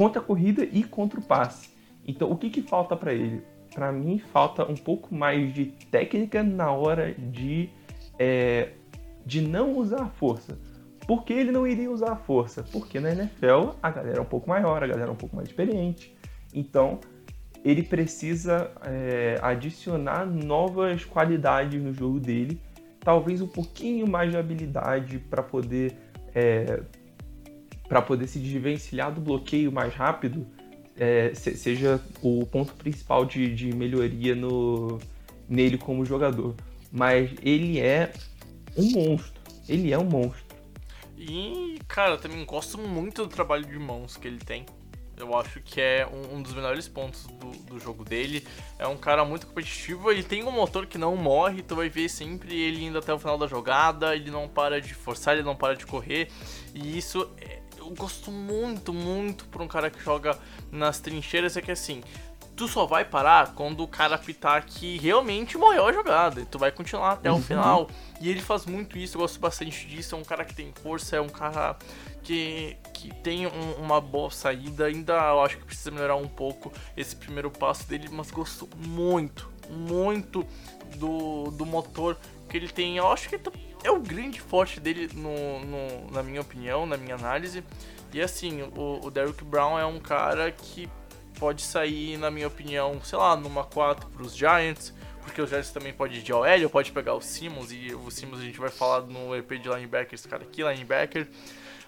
contra 0.00 0.18
a 0.18 0.24
corrida 0.24 0.64
e 0.64 0.82
contra 0.82 1.20
o 1.20 1.22
passe. 1.22 1.68
Então, 2.08 2.30
o 2.30 2.34
que, 2.34 2.48
que 2.48 2.62
falta 2.62 2.96
para 2.96 3.12
ele? 3.12 3.42
Para 3.74 3.92
mim, 3.92 4.18
falta 4.18 4.64
um 4.64 4.74
pouco 4.74 5.14
mais 5.14 5.52
de 5.52 5.66
técnica 5.90 6.42
na 6.42 6.72
hora 6.72 7.12
de, 7.12 7.68
é, 8.18 8.70
de 9.26 9.42
não 9.42 9.76
usar 9.76 10.04
a 10.04 10.08
força. 10.08 10.58
Por 11.06 11.22
que 11.22 11.34
ele 11.34 11.52
não 11.52 11.66
iria 11.66 11.90
usar 11.90 12.12
a 12.12 12.16
força? 12.16 12.62
Porque 12.62 12.98
na 12.98 13.10
NFL 13.10 13.72
a 13.82 13.90
galera 13.90 14.16
é 14.16 14.20
um 14.22 14.24
pouco 14.24 14.48
maior, 14.48 14.82
a 14.82 14.86
galera 14.86 15.10
é 15.10 15.12
um 15.12 15.16
pouco 15.16 15.36
mais 15.36 15.48
experiente. 15.48 16.16
Então, 16.54 16.98
ele 17.62 17.82
precisa 17.82 18.70
é, 18.86 19.38
adicionar 19.42 20.24
novas 20.24 21.04
qualidades 21.04 21.78
no 21.82 21.92
jogo 21.92 22.18
dele, 22.18 22.58
talvez 23.00 23.42
um 23.42 23.48
pouquinho 23.48 24.08
mais 24.08 24.30
de 24.30 24.38
habilidade 24.38 25.18
para 25.18 25.42
poder 25.42 25.94
é, 26.34 26.80
para 27.90 28.00
poder 28.00 28.28
se 28.28 28.38
desvencilhar 28.38 29.12
do 29.12 29.20
bloqueio 29.20 29.72
mais 29.72 29.92
rápido, 29.92 30.46
é, 30.96 31.34
seja 31.34 32.00
o 32.22 32.46
ponto 32.46 32.72
principal 32.74 33.26
de, 33.26 33.52
de 33.52 33.74
melhoria 33.74 34.32
no, 34.32 35.00
nele 35.48 35.76
como 35.76 36.04
jogador. 36.04 36.54
Mas 36.92 37.32
ele 37.42 37.80
é 37.80 38.12
um 38.76 38.92
monstro. 38.92 39.42
Ele 39.68 39.92
é 39.92 39.98
um 39.98 40.04
monstro. 40.04 40.44
E, 41.18 41.80
cara, 41.88 42.12
eu 42.12 42.18
também 42.18 42.44
gosto 42.44 42.78
muito 42.78 43.24
do 43.24 43.28
trabalho 43.28 43.66
de 43.66 43.76
mãos 43.76 44.16
que 44.16 44.28
ele 44.28 44.38
tem. 44.38 44.64
Eu 45.16 45.36
acho 45.36 45.60
que 45.60 45.80
é 45.80 46.06
um, 46.06 46.36
um 46.36 46.42
dos 46.42 46.54
melhores 46.54 46.86
pontos 46.86 47.26
do, 47.26 47.50
do, 47.64 47.80
jogo 47.80 48.04
dele. 48.04 48.46
É 48.78 48.86
um 48.86 48.96
cara 48.96 49.24
muito 49.24 49.48
competitivo, 49.48 50.12
ele 50.12 50.22
tem 50.22 50.44
um 50.44 50.52
motor 50.52 50.86
que 50.86 50.96
não 50.96 51.16
morre, 51.16 51.60
tu 51.60 51.74
vai 51.74 51.88
ver 51.88 52.08
sempre 52.08 52.54
ele 52.54 52.84
indo 52.84 52.98
até 52.98 53.12
o 53.12 53.18
final 53.18 53.36
da 53.36 53.48
jogada, 53.48 54.14
ele 54.14 54.30
não 54.30 54.48
para 54.48 54.80
de 54.80 54.94
forçar, 54.94 55.34
ele 55.34 55.42
não 55.42 55.56
para 55.56 55.74
de 55.74 55.84
correr. 55.84 56.28
E 56.74 56.96
isso 56.96 57.28
é, 57.38 57.59
gosto 57.94 58.30
muito, 58.30 58.92
muito 58.92 59.44
por 59.46 59.62
um 59.62 59.68
cara 59.68 59.90
que 59.90 60.02
joga 60.02 60.38
nas 60.70 61.00
trincheiras, 61.00 61.56
é 61.56 61.62
que 61.62 61.70
assim, 61.70 62.02
tu 62.60 62.68
só 62.68 62.84
vai 62.84 63.06
parar 63.06 63.54
quando 63.54 63.82
o 63.82 63.88
cara 63.88 64.16
apitar 64.16 64.66
que 64.66 64.98
realmente 64.98 65.56
morreu 65.56 65.86
a 65.86 65.92
jogada. 65.94 66.42
E 66.42 66.44
tu 66.44 66.58
vai 66.58 66.70
continuar 66.70 67.12
até 67.12 67.30
uhum. 67.30 67.38
o 67.38 67.42
final. 67.42 67.90
E 68.20 68.28
ele 68.28 68.42
faz 68.42 68.66
muito 68.66 68.98
isso, 68.98 69.16
eu 69.16 69.22
gosto 69.22 69.40
bastante 69.40 69.86
disso. 69.86 70.14
É 70.14 70.18
um 70.18 70.22
cara 70.22 70.44
que 70.44 70.54
tem 70.54 70.70
força, 70.82 71.16
é 71.16 71.20
um 71.22 71.28
cara 71.30 71.78
que, 72.22 72.76
que 72.92 73.14
tem 73.22 73.46
um, 73.46 73.72
uma 73.78 73.98
boa 73.98 74.30
saída. 74.30 74.84
Ainda 74.84 75.14
eu 75.14 75.42
acho 75.42 75.56
que 75.56 75.64
precisa 75.64 75.90
melhorar 75.90 76.16
um 76.16 76.28
pouco 76.28 76.70
esse 76.94 77.16
primeiro 77.16 77.50
passo 77.50 77.88
dele, 77.88 78.10
mas 78.12 78.30
gosto 78.30 78.68
muito, 78.76 79.50
muito 79.70 80.46
do, 80.96 81.50
do 81.52 81.64
motor 81.64 82.18
que 82.46 82.58
ele 82.58 82.68
tem. 82.68 82.98
Eu 82.98 83.10
acho 83.10 83.26
que 83.26 83.40
é 83.82 83.90
o 83.90 84.00
grande 84.00 84.40
forte 84.40 84.80
dele, 84.80 85.08
no, 85.14 85.60
no, 85.60 86.10
na 86.10 86.22
minha 86.22 86.40
opinião, 86.40 86.86
na 86.86 86.96
minha 86.96 87.14
análise. 87.14 87.64
E 88.12 88.20
assim, 88.20 88.62
o, 88.62 89.00
o 89.04 89.10
Derrick 89.10 89.44
Brown 89.44 89.78
é 89.78 89.86
um 89.86 89.98
cara 89.98 90.50
que 90.50 90.88
pode 91.38 91.62
sair, 91.62 92.16
na 92.18 92.30
minha 92.30 92.46
opinião, 92.46 93.00
sei 93.02 93.18
lá, 93.18 93.36
numa 93.36 93.64
4 93.64 94.08
para 94.08 94.22
os 94.22 94.36
Giants, 94.36 94.92
porque 95.22 95.40
o 95.40 95.46
Giants 95.46 95.70
também 95.70 95.92
pode 95.92 96.18
ir 96.18 96.22
de 96.22 96.32
OL, 96.32 96.68
pode 96.70 96.92
pegar 96.92 97.14
o 97.14 97.20
Simmons, 97.20 97.72
e 97.72 97.94
o 97.94 98.10
Simmons 98.10 98.40
a 98.40 98.44
gente 98.44 98.58
vai 98.58 98.68
falar 98.68 99.02
no 99.02 99.34
EP 99.34 99.48
de 99.52 99.68
linebackers, 99.68 100.26
cara 100.26 100.42
aqui, 100.42 100.62
linebacker. 100.62 101.28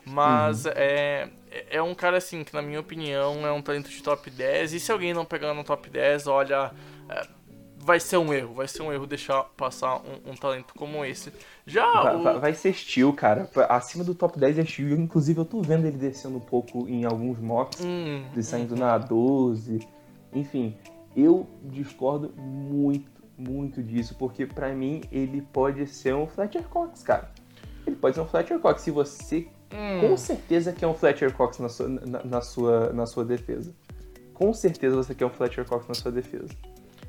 Mas 0.04 0.64
uhum. 0.64 0.72
é, 0.74 1.28
é 1.70 1.82
um 1.82 1.94
cara 1.94 2.16
assim 2.16 2.42
que, 2.42 2.52
na 2.52 2.62
minha 2.62 2.80
opinião, 2.80 3.46
é 3.46 3.52
um 3.52 3.62
talento 3.62 3.88
de 3.88 4.02
top 4.02 4.28
10. 4.30 4.72
E 4.72 4.80
se 4.80 4.90
alguém 4.90 5.14
não 5.14 5.24
pegar 5.24 5.54
no 5.54 5.62
top 5.62 5.88
10, 5.88 6.26
olha. 6.26 6.72
É, 7.08 7.41
vai 7.82 7.98
ser 7.98 8.16
um 8.16 8.32
erro, 8.32 8.54
vai 8.54 8.68
ser 8.68 8.82
um 8.82 8.92
erro 8.92 9.06
deixar 9.06 9.42
passar 9.56 9.96
um, 9.96 10.30
um 10.30 10.34
talento 10.36 10.72
como 10.74 11.04
esse. 11.04 11.32
Já 11.66 12.02
vai, 12.02 12.36
o... 12.36 12.40
vai, 12.40 12.54
ser 12.54 12.72
Steel, 12.72 13.12
cara. 13.12 13.48
Acima 13.68 14.04
do 14.04 14.14
top 14.14 14.38
10 14.38 14.58
é 14.58 14.64
Steel. 14.64 14.92
Inclusive, 14.92 15.40
eu 15.40 15.44
tô 15.44 15.60
vendo 15.60 15.86
ele 15.86 15.96
descendo 15.96 16.36
um 16.36 16.40
pouco 16.40 16.88
em 16.88 17.04
alguns 17.04 17.38
mocks, 17.38 17.80
hum, 17.84 18.24
ele 18.32 18.42
saindo 18.42 18.74
hum. 18.74 18.78
na 18.78 18.96
12. 18.96 19.80
Enfim, 20.32 20.76
eu 21.16 21.46
discordo 21.64 22.32
muito, 22.36 23.10
muito 23.36 23.82
disso, 23.82 24.14
porque 24.16 24.46
para 24.46 24.68
mim 24.72 25.02
ele 25.10 25.42
pode 25.42 25.86
ser 25.88 26.14
um 26.14 26.26
Fletcher 26.26 26.68
Cox, 26.68 27.02
cara. 27.02 27.30
Ele 27.84 27.96
pode 27.96 28.14
ser 28.14 28.22
um 28.22 28.26
Fletcher 28.26 28.60
Cox. 28.60 28.82
Se 28.82 28.90
você. 28.92 29.48
Hum. 29.74 30.08
Com 30.08 30.16
certeza 30.16 30.72
que 30.72 30.84
é 30.84 30.88
um 30.88 30.94
Fletcher 30.94 31.32
Cox 31.32 31.58
na 31.58 31.68
sua, 31.68 31.88
na, 31.88 32.22
na, 32.22 32.40
sua, 32.40 32.92
na 32.92 33.06
sua 33.06 33.24
defesa. 33.24 33.74
Com 34.34 34.52
certeza 34.54 34.94
você 34.94 35.14
quer 35.14 35.26
um 35.26 35.30
Fletcher 35.30 35.64
Cox 35.64 35.88
na 35.88 35.94
sua 35.94 36.12
defesa. 36.12 36.48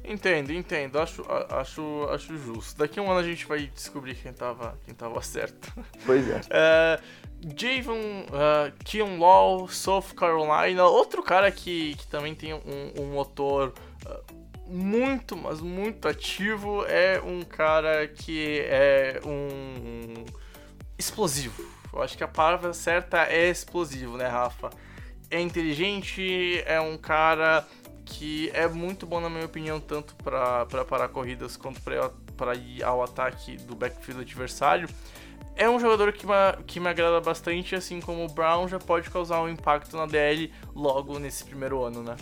Entendo, 0.04 0.52
entendo. 0.52 1.00
Acho, 1.00 1.26
acho, 1.50 2.08
acho 2.12 2.38
justo. 2.38 2.78
Daqui 2.78 3.00
a 3.00 3.04
um 3.04 3.10
ano 3.10 3.20
a 3.20 3.24
gente 3.24 3.46
vai 3.46 3.68
descobrir 3.68 4.16
quem 4.16 4.34
tava, 4.34 4.78
quem 4.86 4.94
tava 4.94 5.22
certo. 5.22 5.72
Pois 6.06 6.30
é. 6.30 6.42
é 6.50 7.00
Javon 7.56 7.94
uh, 7.94 8.72
Keon 8.84 9.18
Law, 9.18 9.68
South 9.70 10.14
Carolina. 10.16 10.86
Outro 10.86 11.24
cara 11.24 11.50
que, 11.52 11.96
que 11.96 12.08
também 12.08 12.36
tem 12.36 12.54
um, 12.54 12.62
um 13.00 13.06
motor 13.14 13.74
uh, 14.06 14.44
muito, 14.68 15.38
mas 15.38 15.62
muito 15.62 16.08
ativo. 16.08 16.86
É 16.86 17.22
um 17.22 17.42
cara 17.42 18.08
que 18.08 18.60
é 18.62 19.22
um 19.26 20.26
explosivo. 20.98 21.64
Eu 21.94 22.02
acho 22.02 22.18
que 22.18 22.24
a 22.24 22.28
palavra 22.28 22.74
certa 22.74 23.24
é 23.26 23.50
explosivo, 23.50 24.18
né, 24.18 24.28
Rafa? 24.28 24.70
É 25.30 25.40
inteligente, 25.40 26.62
é 26.66 26.80
um 26.80 26.98
cara 26.98 27.66
que 28.14 28.52
é 28.54 28.68
muito 28.68 29.08
bom, 29.08 29.20
na 29.20 29.30
minha 29.30 29.46
opinião, 29.46 29.80
tanto 29.80 30.16
para 30.16 30.86
parar 30.86 31.08
corridas 31.08 31.58
quanto 31.58 31.82
para 31.82 32.56
ir 32.56 32.84
ao 32.84 33.04
ataque 33.04 33.58
do 33.58 33.76
backfield 33.76 34.22
adversário. 34.22 34.88
É 35.56 35.70
um 35.70 35.80
jogador 35.80 36.14
que 36.14 36.26
me, 36.26 36.64
que 36.66 36.80
me 36.80 36.88
agrada 36.88 37.20
bastante, 37.20 37.76
assim 37.76 38.00
como 38.00 38.24
o 38.26 38.28
Brown 38.28 38.68
já 38.68 38.80
pode 38.80 39.10
causar 39.10 39.42
um 39.42 39.50
impacto 39.50 39.96
na 39.98 40.06
DL 40.06 40.52
logo 40.76 41.20
nesse 41.20 41.44
primeiro 41.44 41.84
ano, 41.84 42.04
né? 42.04 42.16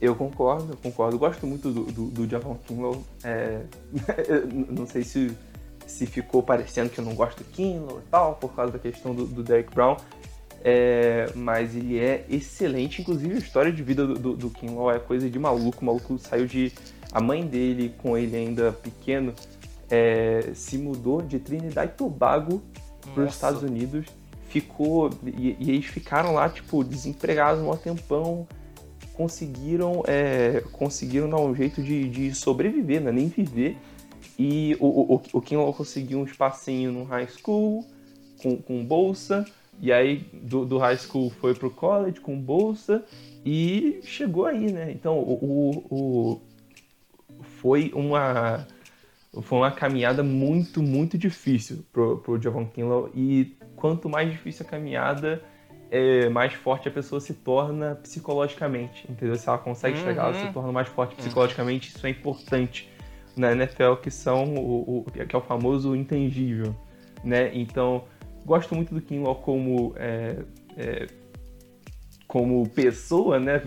Eu 0.00 0.14
concordo, 0.14 0.72
eu 0.72 0.76
concordo. 0.76 1.18
Gosto 1.18 1.46
muito 1.46 1.70
do, 1.70 1.84
do, 1.84 2.06
do 2.06 2.28
Javon 2.28 2.56
Kinlaw. 2.66 3.02
É... 3.22 3.62
não 4.70 4.86
sei 4.86 5.04
se, 5.04 5.36
se 5.86 6.06
ficou 6.06 6.42
parecendo 6.42 6.90
que 6.90 6.98
eu 6.98 7.04
não 7.04 7.14
gosto 7.14 7.38
do 7.38 7.44
Kinlaw 7.44 7.98
e 7.98 8.10
tal, 8.10 8.34
por 8.36 8.54
causa 8.54 8.72
da 8.72 8.78
questão 8.78 9.14
do, 9.14 9.26
do 9.26 9.42
Derek 9.42 9.72
Brown. 9.74 9.96
É, 10.62 11.30
mas 11.34 11.74
ele 11.74 11.98
é 11.98 12.26
excelente, 12.28 13.00
inclusive 13.00 13.34
a 13.34 13.38
história 13.38 13.72
de 13.72 13.82
vida 13.82 14.06
do, 14.06 14.14
do, 14.14 14.36
do 14.36 14.50
Kinlaw 14.50 14.90
é 14.90 14.98
coisa 14.98 15.28
de 15.28 15.38
maluco. 15.38 15.80
O 15.80 15.84
maluco 15.84 16.18
saiu 16.18 16.46
de. 16.46 16.72
A 17.12 17.20
mãe 17.20 17.44
dele, 17.44 17.92
com 17.98 18.16
ele 18.16 18.36
ainda 18.36 18.70
pequeno, 18.70 19.34
é, 19.90 20.52
se 20.54 20.78
mudou 20.78 21.20
de 21.20 21.40
Trinidad 21.40 21.88
e 21.88 21.96
Tobago 21.96 22.62
para 23.14 23.24
os 23.24 23.34
Estados 23.34 23.62
Unidos. 23.62 24.06
Ficou. 24.48 25.10
E, 25.24 25.56
e, 25.58 25.70
eles 25.70 25.86
ficaram 25.86 26.34
lá, 26.34 26.48
tipo, 26.48 26.84
desempregados 26.84 27.62
um 27.62 27.74
tempão. 27.76 28.46
Conseguiram, 29.14 30.02
é, 30.06 30.62
conseguiram 30.72 31.28
dar 31.28 31.38
um 31.40 31.54
jeito 31.54 31.82
de, 31.82 32.08
de 32.08 32.34
sobreviver, 32.34 33.00
né? 33.00 33.12
nem 33.12 33.28
viver. 33.28 33.76
E 34.38 34.76
o, 34.80 35.14
o, 35.14 35.22
o 35.34 35.40
Kinlaw 35.40 35.74
conseguiu 35.74 36.20
um 36.20 36.24
espacinho 36.24 36.90
no 36.92 37.04
high 37.04 37.28
school, 37.28 37.84
com, 38.40 38.56
com 38.56 38.84
bolsa 38.84 39.44
e 39.80 39.92
aí 39.92 40.28
do, 40.32 40.64
do 40.64 40.78
high 40.78 40.96
school 40.96 41.30
foi 41.30 41.54
pro 41.54 41.70
college 41.70 42.20
com 42.20 42.38
bolsa 42.38 43.04
e 43.44 44.00
chegou 44.02 44.46
aí, 44.46 44.70
né? 44.70 44.92
Então 44.92 45.18
o, 45.18 45.32
o, 45.90 45.94
o 45.94 46.40
foi 47.42 47.90
uma 47.94 48.66
foi 49.42 49.58
uma 49.58 49.70
caminhada 49.70 50.22
muito, 50.22 50.82
muito 50.82 51.16
difícil 51.16 51.84
pro, 51.92 52.18
pro 52.18 52.40
Javon 52.40 52.66
Kinlaw 52.66 53.10
e 53.14 53.56
quanto 53.76 54.08
mais 54.08 54.30
difícil 54.30 54.66
a 54.66 54.68
caminhada, 54.68 55.42
é, 55.90 56.28
mais 56.28 56.52
forte 56.52 56.88
a 56.88 56.90
pessoa 56.90 57.20
se 57.20 57.32
torna 57.34 57.94
psicologicamente, 57.94 59.06
entendeu? 59.10 59.36
Se 59.36 59.48
ela 59.48 59.58
consegue 59.58 59.98
uhum. 59.98 60.04
chegar, 60.04 60.24
ela 60.24 60.34
se 60.34 60.52
torna 60.52 60.72
mais 60.72 60.88
forte 60.88 61.14
psicologicamente, 61.14 61.88
isso 61.88 62.06
é 62.06 62.10
importante 62.10 62.90
na 63.36 63.52
NFL, 63.52 63.94
que 64.02 64.10
são 64.10 64.54
o, 64.54 64.98
o 64.98 65.04
que 65.10 65.34
é 65.34 65.38
o 65.38 65.42
famoso 65.42 65.94
intangível, 65.94 66.74
né? 67.24 67.50
Então, 67.54 68.04
Gosto 68.44 68.74
muito 68.74 68.94
do 68.94 69.00
Kinlaw 69.00 69.36
como, 69.36 69.94
é, 69.96 70.42
é, 70.76 71.06
como 72.26 72.68
pessoa, 72.68 73.38
né? 73.38 73.62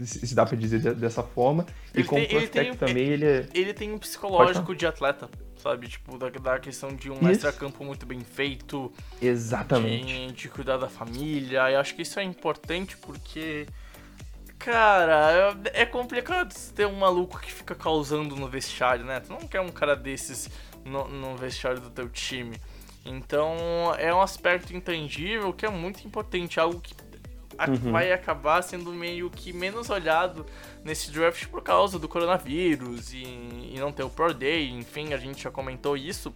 Se 0.00 0.34
dá 0.34 0.44
pra 0.44 0.56
dizer 0.56 0.94
dessa 0.94 1.22
forma. 1.22 1.66
Ele 1.94 2.02
e 2.02 2.06
como 2.06 2.20
tem, 2.20 2.28
prospect 2.28 2.72
um, 2.72 2.76
também, 2.76 3.08
ele 3.08 3.24
é... 3.24 3.48
Ele 3.54 3.72
tem 3.72 3.92
um 3.92 3.98
psicológico 3.98 4.74
de 4.74 4.86
atleta, 4.86 5.28
sabe? 5.56 5.86
Tipo, 5.86 6.18
da, 6.18 6.30
da 6.30 6.58
questão 6.58 6.94
de 6.94 7.10
um 7.10 7.28
extra-campo 7.28 7.84
muito 7.84 8.04
bem 8.04 8.20
feito. 8.20 8.92
Exatamente. 9.22 10.26
De, 10.26 10.32
de 10.32 10.48
cuidar 10.48 10.78
da 10.78 10.88
família. 10.88 11.70
E 11.70 11.76
acho 11.76 11.94
que 11.94 12.02
isso 12.02 12.18
é 12.18 12.24
importante 12.24 12.96
porque... 12.96 13.66
Cara, 14.58 15.56
é, 15.64 15.82
é 15.82 15.86
complicado 15.86 16.54
ter 16.74 16.86
um 16.86 16.94
maluco 16.94 17.38
que 17.38 17.52
fica 17.52 17.74
causando 17.74 18.34
no 18.34 18.48
vestiário, 18.48 19.04
né? 19.04 19.20
Tu 19.20 19.30
não 19.30 19.40
quer 19.40 19.60
um 19.60 19.68
cara 19.68 19.94
desses 19.94 20.48
no, 20.84 21.06
no 21.06 21.36
vestiário 21.36 21.80
do 21.80 21.90
teu 21.90 22.08
time. 22.08 22.56
Então 23.04 23.94
é 23.98 24.14
um 24.14 24.20
aspecto 24.20 24.74
intangível 24.74 25.52
que 25.52 25.66
é 25.66 25.70
muito 25.70 26.06
importante, 26.06 26.58
algo 26.58 26.80
que 26.80 26.94
uhum. 27.58 27.92
vai 27.92 28.12
acabar 28.12 28.62
sendo 28.62 28.92
meio 28.92 29.30
que 29.30 29.52
menos 29.52 29.90
olhado 29.90 30.46
nesse 30.82 31.10
draft 31.10 31.46
por 31.46 31.62
causa 31.62 31.98
do 31.98 32.08
coronavírus 32.08 33.12
e, 33.12 33.24
e 33.24 33.76
não 33.78 33.92
ter 33.92 34.02
o 34.02 34.10
Pro 34.10 34.32
Day, 34.32 34.70
enfim, 34.70 35.12
a 35.12 35.18
gente 35.18 35.42
já 35.42 35.50
comentou 35.50 35.96
isso. 35.96 36.32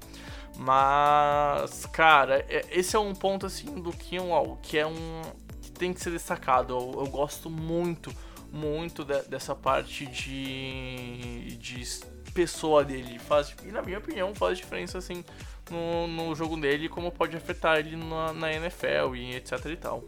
Mas, 0.57 1.87
cara, 1.87 2.45
é, 2.49 2.65
esse 2.71 2.97
é 2.97 2.99
um 2.99 3.15
ponto 3.15 3.47
assim 3.47 3.81
do 3.81 3.93
Kinlaw 3.93 4.59
que 4.63 4.77
é 4.77 4.87
um. 4.87 5.23
que 5.63 5.71
tem 5.71 5.93
que 5.93 6.01
ser 6.01 6.11
destacado. 6.11 6.75
Eu, 6.75 7.05
eu 7.05 7.07
gosto 7.07 7.49
muito, 7.49 8.13
muito 8.53 9.05
de, 9.05 9.23
dessa 9.23 9.55
parte 9.55 10.07
de. 10.07 11.57
de 11.59 12.01
pessoa 12.35 12.85
dele. 12.85 13.19
Faz, 13.21 13.55
e 13.65 13.71
na 13.71 13.83
minha 13.83 13.99
opinião 13.99 14.35
faz 14.35 14.59
diferença 14.59 14.99
assim 14.99 15.25
no, 15.71 16.07
no 16.07 16.35
jogo 16.35 16.57
dele, 16.57 16.89
como 16.89 17.11
pode 17.11 17.37
afetar 17.37 17.79
ele 17.79 17.97
na, 17.97 18.33
na 18.33 18.53
NFL 18.53 19.15
e 19.17 19.35
etc 19.37 19.65
e 19.67 19.77
tal. 19.77 20.05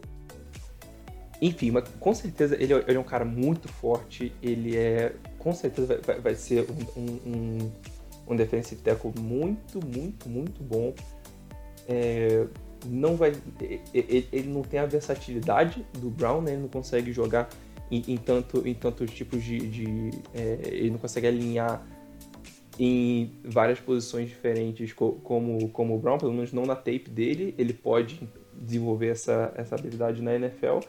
Enfim, 1.41 1.71
mas 1.71 1.85
com 1.99 2.13
certeza 2.13 2.55
ele, 2.61 2.73
é- 2.73 2.83
ele 2.87 2.97
é 2.97 2.99
um 2.99 3.03
cara 3.03 3.25
muito 3.25 3.67
forte, 3.67 4.31
ele 4.43 4.77
é. 4.77 5.13
Com 5.39 5.53
certeza 5.53 5.99
vai, 6.05 6.19
vai- 6.19 6.35
ser 6.35 6.67
um, 6.95 7.01
um, 7.01 7.71
um, 8.27 8.35
defensive 8.35 8.79
tackle 8.81 9.11
muito, 9.19 9.79
muito, 9.83 10.29
muito 10.29 10.61
bom. 10.63 10.93
É, 11.89 12.45
não 12.85 13.15
vai. 13.15 13.31
e- 13.59 13.79
e- 13.93 14.27
Ele 14.31 14.49
não 14.49 14.61
tem 14.61 14.79
a 14.79 14.85
versatilidade 14.85 15.83
do 15.93 16.11
Brown, 16.11 16.41
né? 16.41 16.51
Ele 16.53 16.61
não 16.61 16.69
consegue 16.69 17.11
jogar 17.11 17.49
em, 17.89 18.03
em 18.07 18.17
tanto, 18.17 18.67
em 18.67 18.75
tantos 18.75 19.09
tipos 19.09 19.43
de. 19.43 19.57
de, 19.67 20.09
é, 20.35 20.59
ele 20.65 20.91
não 20.91 20.99
consegue 20.99 21.25
alinhar 21.25 21.83
em 22.83 23.31
várias 23.43 23.79
posições 23.79 24.29
diferentes 24.29 24.91
co- 24.93 25.19
como, 25.23 25.69
como 25.69 25.95
o 25.95 25.99
Brown, 25.99 26.17
pelo 26.17 26.33
menos 26.33 26.51
não 26.51 26.65
na 26.65 26.75
tape 26.75 27.09
dele. 27.09 27.53
Ele 27.57 27.73
pode 27.73 28.27
desenvolver 28.53 29.09
essa, 29.09 29.53
essa 29.55 29.75
habilidade 29.75 30.21
na 30.21 30.33
NFL 30.33 30.79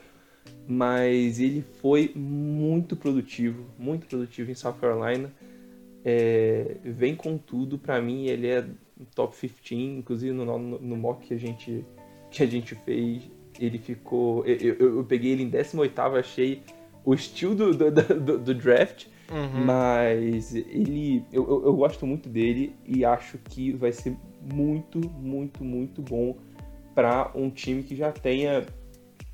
mas 0.66 1.40
ele 1.40 1.62
foi 1.80 2.12
muito 2.14 2.96
produtivo, 2.96 3.66
muito 3.78 4.06
produtivo 4.06 4.50
em 4.50 4.54
South 4.54 4.74
Carolina. 4.74 5.32
É, 6.04 6.76
vem 6.84 7.14
com 7.14 7.38
tudo, 7.38 7.78
pra 7.78 8.00
mim 8.00 8.26
ele 8.26 8.48
é 8.48 8.64
top 9.14 9.36
15, 9.36 9.98
inclusive 9.98 10.32
no, 10.32 10.44
no, 10.44 10.78
no 10.78 10.96
mock 10.96 11.26
que 11.26 11.34
a 11.34 11.38
gente 11.38 11.84
que 12.30 12.42
a 12.42 12.46
gente 12.46 12.74
fez, 12.74 13.30
ele 13.60 13.76
ficou, 13.76 14.44
eu, 14.46 14.56
eu, 14.56 14.96
eu 14.96 15.04
peguei 15.04 15.32
ele 15.32 15.42
em 15.42 15.50
18 15.50 16.00
achei 16.00 16.62
o 17.04 17.12
estilo 17.12 17.54
do, 17.54 17.74
do, 17.74 17.90
do, 17.90 18.38
do 18.38 18.54
draft, 18.54 19.06
mas 19.64 20.54
ele 20.54 21.24
eu, 21.32 21.46
eu, 21.48 21.64
eu 21.66 21.74
gosto 21.74 22.06
muito 22.06 22.28
dele 22.28 22.74
e 22.86 23.04
acho 23.04 23.38
que 23.38 23.72
vai 23.72 23.92
ser 23.92 24.16
muito, 24.52 24.98
muito, 25.10 25.62
muito 25.64 26.02
bom 26.02 26.36
para 26.94 27.30
um 27.34 27.48
time 27.50 27.82
que 27.82 27.94
já 27.96 28.10
tenha 28.12 28.66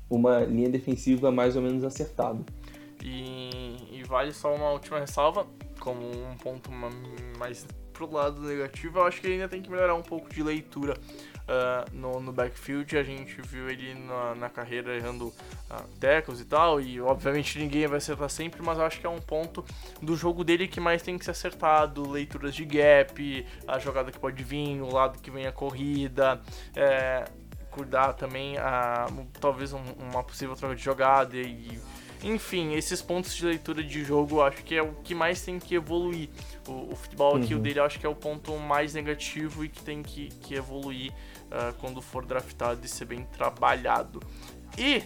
uma 0.09 0.39
linha 0.41 0.69
defensiva 0.69 1.31
mais 1.31 1.55
ou 1.55 1.61
menos 1.61 1.83
acertada. 1.83 2.39
E, 3.03 3.77
e 3.91 4.03
vale 4.03 4.33
só 4.33 4.53
uma 4.53 4.71
última 4.71 4.99
ressalva, 4.99 5.47
como 5.79 6.01
um 6.01 6.35
ponto 6.37 6.71
ma- 6.71 6.89
mais 7.37 7.65
pro 7.93 8.11
lado 8.11 8.41
negativo, 8.41 8.99
eu 8.99 9.03
acho 9.03 9.19
que 9.19 9.27
ele 9.27 9.33
ainda 9.35 9.49
tem 9.49 9.61
que 9.61 9.69
melhorar 9.69 9.95
um 9.95 10.01
pouco 10.01 10.33
de 10.33 10.41
leitura 10.41 10.97
ah, 11.51 11.85
no, 11.91 12.19
no 12.19 12.31
backfield. 12.31 12.95
A 12.95 13.03
gente 13.03 13.41
viu 13.41 13.67
ele 13.67 13.95
na, 13.95 14.35
na 14.35 14.49
carreira 14.49 14.95
errando 14.95 15.27
uh, 15.27 15.83
tackles 15.99 16.39
e 16.39 16.45
tal, 16.45 16.79
e 16.79 17.01
obviamente 17.01 17.57
ninguém 17.57 17.87
vai 17.87 17.97
acertar 17.97 18.29
sempre, 18.29 18.61
mas 18.61 18.77
eu 18.77 18.85
acho 18.85 18.99
que 18.99 19.07
é 19.07 19.09
um 19.09 19.19
ponto 19.19 19.65
do 19.99 20.15
jogo 20.15 20.43
dele 20.43 20.67
que 20.67 20.79
mais 20.79 21.01
tem 21.01 21.17
que 21.17 21.25
ser 21.25 21.31
acertado, 21.31 22.07
leituras 22.07 22.53
de 22.53 22.63
gap, 22.65 23.45
a 23.67 23.79
jogada 23.79 24.11
que 24.11 24.19
pode 24.19 24.43
vir, 24.43 24.79
o 24.79 24.93
lado 24.93 25.17
que 25.19 25.31
vem 25.31 25.47
a 25.47 25.51
corrida, 25.51 26.39
é, 26.75 27.25
cuidar 27.71 28.13
também 28.13 28.57
a 28.57 29.07
talvez 29.41 29.73
um- 29.73 29.81
uma 29.97 30.23
possível 30.23 30.55
troca 30.55 30.75
de 30.75 30.83
jogada 30.83 31.35
e 31.35 31.79
enfim, 32.21 32.73
esses 32.73 33.01
pontos 33.01 33.33
de 33.33 33.45
leitura 33.45 33.81
de 33.81 34.03
jogo 34.03 34.41
acho 34.41 34.61
que 34.63 34.75
é 34.75 34.81
o 34.83 34.91
que 35.03 35.15
mais 35.15 35.41
tem 35.41 35.57
que 35.57 35.73
evoluir. 35.75 36.27
O, 36.67 36.91
o 36.91 36.95
futebol 36.95 37.37
aqui, 37.37 37.55
o 37.55 37.59
dele, 37.59 37.79
acho 37.79 37.97
que 37.97 38.05
é 38.05 38.09
o 38.09 38.15
ponto 38.15 38.55
mais 38.57 38.93
negativo 38.93 39.63
e 39.63 39.69
que 39.69 39.81
tem 39.81 40.03
que, 40.03 40.27
que 40.41 40.53
evoluir 40.53 41.13
ah, 41.51 41.73
quando 41.79 42.01
for 42.01 42.25
draftado 42.25 42.85
e 42.85 42.87
ser 42.87 43.05
bem 43.05 43.23
trabalhado. 43.25 44.21
E, 44.77 45.03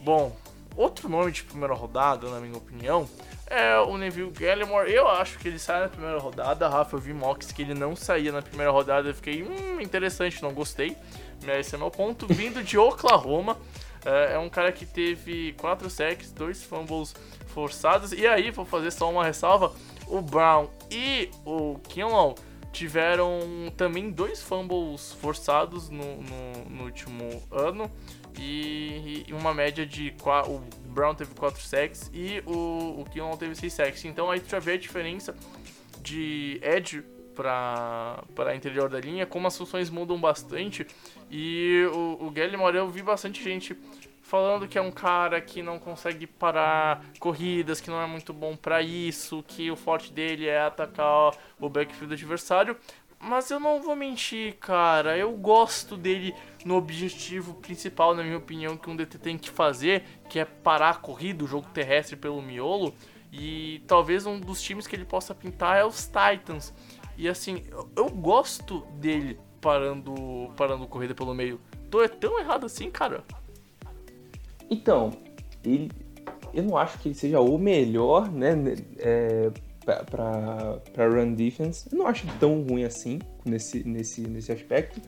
bom, 0.00 0.34
outro 0.76 1.08
nome 1.08 1.32
de 1.32 1.42
primeira 1.42 1.74
rodada, 1.74 2.28
na 2.30 2.40
minha 2.40 2.56
opinião, 2.56 3.08
é 3.46 3.76
o 3.80 3.98
Neville 3.98 4.30
Gallimore. 4.30 4.92
Eu 4.92 5.08
acho 5.08 5.38
que 5.38 5.48
ele 5.48 5.58
sai 5.58 5.80
na 5.80 5.88
primeira 5.88 6.18
rodada. 6.18 6.68
Rafa, 6.68 6.96
eu 6.96 7.00
vi 7.00 7.12
mocks 7.12 7.50
que 7.50 7.62
ele 7.62 7.74
não 7.74 7.96
saía 7.96 8.30
na 8.30 8.40
primeira 8.40 8.70
rodada. 8.70 9.08
Eu 9.08 9.14
fiquei, 9.14 9.42
hum, 9.42 9.80
interessante, 9.80 10.40
não 10.42 10.54
gostei. 10.54 10.96
Mas 11.44 11.66
Esse 11.66 11.74
é 11.74 11.78
meu 11.78 11.90
ponto. 11.90 12.26
Vindo 12.32 12.62
de 12.62 12.78
Oklahoma. 12.78 13.56
É 14.04 14.34
é 14.34 14.38
um 14.38 14.48
cara 14.48 14.72
que 14.72 14.86
teve 14.86 15.52
4 15.58 15.90
sacks, 15.90 16.32
2 16.32 16.62
fumbles 16.62 17.14
forçados. 17.48 18.12
E 18.12 18.26
aí, 18.26 18.50
vou 18.50 18.64
fazer 18.64 18.92
só 18.92 19.10
uma 19.10 19.24
ressalva: 19.24 19.72
o 20.06 20.22
Brown 20.22 20.68
e 20.90 21.28
o 21.44 21.78
Kinlaw 21.88 22.36
tiveram 22.72 23.40
também 23.76 24.10
dois 24.10 24.42
fumbles 24.42 25.12
forçados 25.12 25.88
no, 25.88 26.22
no, 26.22 26.64
no 26.70 26.84
último 26.84 27.42
ano. 27.50 27.90
E, 28.38 29.24
e 29.26 29.32
uma 29.32 29.52
média 29.52 29.84
de. 29.84 30.14
O 30.46 30.60
Brown 30.88 31.14
teve 31.14 31.34
4 31.34 31.60
sacks 31.60 32.10
e 32.14 32.42
o, 32.46 33.00
o 33.00 33.04
Kinlaw 33.10 33.36
teve 33.36 33.54
6 33.54 33.72
sacks. 33.72 34.04
Então 34.04 34.30
aí 34.30 34.40
tu 34.40 34.48
já 34.48 34.58
vê 34.58 34.72
a 34.72 34.78
diferença 34.78 35.34
de 36.00 36.60
edge 36.62 37.04
para 37.34 38.54
interior 38.54 38.88
da 38.88 39.00
linha, 39.00 39.26
como 39.26 39.46
as 39.46 39.56
funções 39.56 39.90
mudam 39.90 40.20
bastante. 40.20 40.86
E 41.30 41.86
o, 41.92 42.26
o 42.26 42.30
Gallimore, 42.30 42.76
eu 42.76 42.88
vi 42.88 43.02
bastante 43.02 43.42
gente 43.42 43.76
falando 44.30 44.68
que 44.68 44.78
é 44.78 44.80
um 44.80 44.92
cara 44.92 45.40
que 45.40 45.60
não 45.60 45.76
consegue 45.76 46.24
parar 46.24 47.04
corridas, 47.18 47.80
que 47.80 47.90
não 47.90 48.00
é 48.00 48.06
muito 48.06 48.32
bom 48.32 48.54
para 48.54 48.80
isso, 48.80 49.42
que 49.42 49.68
o 49.72 49.74
forte 49.74 50.12
dele 50.12 50.46
é 50.46 50.62
atacar 50.62 51.32
o 51.58 51.68
backfield 51.68 52.14
adversário. 52.14 52.76
Mas 53.18 53.50
eu 53.50 53.58
não 53.58 53.82
vou 53.82 53.96
mentir, 53.96 54.54
cara. 54.58 55.18
Eu 55.18 55.32
gosto 55.32 55.96
dele 55.96 56.32
no 56.64 56.76
objetivo 56.76 57.54
principal, 57.54 58.14
na 58.14 58.22
minha 58.22 58.38
opinião, 58.38 58.76
que 58.76 58.88
um 58.88 58.94
DT 58.94 59.18
tem 59.18 59.36
que 59.36 59.50
fazer, 59.50 60.04
que 60.28 60.38
é 60.38 60.44
parar 60.44 60.90
a 60.90 60.94
corrida, 60.94 61.42
o 61.42 61.48
jogo 61.48 61.68
terrestre 61.74 62.14
pelo 62.14 62.40
miolo. 62.40 62.94
E 63.32 63.82
talvez 63.88 64.26
um 64.26 64.38
dos 64.38 64.62
times 64.62 64.86
que 64.86 64.94
ele 64.94 65.04
possa 65.04 65.34
pintar 65.34 65.76
é 65.76 65.84
os 65.84 66.06
Titans. 66.06 66.72
E 67.18 67.28
assim, 67.28 67.64
eu, 67.68 67.90
eu 67.96 68.08
gosto 68.08 68.86
dele 68.92 69.40
parando, 69.60 70.52
parando 70.56 70.86
corrida 70.86 71.16
pelo 71.16 71.34
meio. 71.34 71.60
Tô 71.90 72.00
é 72.00 72.08
tão 72.08 72.38
errado 72.38 72.64
assim, 72.64 72.90
cara. 72.92 73.24
Então, 74.70 75.10
ele, 75.64 75.90
eu 76.54 76.62
não 76.62 76.76
acho 76.76 76.98
que 76.98 77.08
ele 77.08 77.14
seja 77.14 77.40
o 77.40 77.58
melhor, 77.58 78.30
né, 78.30 78.54
é, 78.98 79.50
pra 79.84 81.08
run 81.08 81.34
defense. 81.34 81.88
Eu 81.90 81.98
não 81.98 82.06
acho 82.06 82.26
tão 82.38 82.62
ruim 82.62 82.84
assim 82.84 83.18
nesse, 83.44 83.82
nesse, 83.86 84.20
nesse 84.22 84.52
aspecto. 84.52 85.00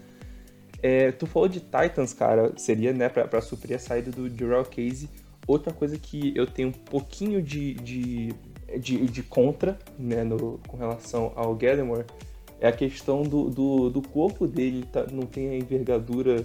É, 0.83 1.13
tu 1.13 1.27
falou 1.27 1.49
de 1.49 1.61
Titans, 1.61 2.13
cara, 2.13 2.53
seria, 2.57 2.93
né, 2.93 3.09
pra, 3.09 3.29
pra 3.29 3.41
suprir 3.41 3.77
a 3.77 3.79
saída 3.79 4.11
do 4.11 4.29
Jarrell 4.29 4.65
Casey. 4.65 5.09
Outra 5.47 5.73
coisa 5.73 5.97
que 5.97 6.33
eu 6.37 6.47
tenho 6.47 6.69
um 6.69 6.73
pouquinho 6.73 7.41
de, 7.41 7.75
de, 7.75 8.35
de, 8.79 9.07
de 9.07 9.23
contra, 9.23 9.79
né, 9.99 10.25
no, 10.25 10.59
com 10.67 10.77
relação 10.77 11.33
ao 11.37 11.55
Gallimore, 11.55 12.05
é 12.61 12.69
a 12.69 12.73
questão 12.73 13.23
do, 13.23 13.49
do, 13.51 13.91
do 13.91 14.03
corpo 14.03 14.47
dele, 14.47 14.85
tá- 14.93 15.07
não 15.11 15.23
tem 15.23 15.51
a 15.51 15.57
envergadura 15.57 16.45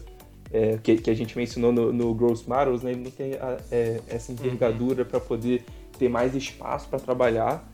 é, 0.52 0.78
que, 0.82 0.98
que 0.98 1.10
a 1.10 1.14
gente 1.14 1.38
mencionou 1.38 1.72
no, 1.72 1.92
no 1.92 2.14
Gross 2.14 2.46
Matters, 2.46 2.84
né? 2.84 2.92
Ele 2.92 3.04
não 3.04 3.12
tem 3.12 3.34
a- 3.36 3.58
é, 3.72 4.00
essa 4.08 4.32
envergadura 4.32 5.04
para 5.06 5.20
poder 5.20 5.64
ter 6.00 6.10
mais 6.10 6.36
espaço 6.36 6.88
para 6.88 7.00
trabalhar. 7.00 7.70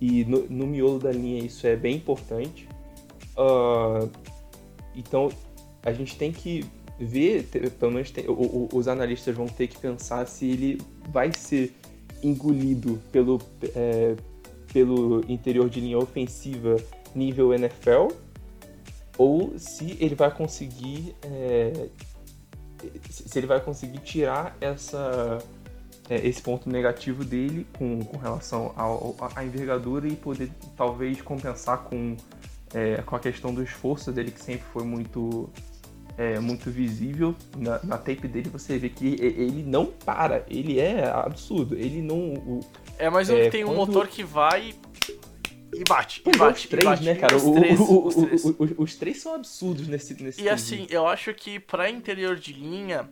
E 0.00 0.24
no, 0.24 0.44
no 0.48 0.66
miolo 0.66 0.98
da 0.98 1.10
linha 1.10 1.42
isso 1.44 1.66
é 1.66 1.74
bem 1.76 1.96
importante. 1.96 2.68
Ah, 3.36 4.06
então 4.94 5.28
a 5.82 5.92
gente 5.92 6.16
tem 6.16 6.32
que 6.32 6.64
ver, 7.00 7.44
pelo 7.78 7.92
menos 7.92 8.10
tem- 8.10 8.26
o- 8.28 8.32
o- 8.32 8.68
os 8.72 8.88
analistas 8.88 9.34
vão 9.34 9.46
ter 9.46 9.68
que 9.68 9.78
pensar 9.78 10.26
se 10.26 10.46
ele 10.50 10.80
vai 11.10 11.32
ser 11.32 11.72
engolido 12.22 13.00
pelo, 13.12 13.40
é, 13.74 14.16
pelo 14.72 15.24
interior 15.28 15.68
de 15.70 15.80
linha 15.80 15.98
ofensiva 15.98 16.76
nível 17.14 17.54
NFL 17.54 18.08
ou 19.16 19.56
se 19.58 19.96
ele 20.00 20.14
vai 20.16 20.30
conseguir 20.34 21.14
é, 21.22 21.86
se 23.10 23.38
ele 23.38 23.46
vai 23.46 23.60
conseguir 23.60 23.98
tirar 23.98 24.56
essa 24.60 25.38
é, 26.10 26.26
esse 26.26 26.40
ponto 26.40 26.68
negativo 26.70 27.24
dele 27.24 27.66
com, 27.78 28.00
com 28.04 28.16
relação 28.16 28.72
à 29.34 29.44
envergadura 29.44 30.08
e 30.08 30.16
poder 30.16 30.50
talvez 30.76 31.20
compensar 31.20 31.78
com, 31.84 32.16
é, 32.72 33.02
com 33.02 33.14
a 33.14 33.20
questão 33.20 33.52
do 33.52 33.62
esforço 33.62 34.10
dele 34.10 34.30
que 34.30 34.40
sempre 34.42 34.64
foi 34.72 34.84
muito 34.84 35.50
é, 36.16 36.40
muito 36.40 36.70
visível. 36.70 37.34
Na, 37.56 37.78
na 37.84 37.96
tape 37.98 38.26
dele 38.26 38.48
você 38.50 38.76
vê 38.78 38.88
que 38.88 39.16
ele 39.20 39.62
não 39.62 39.86
para 39.86 40.42
ele 40.48 40.80
é 40.80 41.08
absurdo. 41.08 41.74
Ele 41.76 42.00
não 42.02 42.34
o, 42.34 42.60
É 42.98 43.08
mais 43.10 43.28
um 43.30 43.36
É, 43.36 43.44
que 43.44 43.50
tem 43.50 43.64
um 43.64 43.68
quando- 43.68 43.76
motor 43.88 44.08
que 44.08 44.24
vai 44.24 44.74
e 45.74 45.84
bate, 45.88 46.22
e 46.26 46.30
os 46.30 46.36
bate, 46.36 46.68
três, 46.68 46.84
e 46.84 46.86
bate. 46.88 47.04
né, 47.04 47.14
cara? 47.14 47.36
Os 47.36 47.44
O- 47.44 47.52
três, 47.54 47.78
o- 47.80 48.06
os 48.06 48.14
três. 48.14 48.44
o- 48.44 48.56
o- 48.58 48.82
os 48.82 48.94
três 48.96 49.20
são 49.22 49.34
absurdos 49.34 49.86
nesse, 49.88 50.20
nesse 50.22 50.40
E 50.42 50.48
assim, 50.48 50.86
eu 50.90 51.06
acho 51.06 51.32
que 51.34 51.58
pra 51.60 51.90
interior 51.90 52.36
de 52.36 52.52
linha 52.52 53.08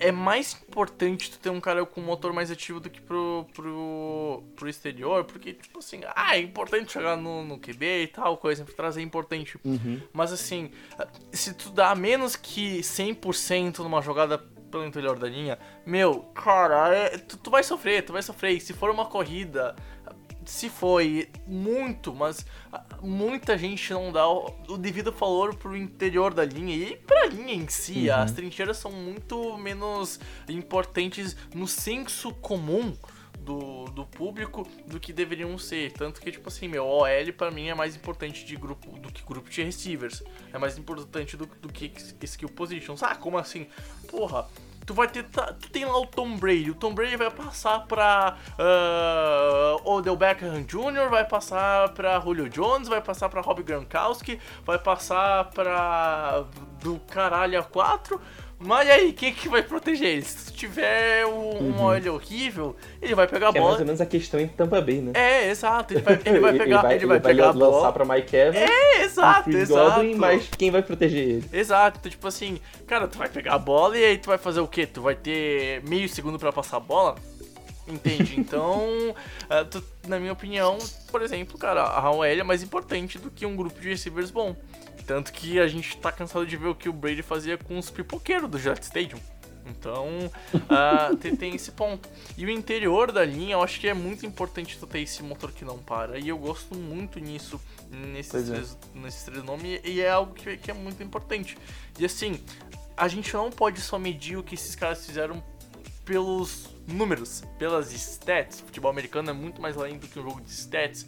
é 0.00 0.10
mais 0.10 0.56
importante 0.68 1.30
tu 1.30 1.38
ter 1.38 1.50
um 1.50 1.60
cara 1.60 1.84
com 1.86 2.00
motor 2.00 2.32
mais 2.32 2.50
ativo 2.50 2.80
do 2.80 2.90
que 2.90 3.00
pro, 3.00 3.46
pro, 3.54 4.42
pro 4.56 4.68
exterior, 4.68 5.22
porque, 5.24 5.52
tipo 5.52 5.78
assim, 5.78 6.00
ah, 6.16 6.36
é 6.36 6.40
importante 6.40 6.92
chegar 6.92 7.16
no, 7.16 7.44
no 7.44 7.58
QB 7.58 8.02
e 8.02 8.06
tal, 8.08 8.36
coisa 8.36 8.64
pra 8.64 8.74
trazer 8.74 9.00
é 9.00 9.04
importante. 9.04 9.56
Mas 10.12 10.32
assim, 10.32 10.70
se 11.32 11.54
tu 11.54 11.70
dá 11.70 11.94
menos 11.94 12.34
que 12.34 12.82
100% 12.82 13.78
numa 13.84 14.02
jogada 14.02 14.38
pelo 14.38 14.84
interior 14.84 15.16
da 15.16 15.28
linha, 15.28 15.56
meu, 15.86 16.20
cara, 16.34 16.92
é- 16.92 17.18
tu, 17.18 17.36
tu 17.36 17.48
vai 17.50 17.62
sofrer, 17.62 18.02
tu 18.04 18.12
vai 18.12 18.22
sofrer. 18.22 18.50
E 18.56 18.60
se 18.60 18.72
for 18.72 18.90
uma 18.90 19.06
corrida, 19.06 19.76
se 20.46 20.68
foi 20.68 21.28
muito, 21.46 22.14
mas 22.14 22.44
ah, 22.72 22.84
muita 23.02 23.56
gente 23.56 23.92
não 23.92 24.12
dá 24.12 24.28
o, 24.28 24.54
o 24.68 24.76
devido 24.76 25.12
valor 25.12 25.54
pro 25.54 25.76
interior 25.76 26.32
da 26.32 26.44
linha 26.44 26.74
e 26.74 26.96
pra 26.96 27.26
linha 27.26 27.54
em 27.54 27.68
si. 27.68 28.08
Uhum. 28.08 28.14
As 28.14 28.32
trincheiras 28.32 28.76
são 28.76 28.90
muito 28.90 29.56
menos 29.58 30.20
importantes 30.48 31.36
no 31.54 31.66
senso 31.66 32.32
comum 32.34 32.94
do, 33.44 33.84
do 33.86 34.06
público 34.06 34.66
do 34.86 34.98
que 34.98 35.12
deveriam 35.12 35.56
ser. 35.58 35.92
Tanto 35.92 36.20
que, 36.20 36.32
tipo 36.32 36.48
assim, 36.48 36.66
meu, 36.66 36.86
OL 36.86 37.32
pra 37.36 37.50
mim 37.50 37.68
é 37.68 37.74
mais 37.74 37.94
importante 37.94 38.44
de 38.44 38.56
grupo 38.56 38.98
do 38.98 39.12
que 39.12 39.22
grupo 39.22 39.50
de 39.50 39.62
receivers. 39.62 40.22
É 40.52 40.58
mais 40.58 40.78
importante 40.78 41.36
do, 41.36 41.46
do 41.46 41.68
que 41.68 41.92
skill 42.22 42.48
positions. 42.48 43.02
Ah, 43.02 43.14
como 43.14 43.36
assim? 43.36 43.66
Porra, 44.08 44.48
tu 44.84 44.94
vai 44.94 45.08
ter. 45.08 45.24
Tu 45.24 45.70
tem 45.70 45.84
lá 45.84 45.98
o 45.98 46.06
Tom 46.06 46.36
Brady. 46.36 46.70
O 46.70 46.74
Tom 46.74 46.94
Brady 46.94 47.16
vai 47.16 47.30
passar 47.30 47.80
pra 47.86 48.36
uh, 48.58 49.90
Odell 49.90 50.16
Beckham 50.16 50.62
Jr., 50.62 51.08
vai 51.10 51.24
passar 51.24 51.88
pra 51.90 52.20
Julio 52.20 52.48
Jones, 52.48 52.88
vai 52.88 53.00
passar 53.00 53.28
pra 53.28 53.40
Rob 53.40 53.62
Gronkowski, 53.62 54.38
vai 54.64 54.78
passar 54.78 55.50
pra. 55.50 56.44
do 56.80 56.98
caralho 57.10 57.58
a 57.58 57.62
4. 57.62 58.20
Mas 58.58 58.88
e 58.88 58.90
aí, 58.90 59.12
quem 59.12 59.34
que 59.34 59.48
vai 59.48 59.62
proteger 59.62 60.08
ele? 60.08 60.22
Se 60.22 60.46
tu 60.46 60.52
tiver 60.56 61.26
um, 61.26 61.58
um 61.64 61.82
OL 61.82 62.14
horrível, 62.14 62.74
ele 63.02 63.14
vai 63.14 63.26
pegar 63.26 63.48
a 63.48 63.52
Que 63.52 63.58
é 63.58 63.60
mais 63.60 63.72
bola. 63.72 63.80
ou 63.80 63.86
menos 63.86 64.00
a 64.00 64.06
questão 64.06 64.40
em 64.40 64.46
Tampa 64.48 64.80
Bay, 64.80 65.00
né? 65.02 65.10
É, 65.14 65.50
exato. 65.50 65.92
Ele 65.92 66.00
vai, 66.02 66.20
ele 66.24 66.38
vai 66.40 66.52
pegar, 66.58 66.94
ele 66.94 67.06
vai 67.06 67.20
pegar 67.20 67.44
a 67.48 67.52
lançar 67.52 67.58
bola. 67.70 67.92
pra 67.92 68.04
Mike 68.04 68.34
Evans, 68.36 68.56
É, 68.62 69.02
exato, 69.02 69.50
exato. 69.50 69.90
Godwin, 69.96 70.14
mas 70.14 70.48
quem 70.56 70.70
vai 70.70 70.82
proteger 70.82 71.28
ele? 71.28 71.44
Exato, 71.52 71.98
então, 72.00 72.10
tipo 72.10 72.26
assim, 72.26 72.58
cara, 72.86 73.06
tu 73.08 73.18
vai 73.18 73.28
pegar 73.28 73.54
a 73.54 73.58
bola 73.58 73.98
e 73.98 74.04
aí 74.04 74.16
tu 74.18 74.26
vai 74.28 74.38
fazer 74.38 74.60
o 74.60 74.68
quê? 74.68 74.86
Tu 74.86 75.02
vai 75.02 75.14
ter 75.14 75.82
meio 75.86 76.08
segundo 76.08 76.38
pra 76.38 76.52
passar 76.52 76.78
a 76.78 76.80
bola? 76.80 77.16
Entende? 77.86 78.34
Então, 78.40 79.14
tu- 79.70 79.84
na 80.08 80.18
minha 80.18 80.32
opinião, 80.32 80.78
por 81.10 81.20
exemplo, 81.20 81.58
cara, 81.58 81.82
a 81.82 82.10
OL 82.10 82.24
é 82.24 82.42
mais 82.42 82.62
importante 82.62 83.18
do 83.18 83.30
que 83.30 83.44
um 83.44 83.54
grupo 83.54 83.78
de 83.78 83.90
receivers 83.90 84.30
bom. 84.30 84.56
Tanto 85.06 85.32
que 85.32 85.58
a 85.58 85.66
gente 85.66 85.96
tá 85.98 86.10
cansado 86.10 86.46
de 86.46 86.56
ver 86.56 86.68
o 86.68 86.74
que 86.74 86.88
o 86.88 86.92
Brady 86.92 87.22
fazia 87.22 87.58
com 87.58 87.78
os 87.78 87.90
pipoqueiros 87.90 88.48
do 88.50 88.58
Jet 88.58 88.82
Stadium. 88.82 89.20
Então, 89.66 90.30
ah, 90.68 91.10
tem, 91.20 91.34
tem 91.34 91.54
esse 91.54 91.72
ponto. 91.72 92.08
E 92.36 92.44
o 92.44 92.50
interior 92.50 93.10
da 93.10 93.24
linha, 93.24 93.54
eu 93.54 93.62
acho 93.62 93.80
que 93.80 93.88
é 93.88 93.94
muito 93.94 94.26
importante 94.26 94.78
tu 94.78 94.86
ter 94.86 95.00
esse 95.00 95.22
motor 95.22 95.52
que 95.52 95.64
não 95.64 95.78
para. 95.78 96.18
E 96.18 96.28
eu 96.28 96.38
gosto 96.38 96.74
muito 96.74 97.18
nisso, 97.18 97.60
nesses, 97.90 98.48
é. 98.48 98.52
três, 98.52 98.78
nesses 98.94 99.22
três 99.24 99.42
nomes, 99.42 99.80
e 99.84 100.00
é 100.00 100.10
algo 100.10 100.34
que, 100.34 100.56
que 100.56 100.70
é 100.70 100.74
muito 100.74 101.02
importante. 101.02 101.56
E 101.98 102.04
assim, 102.04 102.40
a 102.96 103.08
gente 103.08 103.32
não 103.34 103.50
pode 103.50 103.80
só 103.80 103.98
medir 103.98 104.36
o 104.36 104.42
que 104.42 104.54
esses 104.54 104.74
caras 104.74 105.04
fizeram 105.04 105.42
pelos 106.04 106.68
números, 106.86 107.42
pelas 107.58 107.92
stats. 107.92 108.60
O 108.60 108.66
futebol 108.66 108.90
americano 108.90 109.30
é 109.30 109.32
muito 109.32 109.60
mais 109.60 109.76
além 109.76 109.98
do 109.98 110.06
que 110.06 110.18
um 110.18 110.22
jogo 110.22 110.40
de 110.42 110.50
stats. 110.50 111.06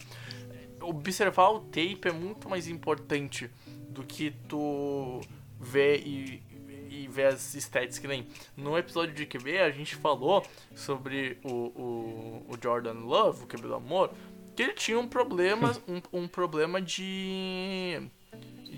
Observar 0.80 1.50
o 1.50 1.60
tape 1.60 2.00
é 2.04 2.12
muito 2.12 2.48
mais 2.48 2.68
importante 2.68 3.50
do 3.96 4.02
que 4.02 4.30
tu 4.46 5.20
ver 5.58 6.06
e, 6.06 6.42
e 6.90 7.08
ver 7.08 7.28
as 7.28 7.54
stats 7.54 7.98
que 7.98 8.06
nem. 8.06 8.26
No 8.56 8.76
episódio 8.76 9.14
de 9.14 9.26
QB 9.26 9.58
a 9.58 9.70
gente 9.70 9.96
falou 9.96 10.46
sobre 10.74 11.38
o, 11.42 11.50
o, 11.50 12.46
o 12.48 12.58
Jordan 12.62 13.00
Love, 13.00 13.44
o 13.44 13.46
QB 13.46 13.62
do 13.62 13.74
amor, 13.74 14.12
que 14.54 14.62
ele 14.62 14.74
tinha 14.74 14.98
um 14.98 15.08
problema, 15.08 15.74
um, 15.88 16.20
um 16.20 16.28
problema 16.28 16.80
de 16.80 18.08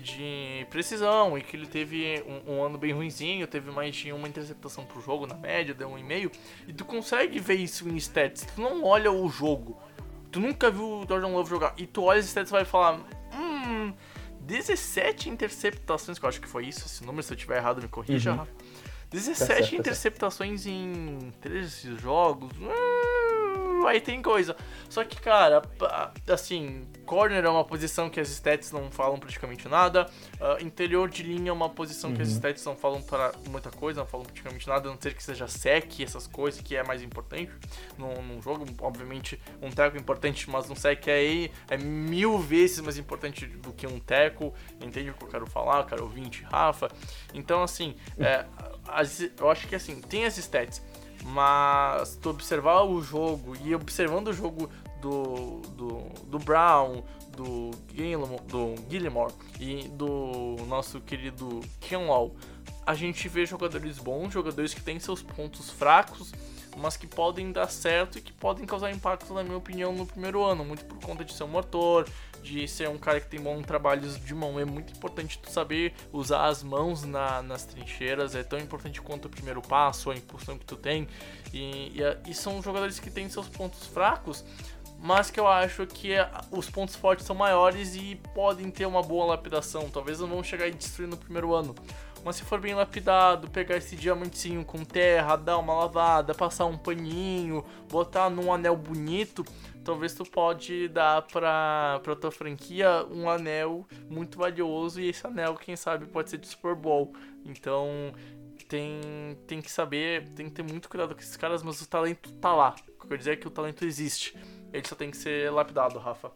de 0.01 0.65
precisão 0.69 1.37
e 1.37 1.41
que 1.41 1.57
ele 1.57 1.67
teve 1.67 2.23
um, 2.25 2.53
um 2.53 2.63
ano 2.63 2.77
bem 2.77 2.93
ruinzinho, 2.93 3.45
teve 3.45 3.69
mais 3.69 3.93
de 3.93 4.13
uma 4.13 4.29
interceptação 4.29 4.85
pro 4.85 5.01
jogo 5.01 5.27
na 5.27 5.35
média, 5.35 5.73
deu 5.73 5.89
um 5.89 5.97
e 5.97 6.03
meio, 6.03 6.31
e 6.65 6.71
tu 6.71 6.85
consegue 6.85 7.37
ver 7.37 7.55
isso 7.55 7.87
em 7.89 7.97
stats, 7.97 8.47
tu 8.55 8.61
não 8.61 8.85
olha 8.85 9.11
o 9.11 9.27
jogo, 9.27 9.77
tu 10.31 10.39
nunca 10.39 10.71
viu 10.71 11.01
o 11.01 11.05
Jordan 11.05 11.27
Love 11.27 11.49
jogar, 11.49 11.73
e 11.77 11.85
tu 11.85 12.03
olha 12.03 12.21
os 12.21 12.27
stats 12.27 12.49
e 12.49 12.53
vai 12.53 12.63
falar, 12.63 13.01
hum, 13.33 13.93
17 14.49 15.29
interceptações, 15.29 16.17
que 16.17 16.25
eu 16.25 16.29
acho 16.29 16.41
que 16.41 16.47
foi 16.47 16.65
isso, 16.65 16.85
esse 16.85 17.05
número, 17.05 17.21
se 17.23 17.31
eu 17.31 17.37
tiver 17.37 17.57
errado 17.57 17.81
me 17.81 17.87
corrija, 17.87 18.33
Rafa. 18.33 18.51
17 19.11 19.39
Tá 19.39 19.45
certo, 19.45 19.69
tá 19.69 19.75
interceptações 19.75 20.65
em 20.65 21.31
13 21.39 21.95
jogos. 21.97 22.51
hum, 22.57 22.67
aí 23.87 24.01
tem 24.01 24.21
coisa. 24.21 24.55
Só 24.89 25.03
que, 25.03 25.19
cara, 25.19 25.61
assim, 26.31 26.87
corner 27.05 27.43
é 27.43 27.49
uma 27.49 27.63
posição 27.63 28.09
que 28.09 28.19
as 28.19 28.29
stats 28.29 28.71
não 28.71 28.89
falam 28.91 29.17
praticamente 29.19 29.67
nada. 29.67 30.09
ah, 30.41 30.57
interior 30.61 31.09
de 31.09 31.23
linha 31.23 31.49
é 31.49 31.53
uma 31.53 31.69
posição 31.69 32.13
que 32.13 32.21
as 32.21 32.29
stats 32.29 32.63
não 32.65 32.75
falam 32.75 33.01
para 33.01 33.31
muita 33.49 33.69
coisa, 33.71 33.99
não 34.01 34.07
falam 34.07 34.25
praticamente 34.25 34.67
nada, 34.67 34.89
a 34.89 34.91
não 34.93 34.99
ser 35.01 35.13
que 35.13 35.23
seja 35.23 35.47
sec, 35.47 35.99
essas 36.01 36.27
coisas, 36.27 36.61
que 36.61 36.75
é 36.75 36.83
mais 36.83 37.01
importante 37.01 37.51
num, 37.97 38.21
num 38.21 38.41
jogo. 38.41 38.65
Obviamente, 38.81 39.39
um 39.61 39.69
teco 39.69 39.97
é 39.97 39.99
importante, 39.99 40.49
mas 40.49 40.69
um 40.69 40.75
sec 40.75 41.07
aí 41.07 41.51
é 41.69 41.77
mil 41.77 42.37
vezes 42.39 42.79
mais 42.81 42.97
importante 42.97 43.45
do 43.45 43.71
que 43.73 43.85
um 43.87 43.99
teco. 43.99 44.53
Entende 44.81 45.09
o 45.09 45.13
que 45.13 45.23
eu 45.23 45.27
quero 45.29 45.45
falar, 45.47 45.83
cara? 45.85 46.01
Ouvinte, 46.03 46.43
Rafa. 46.43 46.89
Então, 47.33 47.63
assim, 47.63 47.95
é, 48.17 48.45
as- 48.87 49.19
eu 49.37 49.49
acho 49.49 49.67
que 49.67 49.75
assim, 49.75 49.99
tem 50.01 50.25
as 50.25 50.37
stats, 50.37 50.81
mas 51.25 52.15
tu 52.17 52.29
observar 52.29 52.83
o 52.83 53.01
jogo 53.01 53.55
e 53.63 53.73
observando 53.75 54.29
o 54.29 54.33
jogo 54.33 54.69
do, 55.01 55.61
do, 55.75 56.09
do 56.25 56.39
Brown, 56.39 57.03
do 57.35 57.71
Gilmore, 57.93 58.41
do 58.47 58.75
Gilmore 58.89 59.33
e 59.59 59.87
do 59.89 60.57
nosso 60.67 60.99
querido 61.01 61.61
Kenlaw, 61.79 62.35
a 62.85 62.93
gente 62.93 63.29
vê 63.29 63.45
jogadores 63.45 63.97
bons, 63.97 64.33
jogadores 64.33 64.73
que 64.73 64.81
têm 64.81 64.99
seus 64.99 65.21
pontos 65.21 65.69
fracos, 65.69 66.33
mas 66.77 66.97
que 66.97 67.07
podem 67.07 67.51
dar 67.51 67.69
certo 67.69 68.17
e 68.17 68.21
que 68.21 68.33
podem 68.33 68.65
causar 68.65 68.91
impacto, 68.91 69.33
na 69.33 69.43
minha 69.43 69.57
opinião, 69.57 69.93
no 69.93 70.05
primeiro 70.05 70.43
ano, 70.43 70.65
muito 70.65 70.85
por 70.85 70.99
conta 70.99 71.23
de 71.23 71.33
ser 71.33 71.43
um 71.43 71.47
motor, 71.47 72.07
de 72.41 72.67
ser 72.67 72.89
um 72.89 72.97
cara 72.97 73.19
que 73.19 73.27
tem 73.27 73.39
bons 73.39 73.63
trabalhos 73.65 74.19
de 74.23 74.33
mão. 74.33 74.59
É 74.59 74.65
muito 74.65 74.93
importante 74.93 75.37
tu 75.39 75.49
saber 75.49 75.93
usar 76.11 76.47
as 76.47 76.63
mãos 76.63 77.03
na- 77.03 77.41
nas 77.41 77.65
trincheiras, 77.65 78.35
é 78.35 78.43
tão 78.43 78.59
importante 78.59 79.01
quanto 79.01 79.25
o 79.25 79.29
primeiro 79.29 79.61
passo, 79.61 80.11
a 80.11 80.15
impulsão 80.15 80.57
que 80.57 80.65
tu 80.65 80.75
tem. 80.75 81.07
E, 81.53 81.99
e, 81.99 82.31
e 82.31 82.33
são 82.33 82.61
jogadores 82.61 82.99
que 82.99 83.09
têm 83.09 83.29
seus 83.29 83.47
pontos 83.47 83.85
fracos, 83.87 84.43
mas 85.01 85.31
que 85.31 85.39
eu 85.39 85.47
acho 85.47 85.85
que 85.87 86.15
a- 86.15 86.41
os 86.51 86.69
pontos 86.69 86.95
fortes 86.95 87.25
são 87.25 87.35
maiores 87.35 87.95
e 87.95 88.19
podem 88.33 88.69
ter 88.69 88.85
uma 88.85 89.01
boa 89.01 89.25
lapidação. 89.27 89.89
Talvez 89.89 90.19
não 90.19 90.27
vão 90.27 90.43
chegar 90.43 90.67
e 90.67 90.71
destruir 90.71 91.07
no 91.07 91.17
primeiro 91.17 91.53
ano. 91.53 91.73
Mas 92.21 92.35
se 92.35 92.43
for 92.43 92.59
bem 92.59 92.75
lapidado, 92.75 93.49
pegar 93.49 93.77
esse 93.77 93.95
diamantinho 93.95 94.65
com 94.65 94.83
terra, 94.83 95.37
dar 95.37 95.57
uma 95.57 95.73
lavada, 95.73 96.35
passar 96.35 96.65
um 96.65 96.77
paninho, 96.77 97.63
botar 97.89 98.29
num 98.29 98.51
anel 98.53 98.75
bonito, 98.75 99.45
talvez 99.83 100.13
tu 100.13 100.23
pode 100.23 100.87
dar 100.89 101.21
pra, 101.23 101.99
pra 102.03 102.15
tua 102.15 102.31
franquia 102.31 103.05
um 103.11 103.29
anel 103.29 103.85
muito 104.09 104.37
valioso 104.37 104.99
e 105.01 105.09
esse 105.09 105.25
anel, 105.25 105.55
quem 105.55 105.75
sabe, 105.75 106.05
pode 106.05 106.29
ser 106.29 106.37
de 106.37 106.47
Super 106.47 106.75
Bowl. 106.75 107.13
Então 107.45 108.13
tem, 108.67 109.01
tem 109.47 109.61
que 109.61 109.71
saber, 109.71 110.29
tem 110.29 110.47
que 110.47 110.51
ter 110.51 110.63
muito 110.63 110.87
cuidado 110.87 111.15
com 111.15 111.21
esses 111.21 111.35
caras, 111.35 111.63
mas 111.63 111.81
o 111.81 111.87
talento 111.89 112.31
tá 112.33 112.55
lá. 112.55 112.75
O 112.87 112.91
que 112.91 113.05
eu 113.05 113.07
quero 113.07 113.17
dizer 113.17 113.31
é 113.31 113.35
que 113.35 113.47
o 113.47 113.51
talento 113.51 113.83
existe. 113.83 114.37
Ele 114.71 114.87
só 114.87 114.95
tem 114.95 115.09
que 115.09 115.17
ser 115.17 115.51
lapidado, 115.51 115.97
Rafa. 115.97 116.31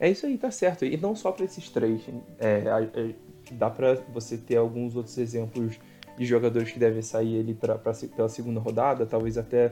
É 0.00 0.10
isso 0.10 0.26
aí, 0.26 0.36
tá 0.36 0.50
certo. 0.50 0.84
E 0.84 0.96
não 0.96 1.14
só 1.14 1.32
pra 1.32 1.44
esses 1.44 1.70
três. 1.70 2.02
É, 2.38 2.64
é, 2.94 3.14
dá 3.52 3.70
pra 3.70 3.94
você 4.12 4.36
ter 4.36 4.56
alguns 4.56 4.96
outros 4.96 5.18
exemplos 5.18 5.78
de 6.16 6.24
jogadores 6.24 6.70
que 6.70 6.78
devem 6.78 7.02
sair 7.02 7.40
ali 7.40 7.54
pra, 7.54 7.78
pra, 7.78 7.92
pela 7.92 8.28
segunda 8.28 8.60
rodada, 8.60 9.06
talvez 9.06 9.38
até 9.38 9.70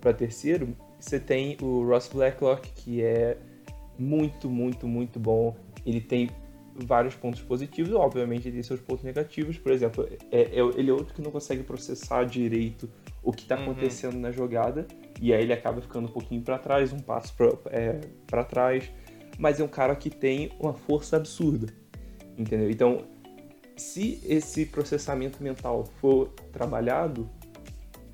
pra 0.00 0.12
terceiro. 0.12 0.76
Você 0.98 1.20
tem 1.20 1.56
o 1.62 1.84
Ross 1.86 2.08
Blacklock, 2.12 2.72
que 2.72 3.02
é 3.02 3.36
muito, 3.98 4.48
muito, 4.48 4.86
muito 4.86 5.18
bom. 5.20 5.54
Ele 5.84 6.00
tem 6.00 6.30
vários 6.74 7.14
pontos 7.14 7.40
positivos, 7.42 7.92
obviamente 7.94 8.48
ele 8.48 8.54
tem 8.54 8.62
seus 8.62 8.80
pontos 8.80 9.04
negativos. 9.04 9.56
Por 9.58 9.72
exemplo, 9.72 10.08
é, 10.30 10.40
é- 10.40 10.58
ele 10.76 10.90
é 10.90 10.92
outro 10.92 11.14
que 11.14 11.22
não 11.22 11.30
consegue 11.30 11.62
processar 11.62 12.24
direito 12.24 12.88
o 13.22 13.32
que 13.32 13.44
tá 13.44 13.56
Uhum. 13.56 13.62
acontecendo 13.70 14.18
na 14.18 14.30
jogada. 14.30 14.86
E 15.20 15.32
aí 15.32 15.42
ele 15.42 15.52
acaba 15.52 15.80
ficando 15.80 16.08
um 16.08 16.12
pouquinho 16.12 16.42
pra 16.42 16.58
trás, 16.58 16.92
um 16.92 16.98
passo 17.00 17.34
pra, 17.34 17.52
é, 17.70 18.00
pra 18.26 18.44
trás 18.44 18.90
mas 19.38 19.60
é 19.60 19.64
um 19.64 19.68
cara 19.68 19.94
que 19.94 20.08
tem 20.08 20.50
uma 20.58 20.72
força 20.72 21.16
absurda, 21.16 21.66
entendeu? 22.38 22.70
Então, 22.70 23.04
se 23.76 24.18
esse 24.24 24.64
processamento 24.64 25.42
mental 25.42 25.84
for 26.00 26.28
trabalhado 26.50 27.28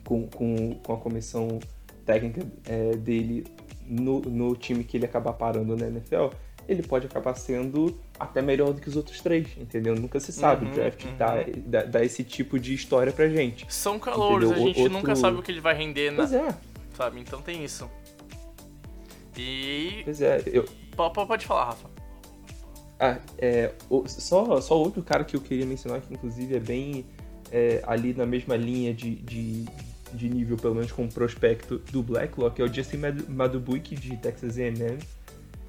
com, 0.04 0.26
com, 0.26 0.74
com 0.84 0.92
a 0.92 0.96
comissão 0.96 1.60
técnica 2.04 2.46
é, 2.66 2.96
dele 2.96 3.44
no, 3.86 4.20
no 4.20 4.54
time 4.56 4.84
que 4.84 4.96
ele 4.96 5.04
acabar 5.06 5.32
parando 5.32 5.76
na 5.76 5.86
NFL, 5.86 6.28
ele 6.68 6.82
pode 6.82 7.06
acabar 7.06 7.34
sendo 7.34 7.98
até 8.18 8.40
melhor 8.40 8.72
do 8.72 8.80
que 8.80 8.88
os 8.88 8.96
outros 8.96 9.20
três, 9.20 9.48
entendeu? 9.58 9.94
Nunca 9.96 10.20
se 10.20 10.32
sabe. 10.32 10.64
Uhum, 10.66 10.70
o 10.70 10.74
draft 10.74 11.04
uhum. 11.04 11.16
dá, 11.16 11.34
dá, 11.66 11.82
dá 11.84 12.04
esse 12.04 12.22
tipo 12.22 12.58
de 12.58 12.72
história 12.74 13.12
pra 13.12 13.28
gente. 13.28 13.66
São 13.68 13.98
calouros, 13.98 14.50
a 14.50 14.52
Entendeu? 14.54 14.68
gente 14.68 14.80
Outro- 14.82 14.92
nunca 14.98 15.16
sabe 15.16 15.38
o 15.38 15.42
que 15.42 15.50
ele 15.50 15.60
vai 15.60 15.74
render, 15.74 16.10
na, 16.10 16.16
Pois 16.18 16.32
é, 16.32 16.54
sabe? 16.96 17.20
Então 17.20 17.42
tem 17.42 17.64
isso. 17.64 17.90
E. 19.36 20.02
pois 20.04 20.20
é. 20.20 20.42
Eu, 20.46 20.64
po- 20.96 21.10
po- 21.10 21.26
Pode 21.26 21.46
falar, 21.46 21.66
Rafa. 21.66 21.90
Ah, 23.00 23.18
é, 23.38 23.72
só, 24.06 24.60
só 24.60 24.78
outro 24.78 25.02
cara 25.02 25.24
que 25.24 25.34
eu 25.34 25.40
queria 25.40 25.66
mencionar, 25.66 26.00
que 26.00 26.14
inclusive 26.14 26.54
é 26.54 26.60
bem 26.60 27.04
é, 27.50 27.82
ali 27.86 28.14
na 28.14 28.24
mesma 28.24 28.54
linha 28.56 28.94
de, 28.94 29.16
de, 29.16 29.64
de 30.14 30.28
nível, 30.28 30.56
pelo 30.56 30.74
menos 30.74 30.92
como 30.92 31.10
prospecto, 31.10 31.78
do 31.90 32.02
Blacklock 32.02 32.60
é 32.60 32.64
o 32.64 32.72
Justin 32.72 32.98
Madubuik, 33.28 33.94
de 33.94 34.16
Texas 34.16 34.58
A&M. 34.58 34.98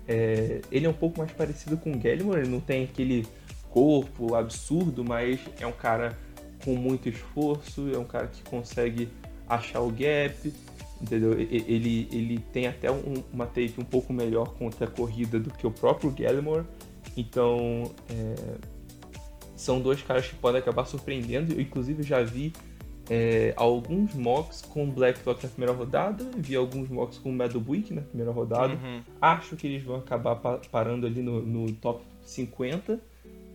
É, 0.08 0.62
ele 0.72 0.86
é 0.86 0.90
um 0.90 0.94
pouco 0.94 1.20
mais 1.20 1.32
parecido 1.32 1.78
com 1.78 1.92
o 1.94 1.98
Gallimore, 1.98 2.42
ele 2.42 2.50
não 2.50 2.60
tem 2.60 2.84
aquele 2.84 3.26
corpo 3.70 4.36
absurdo, 4.36 5.04
mas 5.04 5.40
é 5.60 5.66
um 5.66 5.72
cara 5.72 6.18
com 6.64 6.76
muito 6.76 7.10
esforço, 7.10 7.90
é 7.94 7.98
um 7.98 8.06
cara 8.06 8.28
que 8.28 8.42
consegue 8.44 9.10
achar 9.48 9.82
o 9.82 9.90
gap, 9.90 10.54
entendeu? 11.02 11.34
Ele, 11.34 12.08
ele 12.12 12.40
tem 12.52 12.68
até 12.68 12.92
um, 12.92 13.24
uma 13.32 13.46
tape 13.46 13.76
um 13.78 13.84
pouco 13.84 14.14
melhor 14.14 14.54
contra 14.56 14.86
a 14.86 14.90
corrida 14.90 15.40
do 15.40 15.50
que 15.52 15.66
o 15.66 15.72
próprio 15.72 16.12
Gallimore, 16.12 16.66
então 17.18 17.92
é, 18.10 18.36
são 19.56 19.80
dois 19.80 20.02
caras 20.02 20.28
que 20.28 20.36
podem 20.36 20.60
acabar 20.60 20.86
surpreendendo. 20.86 21.54
Eu, 21.54 21.62
inclusive, 21.62 22.04
já 22.04 22.22
vi 22.22 22.54
é, 23.10 23.54
alguns 23.58 24.14
mocks 24.14 24.62
com 24.62 24.90
Blacklock 24.90 25.44
na 25.44 25.50
primeira 25.50 25.74
rodada, 25.74 26.26
vi 26.38 26.56
alguns 26.56 26.90
mocks 26.90 27.18
com 27.18 27.36
Buick 27.60 27.94
na 27.94 28.02
primeira 28.02 28.32
rodada. 28.32 28.74
Uhum. 28.74 29.02
Acho 29.22 29.56
que 29.56 29.68
eles 29.68 29.84
vão 29.84 29.98
acabar 29.98 30.36
parando 30.72 31.06
ali 31.06 31.22
no, 31.22 31.42
no 31.42 31.72
top 31.74 32.04
50, 32.24 33.00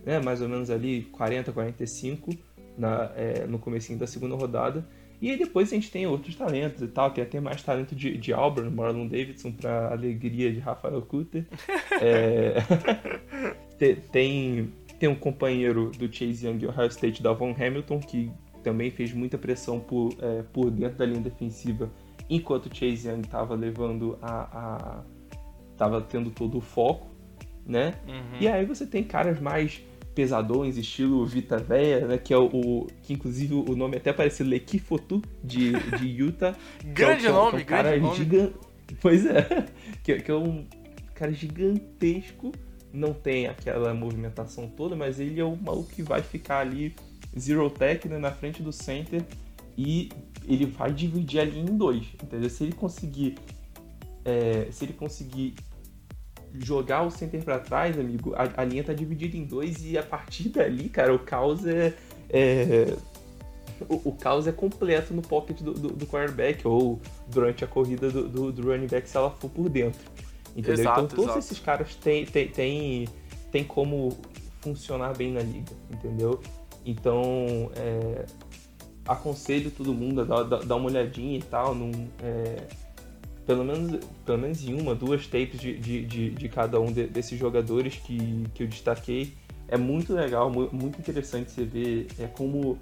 né, 0.05 0.19
mais 0.19 0.41
ou 0.41 0.49
menos 0.49 0.69
ali 0.69 1.03
40, 1.11 1.51
45 1.51 2.31
na, 2.77 3.11
é, 3.15 3.45
no 3.47 3.59
comecinho 3.59 3.97
da 3.97 4.07
segunda 4.07 4.35
rodada. 4.35 4.85
E 5.21 5.31
aí 5.31 5.37
depois 5.37 5.69
a 5.71 5.75
gente 5.75 5.91
tem 5.91 6.07
outros 6.07 6.35
talentos 6.35 6.81
e 6.81 6.87
tal, 6.87 7.11
tem 7.11 7.23
até 7.23 7.39
mais 7.41 7.61
talento 7.61 7.93
de, 7.93 8.17
de 8.17 8.31
Auburn, 8.31 8.69
Marlon 8.69 9.05
Davidson, 9.05 9.51
para 9.51 9.91
alegria 9.91 10.51
de 10.51 10.59
Rafael 10.59 11.01
Cutter. 11.01 11.45
é... 12.01 12.55
tem, 14.11 14.71
tem 14.97 15.09
um 15.09 15.15
companheiro 15.15 15.91
do 15.97 16.11
Chase 16.13 16.47
Young 16.47 16.65
Ohio 16.67 16.87
State, 16.87 17.21
Davon 17.21 17.53
Hamilton, 17.53 17.99
que 17.99 18.31
também 18.63 18.91
fez 18.91 19.13
muita 19.13 19.37
pressão 19.37 19.79
por, 19.79 20.13
é, 20.21 20.43
por 20.53 20.69
dentro 20.69 20.97
da 20.97 21.05
linha 21.05 21.21
defensiva, 21.21 21.89
enquanto 22.29 22.67
o 22.67 22.75
Chase 22.75 23.07
Young 23.07 23.21
estava 23.21 23.55
levando 23.55 24.17
a, 24.21 24.41
a. 24.41 25.03
tava 25.77 26.01
tendo 26.01 26.29
todo 26.29 26.57
o 26.57 26.61
foco, 26.61 27.07
né? 27.65 27.95
Uhum. 28.07 28.39
E 28.39 28.47
aí 28.47 28.65
você 28.65 28.85
tem 28.85 29.03
caras 29.03 29.39
mais 29.39 29.81
pesadões, 30.13 30.77
estilo 30.77 31.25
Vita 31.25 31.57
Véia, 31.57 32.05
né? 32.07 32.17
Que 32.17 32.33
é 32.33 32.37
o, 32.37 32.45
o, 32.47 32.87
que 33.01 33.13
inclusive 33.13 33.53
o 33.53 33.75
nome 33.75 33.97
até 33.97 34.11
parece 34.11 34.43
Leki 34.43 34.79
Fotu 34.79 35.21
de, 35.43 35.71
de 35.71 36.07
Utah. 36.21 36.55
grande 36.83 37.27
é, 37.27 37.31
nome, 37.31 37.59
é 37.59 37.61
um 37.61 37.65
cara 37.65 37.97
grande 37.97 38.15
gigante. 38.17 38.53
Pois 39.01 39.25
é, 39.25 39.67
que, 40.03 40.15
que 40.17 40.31
é 40.31 40.35
um 40.35 40.65
cara 41.13 41.31
gigantesco, 41.31 42.51
não 42.91 43.13
tem 43.13 43.47
aquela 43.47 43.93
movimentação 43.93 44.67
toda, 44.67 44.95
mas 44.95 45.19
ele 45.19 45.39
é 45.39 45.43
o 45.43 45.55
maluco 45.55 45.89
que 45.89 46.01
vai 46.01 46.21
ficar 46.21 46.59
ali 46.59 46.95
zero 47.37 47.69
tech 47.69 48.07
né, 48.07 48.17
na 48.17 48.31
frente 48.31 48.61
do 48.61 48.71
center 48.71 49.23
e 49.77 50.09
ele 50.47 50.65
vai 50.65 50.91
dividir 50.91 51.39
a 51.39 51.45
linha 51.45 51.69
em 51.69 51.77
dois, 51.77 52.07
entendeu? 52.23 52.49
Se 52.49 52.63
ele 52.63 52.73
conseguir 52.73 53.35
é, 54.25 54.67
se 54.71 54.85
ele 54.85 54.93
conseguir 54.93 55.55
jogar 56.53 57.03
o 57.03 57.11
center 57.11 57.43
para 57.43 57.59
trás, 57.59 57.97
amigo, 57.97 58.33
a, 58.35 58.61
a, 58.61 58.65
linha 58.65 58.83
tá 58.83 58.93
dividida 58.93 59.37
em 59.37 59.45
dois 59.45 59.83
e 59.85 59.97
a 59.97 60.03
partir 60.03 60.49
dali, 60.49 60.89
cara, 60.89 61.13
o 61.13 61.19
caos 61.19 61.65
é, 61.65 61.93
é 62.29 62.95
o, 63.87 64.09
o, 64.09 64.11
caos 64.11 64.47
é 64.47 64.51
completo 64.51 65.13
no 65.13 65.21
pocket 65.21 65.61
do, 65.61 65.73
do, 65.73 65.89
do 65.89 66.07
quarterback 66.07 66.67
ou 66.67 66.99
durante 67.27 67.63
a 67.63 67.67
corrida 67.67 68.09
do, 68.09 68.27
do, 68.27 68.51
do, 68.51 68.61
running 68.69 68.87
back 68.87 69.07
se 69.07 69.15
ela 69.15 69.31
for 69.31 69.49
por 69.49 69.69
dentro. 69.69 70.01
Entendeu? 70.55 70.81
Exato, 70.81 71.01
então 71.01 71.07
todos 71.07 71.25
exato. 71.25 71.39
esses 71.39 71.59
caras 71.59 71.95
têm, 71.95 72.25
têm, 72.25 72.47
têm, 72.49 73.07
têm 73.51 73.63
como 73.63 74.17
funcionar 74.59 75.15
bem 75.15 75.31
na 75.31 75.41
liga, 75.41 75.71
entendeu? 75.89 76.41
Então, 76.85 77.71
é, 77.75 78.25
aconselho 79.07 79.71
todo 79.71 79.93
mundo 79.93 80.21
a 80.21 80.23
dar, 80.23 80.43
dar, 80.43 80.75
uma 80.75 80.85
olhadinha 80.85 81.37
e 81.37 81.41
tal, 81.41 81.73
num, 81.73 81.91
é, 82.21 82.67
pelo, 83.45 83.63
menos, 83.63 83.99
pelo 84.25 84.37
menos 84.37 84.63
em 84.63 84.79
uma, 84.79 84.93
duas 84.93 85.25
tapes 85.25 85.59
de, 85.59 85.77
de, 85.77 86.05
de, 86.05 86.29
de 86.29 86.49
cada 86.49 86.79
um 86.79 86.91
de, 86.91 87.07
desses 87.07 87.37
jogadores 87.37 87.95
que, 87.95 88.45
que 88.53 88.63
eu 88.63 88.67
destaquei. 88.67 89.33
É 89.67 89.77
muito 89.77 90.13
legal, 90.13 90.49
muito 90.49 90.99
interessante 90.99 91.51
você 91.51 91.63
ver 91.63 92.07
é, 92.19 92.27
como, 92.27 92.77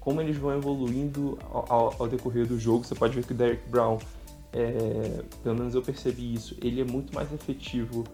como 0.00 0.20
eles 0.20 0.36
vão 0.36 0.54
evoluindo 0.54 1.38
ao, 1.50 1.94
ao, 1.98 2.08
decorrer 2.08 2.46
do 2.46 2.58
jogo. 2.58 2.84
Você 2.84 2.94
pode 2.94 3.14
ver 3.14 3.24
que 3.24 3.32
o 3.32 3.34
Derek 3.34 3.68
Brown, 3.68 3.98
é, 4.52 5.22
pelo 5.42 5.56
menos 5.56 5.74
eu 5.74 5.82
percebi 5.82 6.34
isso, 6.34 6.56
ele 6.62 6.80
é 6.80 6.84
muito 6.84 7.14
mais 7.14 7.32
efetivo 7.32 8.04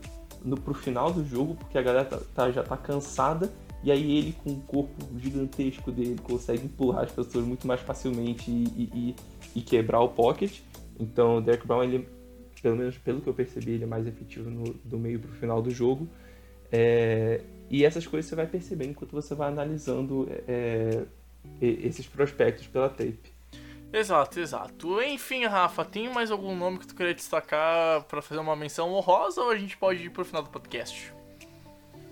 no, 0.44 0.58
pro 0.58 0.74
final 0.74 1.10
do 1.10 1.24
jogo, 1.26 1.54
porque 1.54 1.76
a 1.76 1.82
galera 1.82 2.04
tá, 2.04 2.20
tá, 2.34 2.50
já 2.50 2.62
tá 2.62 2.76
cansada 2.76 3.50
e 3.84 3.92
aí 3.92 4.16
ele, 4.16 4.32
com 4.42 4.50
o 4.50 4.60
corpo 4.62 4.94
gigantesco 5.18 5.92
dele, 5.92 6.16
consegue 6.22 6.64
empurrar 6.64 7.04
as 7.04 7.12
pessoas 7.12 7.44
muito 7.44 7.66
mais 7.66 7.82
facilmente 7.82 8.50
e, 8.50 8.90
e, 8.94 9.16
e 9.56 9.60
quebrar 9.60 10.00
o 10.00 10.08
pocket. 10.08 10.60
Então 10.98 11.36
o 11.36 11.40
Derek 11.42 11.66
Brown, 11.66 11.84
ele, 11.84 12.08
pelo 12.62 12.76
menos 12.76 12.96
pelo 12.96 13.20
que 13.20 13.28
eu 13.28 13.34
percebi, 13.34 13.72
ele 13.72 13.84
é 13.84 13.86
mais 13.86 14.06
efetivo 14.06 14.48
no, 14.48 14.72
do 14.84 14.98
meio 14.98 15.20
para 15.20 15.30
o 15.30 15.34
final 15.34 15.60
do 15.60 15.70
jogo. 15.70 16.08
É, 16.72 17.42
e 17.68 17.84
essas 17.84 18.06
coisas 18.06 18.26
você 18.26 18.34
vai 18.34 18.46
percebendo 18.46 18.92
enquanto 18.92 19.12
você 19.12 19.34
vai 19.34 19.48
analisando 19.48 20.26
é, 20.48 21.04
esses 21.60 22.06
prospectos 22.06 22.66
pela 22.66 22.88
tape. 22.88 23.34
Exato, 23.92 24.40
exato. 24.40 25.02
Enfim, 25.02 25.44
Rafa, 25.44 25.84
tem 25.84 26.08
mais 26.08 26.30
algum 26.30 26.56
nome 26.56 26.78
que 26.78 26.86
tu 26.86 26.94
queria 26.94 27.14
destacar 27.14 28.02
para 28.04 28.22
fazer 28.22 28.40
uma 28.40 28.56
menção 28.56 28.92
honrosa 28.94 29.42
ou 29.42 29.50
a 29.50 29.56
gente 29.56 29.76
pode 29.76 30.04
ir 30.04 30.10
para 30.10 30.22
o 30.22 30.24
final 30.24 30.42
do 30.42 30.48
podcast? 30.48 31.12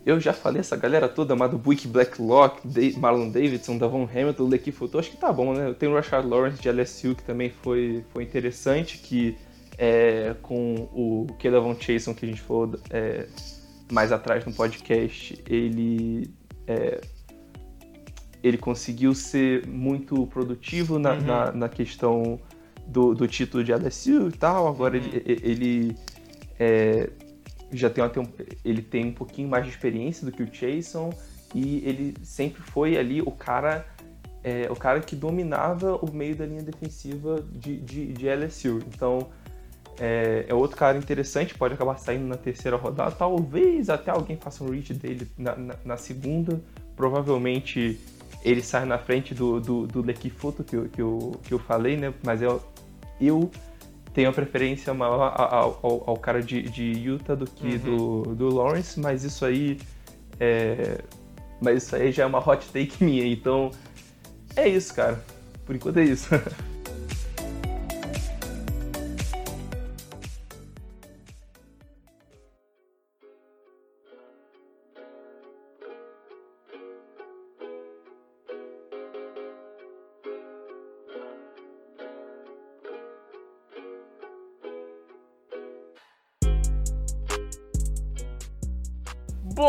Eu 0.05 0.19
já 0.19 0.33
falei 0.33 0.61
essa 0.61 0.77
galera 0.77 1.09
toda, 1.09 1.35
Amado 1.35 1.57
Buick, 1.57 1.87
Blacklock, 1.87 2.61
Marlon 2.99 3.31
Davidson, 3.31 3.79
Davon 3.79 4.09
Hamilton, 4.13 4.49
Lecky 4.49 4.73
Photo, 4.73 4.99
acho 4.99 5.11
que 5.11 5.17
tá 5.17 5.33
bom, 5.33 5.53
né? 5.53 5.73
Tem 5.79 5.89
o 5.89 5.95
Rashard 5.95 6.29
Lawrence 6.29 6.61
de 6.61 6.69
LSU, 6.69 7.15
que 7.15 7.23
também 7.23 7.51
foi, 7.63 8.05
foi 8.13 8.25
interessante, 8.25 8.99
que 8.99 9.37
é, 9.79 10.35
com 10.43 10.89
o 10.93 11.27
Kelavon 11.39 11.77
Chason, 11.79 12.15
que 12.15 12.27
a 12.27 12.29
gente 12.29 12.41
falou 12.41 12.73
é, 12.91 13.27
mais 13.93 14.11
atrás 14.11 14.45
no 14.45 14.53
podcast, 14.53 15.41
ele 15.49 16.35
é, 16.67 17.01
ele 18.43 18.59
conseguiu 18.59 19.15
ser 19.15 19.67
muito 19.69 20.27
produtivo 20.27 20.99
na, 20.99 21.13
uhum. 21.13 21.21
na, 21.21 21.53
na, 21.53 21.69
questão 21.69 22.41
do, 22.87 23.15
do 23.15 23.29
título 23.29 23.63
de 23.63 23.73
LSU 23.73 24.29
e 24.29 24.33
tal, 24.33 24.67
agora 24.67 24.99
uhum. 24.99 25.05
ele, 25.05 25.41
ele 25.43 25.97
é, 26.59 27.09
já 27.73 27.91
tem, 27.91 28.05
ele 28.65 28.83
tem 28.83 29.07
um 29.07 29.13
pouquinho 29.13 29.49
mais 29.49 29.65
de 29.65 29.71
experiência 29.71 30.25
do 30.25 30.33
que 30.33 30.43
o 30.43 30.47
Jason 30.47 31.13
e 31.55 31.83
ele 31.87 32.15
sempre 32.23 32.63
foi 32.63 32.97
ali 32.97 33.21
o 33.21 33.31
cara 33.31 33.87
é, 34.45 34.67
o 34.71 34.75
cara 34.75 35.01
que 35.01 35.15
dominava 35.15 35.97
o 35.97 36.13
meio 36.13 36.35
da 36.35 36.45
linha 36.45 36.63
defensiva 36.63 37.45
de, 37.53 37.77
de, 37.77 38.13
de 38.13 38.29
LSU. 38.29 38.81
Então 38.89 39.29
é, 39.99 40.47
é, 40.49 40.55
outro 40.55 40.77
cara 40.77 40.99
interessante, 40.99 41.55
pode 41.55 41.75
acabar 41.75 41.99
saindo 41.99 42.27
na 42.27 42.37
terceira 42.37 42.77
rodada. 42.77 43.13
Talvez 43.13 43.89
até 43.89 44.11
alguém 44.11 44.37
faça 44.37 44.65
um 44.65 44.71
reach 44.71 44.95
dele 44.95 45.29
na, 45.39 45.55
na, 45.55 45.75
na 45.85 45.97
segunda. 45.97 46.61
Provavelmente 46.97 48.01
ele 48.45 48.63
sai 48.63 48.85
na 48.85 48.99
frente 48.99 49.35
do, 49.35 49.61
do, 49.61 49.87
do 49.87 50.03
Lequifoto 50.03 50.65
que, 50.65 50.77
eu, 50.77 50.89
que, 50.89 51.01
eu, 51.01 51.41
que 51.45 51.55
eu 51.55 51.59
falei, 51.59 51.97
né? 51.97 52.13
Mas 52.25 52.43
eu, 52.43 52.61
eu 53.21 53.51
tenho 54.13 54.31
a 54.31 54.33
preferência 54.33 54.93
maior 54.93 55.35
ao, 55.37 55.81
ao, 55.83 56.11
ao 56.11 56.17
cara 56.17 56.43
de, 56.43 56.63
de, 56.63 56.93
Utah 56.93 57.35
do 57.35 57.47
que 57.47 57.77
uhum. 57.77 58.25
do, 58.25 58.35
do 58.35 58.55
Lawrence, 58.55 58.99
mas 59.01 59.25
isso 59.25 59.45
aí 59.45 59.79
é, 60.39 60.99
mas 61.61 61.85
isso 61.85 61.97
aí 61.97 62.11
já 62.11 62.25
é 62.25 62.27
uma 62.27 62.39
hot 62.39 62.67
take 62.73 63.03
minha, 63.05 63.27
então 63.27 63.71
é 64.57 64.69
isso, 64.69 64.95
cara. 64.95 65.23
Por 65.65 65.77
enquanto 65.77 65.99
é 65.99 66.05
isso. 66.05 66.29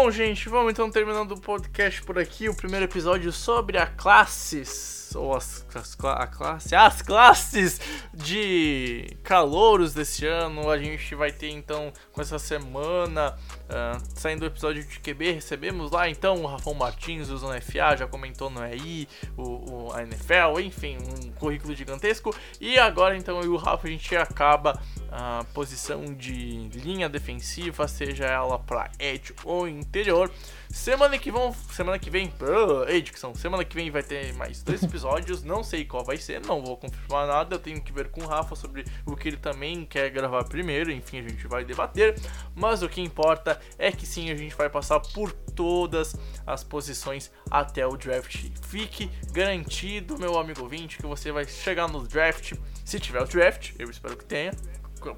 Bom, 0.03 0.11
gente, 0.11 0.49
vamos 0.49 0.73
então 0.73 0.91
terminando 0.91 1.31
o 1.31 1.39
podcast 1.39 2.03
por 2.03 2.19
aqui. 2.19 2.49
O 2.49 2.53
primeiro 2.53 2.85
episódio 2.85 3.31
sobre 3.31 3.77
a 3.77 3.87
classes, 3.87 5.02
ou 5.15 5.35
as, 5.35 5.65
as, 5.73 5.97
a 6.03 6.27
classe, 6.27 6.75
as 6.75 7.01
classes 7.01 7.79
de 8.13 9.15
calouros 9.23 9.93
desse 9.93 10.25
ano. 10.25 10.69
A 10.69 10.77
gente 10.77 11.15
vai 11.15 11.31
ter 11.31 11.49
então, 11.49 11.91
com 12.11 12.21
essa 12.21 12.39
semana, 12.39 13.35
Uh, 13.73 13.99
saindo 14.13 14.41
do 14.41 14.45
episódio 14.45 14.83
de 14.83 14.99
QB, 14.99 15.31
recebemos 15.31 15.89
lá 15.89 16.07
então 16.07 16.43
o 16.43 16.45
Rafão 16.45 16.75
Martins, 16.75 17.29
o 17.29 17.37
Zona 17.37 17.59
FA, 17.59 17.95
já 17.97 18.05
comentou 18.05 18.47
no 18.47 18.63
EI, 18.63 19.07
o, 19.35 19.87
o, 19.87 19.93
a 19.93 20.03
NFL, 20.03 20.59
enfim, 20.59 20.97
um 20.97 21.31
currículo 21.31 21.73
gigantesco. 21.73 22.35
E 22.61 22.77
agora 22.77 23.17
então 23.17 23.39
eu 23.39 23.45
e 23.45 23.47
o 23.47 23.55
Rafa 23.55 23.87
a 23.87 23.89
gente 23.89 24.15
acaba 24.15 24.79
a 25.11 25.43
posição 25.55 26.05
de 26.13 26.67
linha 26.69 27.09
defensiva, 27.09 27.87
seja 27.87 28.25
ela 28.25 28.59
para 28.59 28.91
edge 28.99 29.33
ou 29.43 29.67
interior. 29.67 30.29
Semana 30.73 31.19
que 31.19 31.31
vem, 31.31 31.53
semana 31.71 31.99
que 31.99 32.09
vem, 32.09 32.33
uh, 32.41 33.37
semana 33.37 33.63
que 33.63 33.75
vem 33.75 33.91
vai 33.91 34.01
ter 34.01 34.33
mais 34.33 34.63
dois 34.63 34.81
episódios, 34.83 35.43
não 35.43 35.63
sei 35.63 35.85
qual 35.85 36.03
vai 36.03 36.17
ser, 36.17 36.43
não 36.47 36.63
vou 36.63 36.75
confirmar 36.75 37.27
nada, 37.27 37.55
eu 37.55 37.59
tenho 37.59 37.79
que 37.79 37.93
ver 37.93 38.09
com 38.09 38.21
o 38.21 38.25
Rafa 38.25 38.55
sobre 38.55 38.83
o 39.05 39.15
que 39.15 39.29
ele 39.29 39.37
também 39.37 39.85
quer 39.85 40.09
gravar 40.09 40.43
primeiro, 40.45 40.91
enfim, 40.91 41.19
a 41.19 41.21
gente 41.21 41.47
vai 41.47 41.63
debater, 41.63 42.19
mas 42.55 42.81
o 42.81 42.89
que 42.89 42.99
importa 42.99 43.61
é 43.77 43.91
que 43.91 44.05
sim, 44.05 44.31
a 44.31 44.35
gente 44.35 44.55
vai 44.55 44.67
passar 44.67 44.99
por 44.99 45.31
todas 45.31 46.15
as 46.45 46.63
posições 46.63 47.31
até 47.51 47.85
o 47.85 47.95
draft. 47.95 48.49
Fique 48.63 49.11
garantido, 49.31 50.17
meu 50.17 50.39
amigo 50.39 50.63
ouvinte, 50.63 50.97
que 50.97 51.05
você 51.05 51.31
vai 51.31 51.45
chegar 51.45 51.87
no 51.87 52.05
draft, 52.05 52.53
se 52.83 52.99
tiver 52.99 53.21
o 53.21 53.27
draft, 53.27 53.73
eu 53.77 53.91
espero 53.91 54.17
que 54.17 54.25
tenha, 54.25 54.51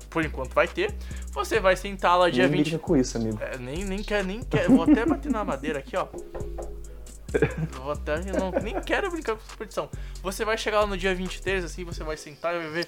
por 0.09 0.25
enquanto 0.25 0.53
vai 0.53 0.67
ter. 0.67 0.93
Você 1.31 1.59
vai 1.59 1.75
sentar 1.75 2.17
lá 2.17 2.29
dia 2.29 2.47
nem 2.47 2.63
20. 2.63 2.77
com 2.79 2.97
isso, 2.97 3.17
amigo. 3.17 3.37
É, 3.41 3.57
nem, 3.57 3.83
nem 3.83 4.03
quer, 4.03 4.23
nem 4.23 4.41
quer. 4.41 4.67
Vou 4.67 4.83
até 4.83 5.05
bater 5.05 5.31
na 5.31 5.43
madeira 5.43 5.79
aqui, 5.79 5.95
ó. 5.97 6.07
Vou 7.81 7.91
até, 7.91 8.21
não, 8.31 8.51
nem 8.61 8.79
quero 8.81 9.11
brincar 9.11 9.35
com 9.35 9.41
superstição. 9.49 9.89
Você 10.23 10.45
vai 10.45 10.57
chegar 10.57 10.81
lá 10.81 10.87
no 10.87 10.97
dia 10.97 11.13
23, 11.13 11.65
assim, 11.65 11.83
você 11.83 12.03
vai 12.03 12.17
sentar 12.17 12.55
e 12.55 12.59
vai 12.59 12.69
ver 12.69 12.87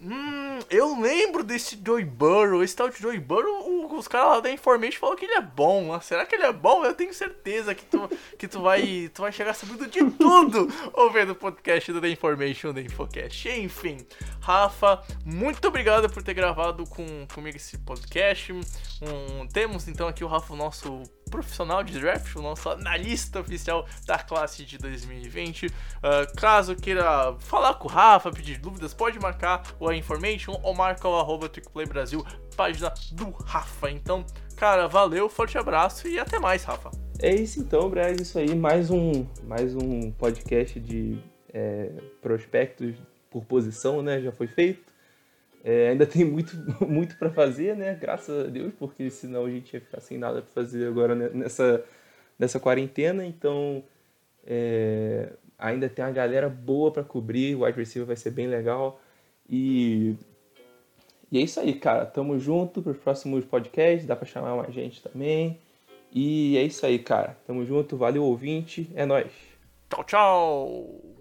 Hum, 0.00 0.60
eu 0.70 1.00
lembro 1.00 1.42
desse 1.42 1.80
Joy 1.84 2.04
Burrow. 2.04 2.62
Esse 2.62 2.76
tal 2.76 2.88
de 2.88 2.98
Joy 2.98 3.18
Burrow, 3.18 3.92
os 3.96 4.06
caras 4.06 4.28
lá 4.28 4.40
da 4.40 4.50
Information 4.50 5.00
falaram 5.00 5.18
que 5.18 5.24
ele 5.24 5.34
é 5.34 5.40
bom. 5.40 5.92
Né? 5.92 6.00
Será 6.00 6.24
que 6.24 6.36
ele 6.36 6.44
é 6.44 6.52
bom? 6.52 6.84
Eu 6.84 6.94
tenho 6.94 7.12
certeza 7.12 7.74
que 7.74 7.84
tu, 7.84 8.08
que 8.38 8.46
tu, 8.46 8.62
vai, 8.62 9.10
tu 9.12 9.22
vai 9.22 9.32
chegar 9.32 9.54
sabendo 9.54 9.88
de 9.88 10.04
tudo 10.12 10.68
ouvindo 10.92 11.32
o 11.32 11.34
podcast 11.34 11.92
do 11.92 12.00
The 12.00 12.10
Information, 12.10 12.72
The 12.72 12.82
Infocast. 12.82 13.48
Enfim, 13.48 13.98
Rafa, 14.40 15.02
muito 15.24 15.66
obrigado 15.66 16.08
por 16.08 16.22
ter 16.22 16.34
gravado 16.34 16.84
com, 16.84 17.26
comigo 17.34 17.56
esse 17.56 17.76
podcast. 17.78 18.52
Um, 18.52 19.48
temos 19.52 19.88
então 19.88 20.06
aqui 20.06 20.22
o 20.22 20.28
Rafa, 20.28 20.52
o 20.52 20.56
nosso 20.56 21.02
profissional 21.28 21.82
de 21.82 21.98
draft, 21.98 22.34
o 22.36 22.42
nosso 22.42 22.68
analista 22.68 23.40
oficial 23.40 23.86
da 24.06 24.18
classe 24.18 24.64
de 24.64 24.78
2020. 24.78 25.66
Uh, 25.66 25.70
ah, 26.02 26.26
caso 26.36 26.74
queira 26.74 27.34
falar 27.38 27.74
com 27.74 27.88
o 27.88 27.90
Rafa, 27.90 28.30
pedir 28.30 28.58
dúvidas, 28.58 28.94
pode 28.94 29.18
marcar 29.18 29.62
o 29.78 29.92
Information 29.92 30.58
ou 30.62 30.74
marca 30.74 31.08
o 31.08 31.18
arroba 31.18 31.50
Brasil, 31.88 32.24
página 32.56 32.92
do 33.12 33.30
Rafa. 33.30 33.90
Então, 33.90 34.24
cara, 34.56 34.86
valeu, 34.86 35.28
forte 35.28 35.58
abraço 35.58 36.08
e 36.08 36.18
até 36.18 36.38
mais, 36.38 36.64
Rafa. 36.64 36.90
É 37.20 37.34
isso 37.34 37.60
então, 37.60 37.90
Brad, 37.90 38.20
isso 38.20 38.38
aí, 38.38 38.54
mais 38.54 38.90
um, 38.90 39.26
mais 39.44 39.74
um 39.74 40.12
podcast 40.12 40.78
de 40.78 41.18
é, 41.52 41.90
prospectos 42.22 42.94
por 43.28 43.44
posição, 43.44 44.02
né, 44.02 44.20
já 44.20 44.30
foi 44.30 44.46
feito. 44.46 44.87
É, 45.68 45.90
ainda 45.90 46.06
tem 46.06 46.24
muito, 46.24 46.56
muito 46.88 47.18
para 47.18 47.30
fazer, 47.30 47.76
né? 47.76 47.94
Graças 47.94 48.46
a 48.46 48.48
Deus, 48.48 48.72
porque 48.78 49.10
senão 49.10 49.44
a 49.44 49.50
gente 49.50 49.74
ia 49.74 49.80
ficar 49.82 50.00
sem 50.00 50.16
nada 50.16 50.40
para 50.40 50.50
fazer 50.62 50.88
agora 50.88 51.14
nessa, 51.14 51.84
nessa 52.38 52.58
quarentena. 52.58 53.22
Então, 53.26 53.84
é, 54.46 55.28
ainda 55.58 55.86
tem 55.86 56.02
uma 56.02 56.10
galera 56.10 56.48
boa 56.48 56.90
para 56.90 57.04
cobrir. 57.04 57.54
O 57.54 57.64
wide 57.64 57.78
receiver 57.78 58.06
vai 58.06 58.16
ser 58.16 58.30
bem 58.30 58.46
legal. 58.46 58.98
E, 59.46 60.14
e 61.30 61.36
é 61.36 61.42
isso 61.42 61.60
aí, 61.60 61.74
cara. 61.74 62.06
Tamo 62.06 62.38
junto 62.38 62.80
para 62.80 62.92
os 62.92 62.98
próximos 62.98 63.44
podcasts. 63.44 64.06
Dá 64.06 64.16
para 64.16 64.24
chamar 64.24 64.56
mais 64.56 64.72
gente 64.72 65.02
também. 65.02 65.60
E 66.10 66.56
é 66.56 66.62
isso 66.62 66.86
aí, 66.86 66.98
cara. 66.98 67.36
Tamo 67.46 67.66
junto. 67.66 67.94
Valeu, 67.94 68.24
ouvinte. 68.24 68.90
É 68.94 69.04
nóis. 69.04 69.30
Tchau, 69.90 70.04
tchau. 70.04 71.17